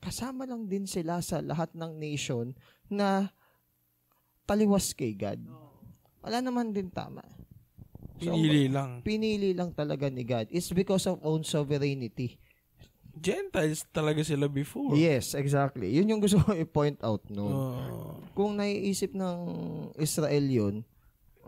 kasama 0.00 0.48
lang 0.48 0.64
din 0.64 0.88
sila 0.88 1.20
sa 1.20 1.44
lahat 1.44 1.68
ng 1.76 1.92
nation 2.00 2.56
na 2.88 3.28
taliwas 4.48 4.96
kay 4.96 5.12
God. 5.12 5.44
Wala 6.24 6.40
naman 6.40 6.72
din 6.72 6.88
tama. 6.88 7.20
So, 8.18 8.34
Pinili 8.34 8.66
lang. 8.66 9.04
pinili 9.04 9.52
lang 9.54 9.70
talaga 9.76 10.08
ni 10.08 10.24
God. 10.24 10.48
It's 10.50 10.72
because 10.72 11.06
of 11.06 11.20
own 11.22 11.44
sovereignty. 11.44 12.40
Gentiles 13.18 13.84
talaga 13.92 14.24
sila 14.24 14.48
before. 14.48 14.94
Yes, 14.96 15.34
exactly. 15.36 15.90
Yun 15.92 16.16
yung 16.16 16.22
gusto 16.22 16.40
ko 16.40 16.54
i-point 16.54 16.98
out 17.04 17.22
noon. 17.28 17.52
Oh. 17.52 18.18
Kung 18.32 18.56
naiisip 18.56 19.12
ng 19.12 19.38
Israel 19.98 20.46
yun, 20.48 20.74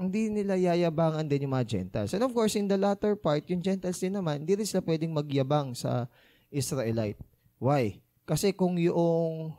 hindi 0.01 0.33
nila 0.33 0.57
yayabangan 0.57 1.29
din 1.29 1.45
yung 1.45 1.53
mga 1.53 1.69
Gentiles. 1.69 2.17
And 2.17 2.25
of 2.25 2.33
course, 2.33 2.57
in 2.57 2.67
the 2.67 2.81
latter 2.81 3.15
part, 3.21 3.45
yung 3.53 3.61
Gentiles 3.61 4.01
din 4.01 4.17
naman, 4.17 4.43
hindi 4.43 4.57
rin 4.57 4.65
sila 4.65 4.81
pwedeng 4.81 5.13
magyabang 5.13 5.77
sa 5.77 6.09
Israelite. 6.49 7.21
Why? 7.61 8.01
Kasi 8.25 8.57
kung 8.57 8.81
yung 8.81 9.53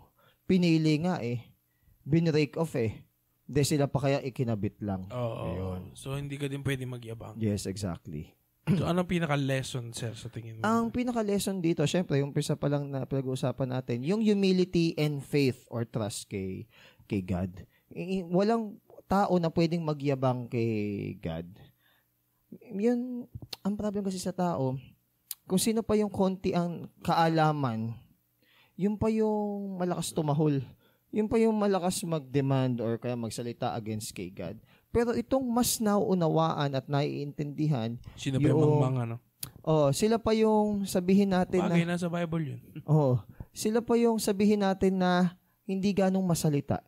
pinili 0.49 0.97
nga 1.05 1.21
eh, 1.21 1.45
binrake 2.01 2.57
off 2.57 2.73
eh, 2.73 3.05
hindi 3.45 3.61
sila 3.67 3.85
pa 3.85 4.01
kaya 4.01 4.23
ikinabit 4.25 4.81
lang. 4.81 5.05
Oo. 5.13 5.45
Ayun. 5.45 5.81
So, 5.93 6.17
hindi 6.17 6.39
ka 6.41 6.49
din 6.49 6.65
pwede 6.65 6.89
magyabang. 6.89 7.37
Yes, 7.37 7.69
exactly. 7.69 8.33
So, 8.77 8.85
anong 8.85 9.09
pinaka-lesson, 9.09 9.89
sir, 9.91 10.13
sa 10.13 10.29
tingin 10.29 10.61
mo? 10.61 10.63
Ang 10.63 10.93
pinaka-lesson 10.93 11.59
dito, 11.59 11.81
syempre, 11.89 12.21
yung 12.21 12.29
pisa 12.29 12.53
pa 12.53 12.69
lang 12.69 12.93
na 12.93 13.09
pinag-uusapan 13.09 13.73
natin, 13.73 14.05
yung 14.05 14.21
humility 14.21 14.93
and 15.01 15.19
faith 15.25 15.65
or 15.67 15.81
trust 15.83 16.29
kay, 16.29 16.69
kay 17.09 17.25
God. 17.25 17.51
Walang 18.29 18.77
tao 19.11 19.35
na 19.35 19.51
pwedeng 19.51 19.83
magyabang 19.83 20.47
kay 20.47 20.71
God. 21.19 21.51
Yun, 22.71 23.27
ang 23.59 23.75
problem 23.75 24.07
kasi 24.07 24.15
sa 24.15 24.31
tao, 24.31 24.79
kung 25.43 25.59
sino 25.59 25.83
pa 25.83 25.99
yung 25.99 26.07
konti 26.07 26.55
ang 26.55 26.87
kaalaman, 27.03 27.91
yun 28.79 28.95
pa 28.95 29.11
yung 29.11 29.75
malakas 29.75 30.15
tumahol. 30.15 30.63
Yun 31.11 31.27
pa 31.27 31.35
yung 31.35 31.59
malakas 31.59 31.99
mag-demand 32.07 32.79
or 32.79 32.95
kaya 32.95 33.19
magsalita 33.19 33.75
against 33.75 34.15
kay 34.15 34.31
God. 34.31 34.55
Pero 34.95 35.11
itong 35.11 35.43
mas 35.43 35.79
nauunawaan 35.79 36.71
at 36.71 36.87
naiintindihan, 36.87 37.99
Sino 38.15 38.39
ba 38.39 38.47
yung 38.47 38.59
Yung- 38.59 38.63
mangmang, 38.79 38.97
ano? 39.03 39.15
oh, 39.61 39.91
sila 39.91 40.15
pa 40.15 40.31
yung 40.31 40.87
sabihin 40.87 41.35
natin 41.35 41.67
na 41.67 41.71
Bagay 41.71 41.83
na 41.83 41.99
sa 41.99 42.07
Bible 42.07 42.55
yun. 42.55 42.61
Oh, 42.87 43.19
sila 43.51 43.83
pa 43.83 43.99
yung 43.99 44.23
sabihin 44.23 44.63
natin 44.63 45.03
na 45.03 45.35
hindi 45.67 45.91
ganong 45.91 46.23
masalita. 46.23 46.79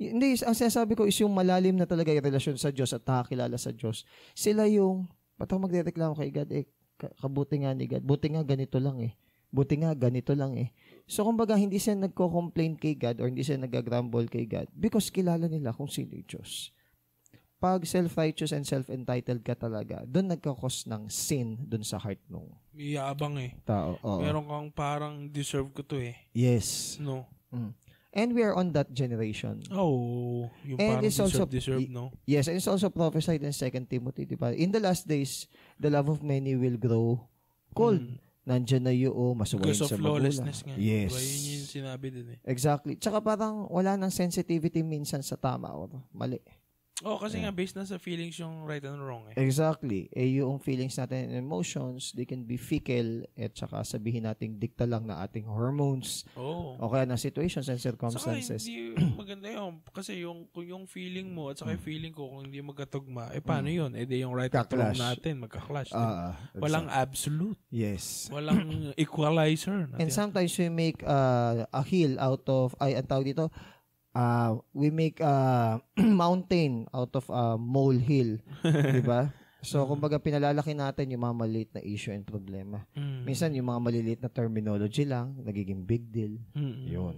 Hindi, 0.00 0.40
ang 0.40 0.56
sinasabi 0.56 0.96
ko 0.96 1.04
is 1.04 1.20
yung 1.20 1.36
malalim 1.36 1.76
na 1.76 1.84
talaga 1.84 2.08
yung 2.08 2.24
relasyon 2.24 2.56
sa 2.56 2.72
Diyos 2.72 2.96
at 2.96 3.04
nakakilala 3.04 3.60
sa 3.60 3.68
Diyos. 3.68 4.08
Sila 4.32 4.64
yung, 4.64 5.04
ba't 5.36 5.52
ako 5.52 5.68
magre-reklamo 5.68 6.16
kay 6.16 6.32
God? 6.32 6.48
Eh, 6.56 6.64
ka- 6.96 7.12
kabuti 7.20 7.60
nga 7.60 7.76
ni 7.76 7.84
God. 7.84 8.00
Buti 8.00 8.32
nga 8.32 8.40
ganito 8.40 8.80
lang 8.80 8.96
eh. 9.04 9.12
Buti 9.52 9.82
nga 9.84 9.92
ganito 9.92 10.32
lang 10.32 10.56
eh. 10.56 10.72
So, 11.04 11.28
kumbaga, 11.28 11.58
hindi 11.58 11.76
sila 11.76 12.08
nagko-complain 12.08 12.80
kay 12.80 12.96
God 12.96 13.20
or 13.20 13.28
hindi 13.28 13.44
sila 13.44 13.68
nag-grumble 13.68 14.30
kay 14.30 14.48
God 14.48 14.72
because 14.72 15.12
kilala 15.12 15.50
nila 15.50 15.76
kung 15.76 15.90
sino 15.90 16.16
yung 16.16 16.24
Diyos. 16.24 16.72
Pag 17.60 17.84
self-righteous 17.84 18.56
and 18.56 18.64
self-entitled 18.64 19.44
ka 19.44 19.52
talaga, 19.52 20.00
doon 20.08 20.32
nagkakos 20.32 20.88
ng 20.88 21.12
sin 21.12 21.60
doon 21.68 21.84
sa 21.84 22.00
heart 22.00 22.24
ng 22.32 22.48
Iyabang 22.72 23.36
eh. 23.36 23.52
tao. 23.68 24.00
Oo. 24.00 24.24
Meron 24.24 24.48
kang 24.48 24.68
parang 24.72 25.14
deserve 25.28 25.68
ko 25.76 25.84
to 25.84 26.00
eh. 26.00 26.16
Yes. 26.32 26.96
No? 26.96 27.28
And 28.10 28.34
we 28.34 28.42
are 28.42 28.58
on 28.58 28.74
that 28.74 28.90
generation. 28.90 29.62
Oh, 29.70 30.50
yung 30.66 30.82
And 30.82 30.98
parang 30.98 31.06
it's 31.06 31.22
also- 31.22 31.46
deserve, 31.46 31.78
deserve, 31.78 31.86
y- 31.86 31.94
no? 31.94 32.10
Yes, 32.26 32.50
and 32.50 32.58
it's 32.58 32.66
also 32.66 32.90
prophesied 32.90 33.38
in 33.40 33.54
2 33.54 33.86
Timothy, 33.86 34.26
di 34.26 34.34
ba? 34.34 34.50
In 34.50 34.74
the 34.74 34.82
last 34.82 35.06
days, 35.06 35.46
the 35.78 35.94
love 35.94 36.10
of 36.10 36.18
many 36.18 36.58
will 36.58 36.74
grow 36.74 37.22
cold. 37.70 38.02
Mm. 38.02 38.18
Nandyan 38.40 38.82
na 38.82 38.90
yung 38.90 39.14
Because 39.38 39.84
of 39.86 39.94
sa 39.94 40.00
magulang. 40.00 40.26
lawlessness 40.26 40.66
nga. 40.66 40.74
Yes. 40.74 41.12
Diba, 41.12 41.22
yun 41.22 41.44
yung 41.54 41.68
sinabi 41.70 42.06
din 42.10 42.26
eh. 42.34 42.38
Exactly. 42.50 42.98
Tsaka 42.98 43.22
parang 43.22 43.70
wala 43.70 43.94
nang 43.94 44.10
sensitivity 44.10 44.82
minsan 44.82 45.22
sa 45.22 45.38
tama 45.38 45.70
or 45.70 45.86
mali. 46.10 46.42
Oh, 47.00 47.16
kasi 47.16 47.36
Yeah. 47.36 47.48
nga 47.48 47.52
based 47.54 47.74
na 47.74 47.82
sa 47.82 47.96
feelings 47.96 48.36
yung 48.36 48.64
right 48.64 48.82
and 48.82 49.00
wrong 49.00 49.24
eh. 49.28 49.36
Exactly. 49.36 50.12
Eh, 50.12 50.36
yung 50.36 50.58
feelings 50.58 50.94
natin 50.94 51.28
and 51.28 51.38
emotions, 51.38 52.12
they 52.12 52.24
can 52.24 52.44
be 52.44 52.54
fickle 52.54 53.24
at 53.34 53.52
tsaka 53.52 53.80
sabihin 53.82 54.24
nating 54.24 54.56
dikta 54.56 54.84
lang 54.84 55.04
na 55.04 55.20
ating 55.20 55.44
hormones 55.44 56.28
Oh. 56.34 56.76
o 56.76 56.88
kaya 56.88 57.04
na 57.04 57.16
situations 57.16 57.66
and 57.66 57.76
Saka 57.76 57.96
circumstances. 57.96 58.68
hindi 58.68 58.92
maganda 59.16 59.48
yun. 59.48 59.80
Kasi 59.88 60.20
yung, 60.20 60.44
kung 60.48 60.64
yung 60.64 60.84
feeling 60.84 61.32
mo 61.32 61.48
at 61.48 61.56
saka 61.56 61.72
yung 61.72 61.80
feeling 61.80 62.12
ko 62.12 62.28
kung 62.28 62.44
hindi 62.44 62.60
magkatugma, 62.60 63.32
eh 63.32 63.40
paano 63.40 63.68
yun? 63.68 63.96
Eh 63.96 64.04
di 64.04 64.20
yung 64.20 64.32
right 64.32 64.52
at 64.52 64.68
wrong 64.68 64.92
natin, 64.92 65.40
magka-clash. 65.40 65.96
Ah, 65.96 66.32
ah, 66.32 66.32
Walang 66.54 66.86
absolute. 66.86 67.56
Yes. 67.72 68.28
Walang 68.28 68.60
equalizer. 69.00 69.88
And 69.96 70.04
Natin. 70.04 70.12
sometimes 70.12 70.52
we 70.54 70.68
make 70.68 71.00
uh, 71.02 71.64
a 71.66 71.80
hill 71.80 72.20
out 72.20 72.44
of, 72.44 72.76
ay, 72.76 72.92
ang 72.92 73.08
tawag 73.08 73.24
dito, 73.26 73.48
uh, 74.14 74.58
we 74.72 74.90
make 74.90 75.20
a 75.20 75.78
mountain 75.98 76.86
out 76.94 77.14
of 77.14 77.26
a 77.30 77.58
molehill. 77.58 78.38
di 78.96 79.02
ba? 79.04 79.30
So, 79.60 79.84
kumbaga, 79.84 80.16
pinalalaki 80.16 80.72
natin 80.72 81.12
yung 81.12 81.20
mga 81.20 81.36
maliit 81.36 81.70
na 81.76 81.84
issue 81.84 82.16
and 82.16 82.24
problema. 82.24 82.88
Mm. 82.96 83.28
Minsan, 83.28 83.52
yung 83.52 83.68
mga 83.68 83.80
maliliit 83.84 84.20
na 84.24 84.32
terminology 84.32 85.04
lang, 85.04 85.36
nagiging 85.44 85.84
big 85.84 86.08
deal. 86.08 86.40
Mm. 86.56 86.88
Yun. 86.88 87.16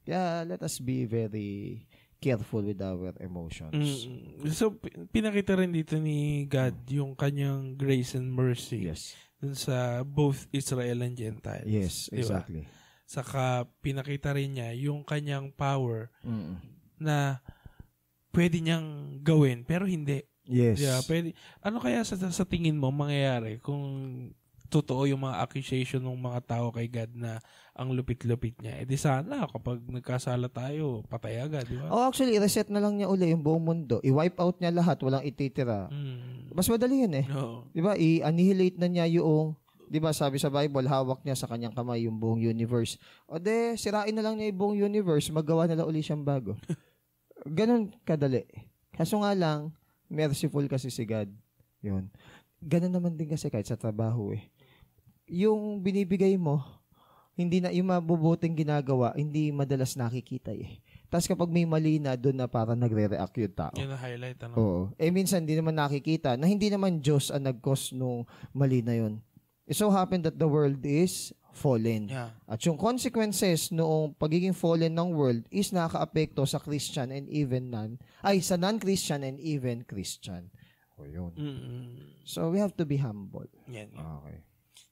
Kaya, 0.00 0.48
let 0.48 0.64
us 0.64 0.80
be 0.80 1.04
very 1.04 1.84
careful 2.16 2.64
with 2.64 2.80
our 2.80 3.12
emotions. 3.20 4.08
Mm. 4.08 4.48
So, 4.56 4.72
pi- 4.72 4.96
pinakita 5.12 5.60
rin 5.60 5.72
dito 5.72 6.00
ni 6.00 6.48
God 6.48 6.80
yung 6.88 7.12
kanyang 7.12 7.76
grace 7.76 8.16
and 8.16 8.32
mercy 8.32 8.88
Yes. 8.88 9.12
dun 9.40 9.56
sa 9.56 10.00
both 10.04 10.48
Israel 10.52 11.04
and 11.04 11.16
Gentiles. 11.16 11.68
Yes, 11.68 12.08
Di 12.08 12.24
ba? 12.24 12.40
Saka 13.10 13.66
pinakita 13.82 14.30
rin 14.30 14.54
niya 14.54 14.70
yung 14.70 15.02
kanyang 15.02 15.50
power 15.50 16.14
Mm. 16.22 16.62
na 17.02 17.42
pwede 18.30 18.62
niyang 18.62 19.18
gawin 19.26 19.66
pero 19.66 19.82
hindi. 19.82 20.22
Yes. 20.46 20.78
Yeah, 20.78 21.02
pwede. 21.06 21.34
Ano 21.58 21.82
kaya 21.82 22.06
sa, 22.06 22.14
sa 22.14 22.44
tingin 22.46 22.78
mo 22.78 22.94
mangyayari 22.94 23.58
kung 23.58 23.82
totoo 24.70 25.02
yung 25.02 25.26
mga 25.26 25.42
accusation 25.42 25.98
ng 25.98 26.22
mga 26.22 26.40
tao 26.46 26.70
kay 26.70 26.86
God 26.86 27.10
na 27.18 27.42
ang 27.74 27.90
lupit-lupit 27.90 28.54
niya? 28.62 28.78
Eh 28.78 28.86
di 28.86 28.94
sana 28.94 29.50
kapag 29.50 29.82
nagkasala 29.82 30.46
tayo, 30.46 31.02
patay 31.10 31.42
agad, 31.42 31.66
di 31.66 31.74
ba? 31.74 31.90
Oh, 31.90 32.06
actually, 32.06 32.38
reset 32.38 32.70
na 32.70 32.78
lang 32.78 32.94
niya 32.94 33.10
uli 33.10 33.34
yung 33.34 33.42
buong 33.42 33.62
mundo. 33.62 33.98
I-wipe 34.02 34.38
out 34.38 34.62
niya 34.62 34.70
lahat, 34.70 35.02
walang 35.02 35.26
ititira. 35.26 35.90
Mm. 35.90 36.54
Mas 36.54 36.66
madali 36.66 37.02
yun 37.02 37.14
eh. 37.14 37.26
No. 37.26 37.66
'Di 37.70 37.82
ba? 37.82 37.94
I-annihilate 37.94 38.78
na 38.78 38.86
niya 38.86 39.06
yung 39.10 39.54
'di 39.90 39.98
ba 39.98 40.14
sabi 40.14 40.38
sa 40.38 40.46
Bible, 40.46 40.86
hawak 40.86 41.26
niya 41.26 41.34
sa 41.34 41.50
kanyang 41.50 41.74
kamay 41.74 42.06
yung 42.06 42.14
buong 42.22 42.38
universe. 42.38 42.94
O 43.26 43.42
de, 43.42 43.74
sirain 43.74 44.14
na 44.14 44.22
lang 44.22 44.38
niya 44.38 44.54
yung 44.54 44.60
buong 44.62 44.78
universe, 44.78 45.34
magawa 45.34 45.66
na 45.66 45.74
lang 45.74 45.90
uli 45.90 45.98
siyang 45.98 46.22
bago. 46.22 46.54
Ganon 47.58 47.90
kadali. 48.06 48.46
Kaso 48.94 49.18
nga 49.18 49.34
lang, 49.34 49.74
merciful 50.06 50.62
kasi 50.70 50.94
si 50.94 51.02
God. 51.02 51.26
'Yun. 51.82 52.06
Ganon 52.62 52.94
naman 52.94 53.18
din 53.18 53.26
kasi 53.26 53.50
kahit 53.50 53.66
sa 53.66 53.74
trabaho 53.74 54.30
eh. 54.30 54.46
Yung 55.26 55.82
binibigay 55.82 56.38
mo, 56.38 56.62
hindi 57.34 57.58
na 57.58 57.72
yung 57.72 57.88
mabubuting 57.88 58.52
ginagawa, 58.52 59.16
hindi 59.16 59.48
madalas 59.50 59.96
nakikita 59.96 60.52
eh. 60.52 60.78
Tapos 61.08 61.26
kapag 61.26 61.50
may 61.50 61.66
mali 61.66 61.98
na, 61.98 62.14
doon 62.14 62.38
na 62.38 62.46
parang 62.46 62.78
nagre-react 62.78 63.34
yung 63.40 63.56
tao. 63.56 63.74
Yun 63.74 63.90
ang 63.90 64.02
highlight, 64.02 64.38
ano? 64.46 64.54
Oo. 64.54 64.80
Eh 64.94 65.10
minsan 65.10 65.42
hindi 65.42 65.58
naman 65.58 65.74
nakikita 65.74 66.36
na 66.36 66.46
hindi 66.46 66.70
naman 66.70 67.02
Diyos 67.02 67.34
ang 67.34 67.48
nag-cause 67.48 67.96
nung 67.96 68.28
mali 68.54 68.84
na 68.84 68.94
yun. 68.94 69.18
It 69.70 69.78
so 69.78 69.94
happened 69.94 70.26
that 70.26 70.34
the 70.34 70.50
world 70.50 70.82
is 70.82 71.30
fallen. 71.54 72.10
Yeah. 72.10 72.34
At 72.50 72.58
yung 72.66 72.74
consequences 72.74 73.70
noong 73.70 74.18
pagiging 74.18 74.58
fallen 74.58 74.98
ng 74.98 75.14
world 75.14 75.46
is 75.54 75.70
nakaka-apekto 75.70 76.42
sa 76.42 76.58
Christian 76.58 77.14
and 77.14 77.30
even 77.30 77.70
non, 77.70 77.94
ay 78.26 78.42
sa 78.42 78.58
non-Christian 78.58 79.22
and 79.22 79.38
even 79.38 79.86
Christian. 79.86 80.50
O 80.98 81.06
yun. 81.06 81.30
Mm-mm. 81.38 81.86
So 82.26 82.50
we 82.50 82.58
have 82.58 82.74
to 82.82 82.84
be 82.84 82.98
humble. 82.98 83.46
Yan. 83.70 83.94
yan. 83.94 84.02
Okay. 84.26 84.38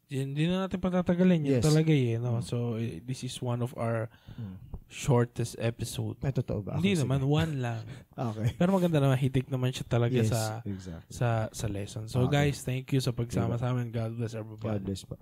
Hindi 0.09 0.49
na 0.49 0.65
natin 0.65 0.81
patatagalin. 0.81 1.45
Yan 1.45 1.61
Yes. 1.61 1.65
talaga 1.65 1.93
eh. 1.93 2.17
No? 2.17 2.41
So, 2.41 2.81
eh, 2.81 3.05
this 3.05 3.21
is 3.23 3.37
one 3.39 3.61
of 3.61 3.77
our 3.77 4.09
Mm. 4.41 4.57
shortest 4.89 5.61
episode. 5.61 6.17
Ay, 6.25 6.33
totoo 6.33 6.65
ba? 6.65 6.81
Hindi 6.81 6.97
Okay, 6.97 7.05
naman, 7.05 7.21
sige. 7.21 7.29
one 7.29 7.53
lang. 7.61 7.83
Okay. 8.33 8.57
Pero 8.57 8.73
maganda 8.73 8.99
naman, 8.99 9.15
hitik 9.15 9.47
naman 9.47 9.71
siya 9.71 9.85
talaga 9.85 10.17
Yes, 10.17 10.33
sa 10.33 10.59
exactly. 10.65 11.13
sa 11.13 11.29
sa 11.53 11.67
lesson. 11.69 12.09
So 12.09 12.25
Okay. 12.25 12.51
guys, 12.51 12.65
thank 12.65 12.89
you 12.91 12.99
sa 12.99 13.13
pagsama 13.13 13.55
sa 13.55 13.71
amin. 13.71 13.93
God 13.93 14.17
bless 14.17 14.33
everybody. 14.35 14.75
God 14.75 14.83
bless 14.83 15.05
po. 15.05 15.15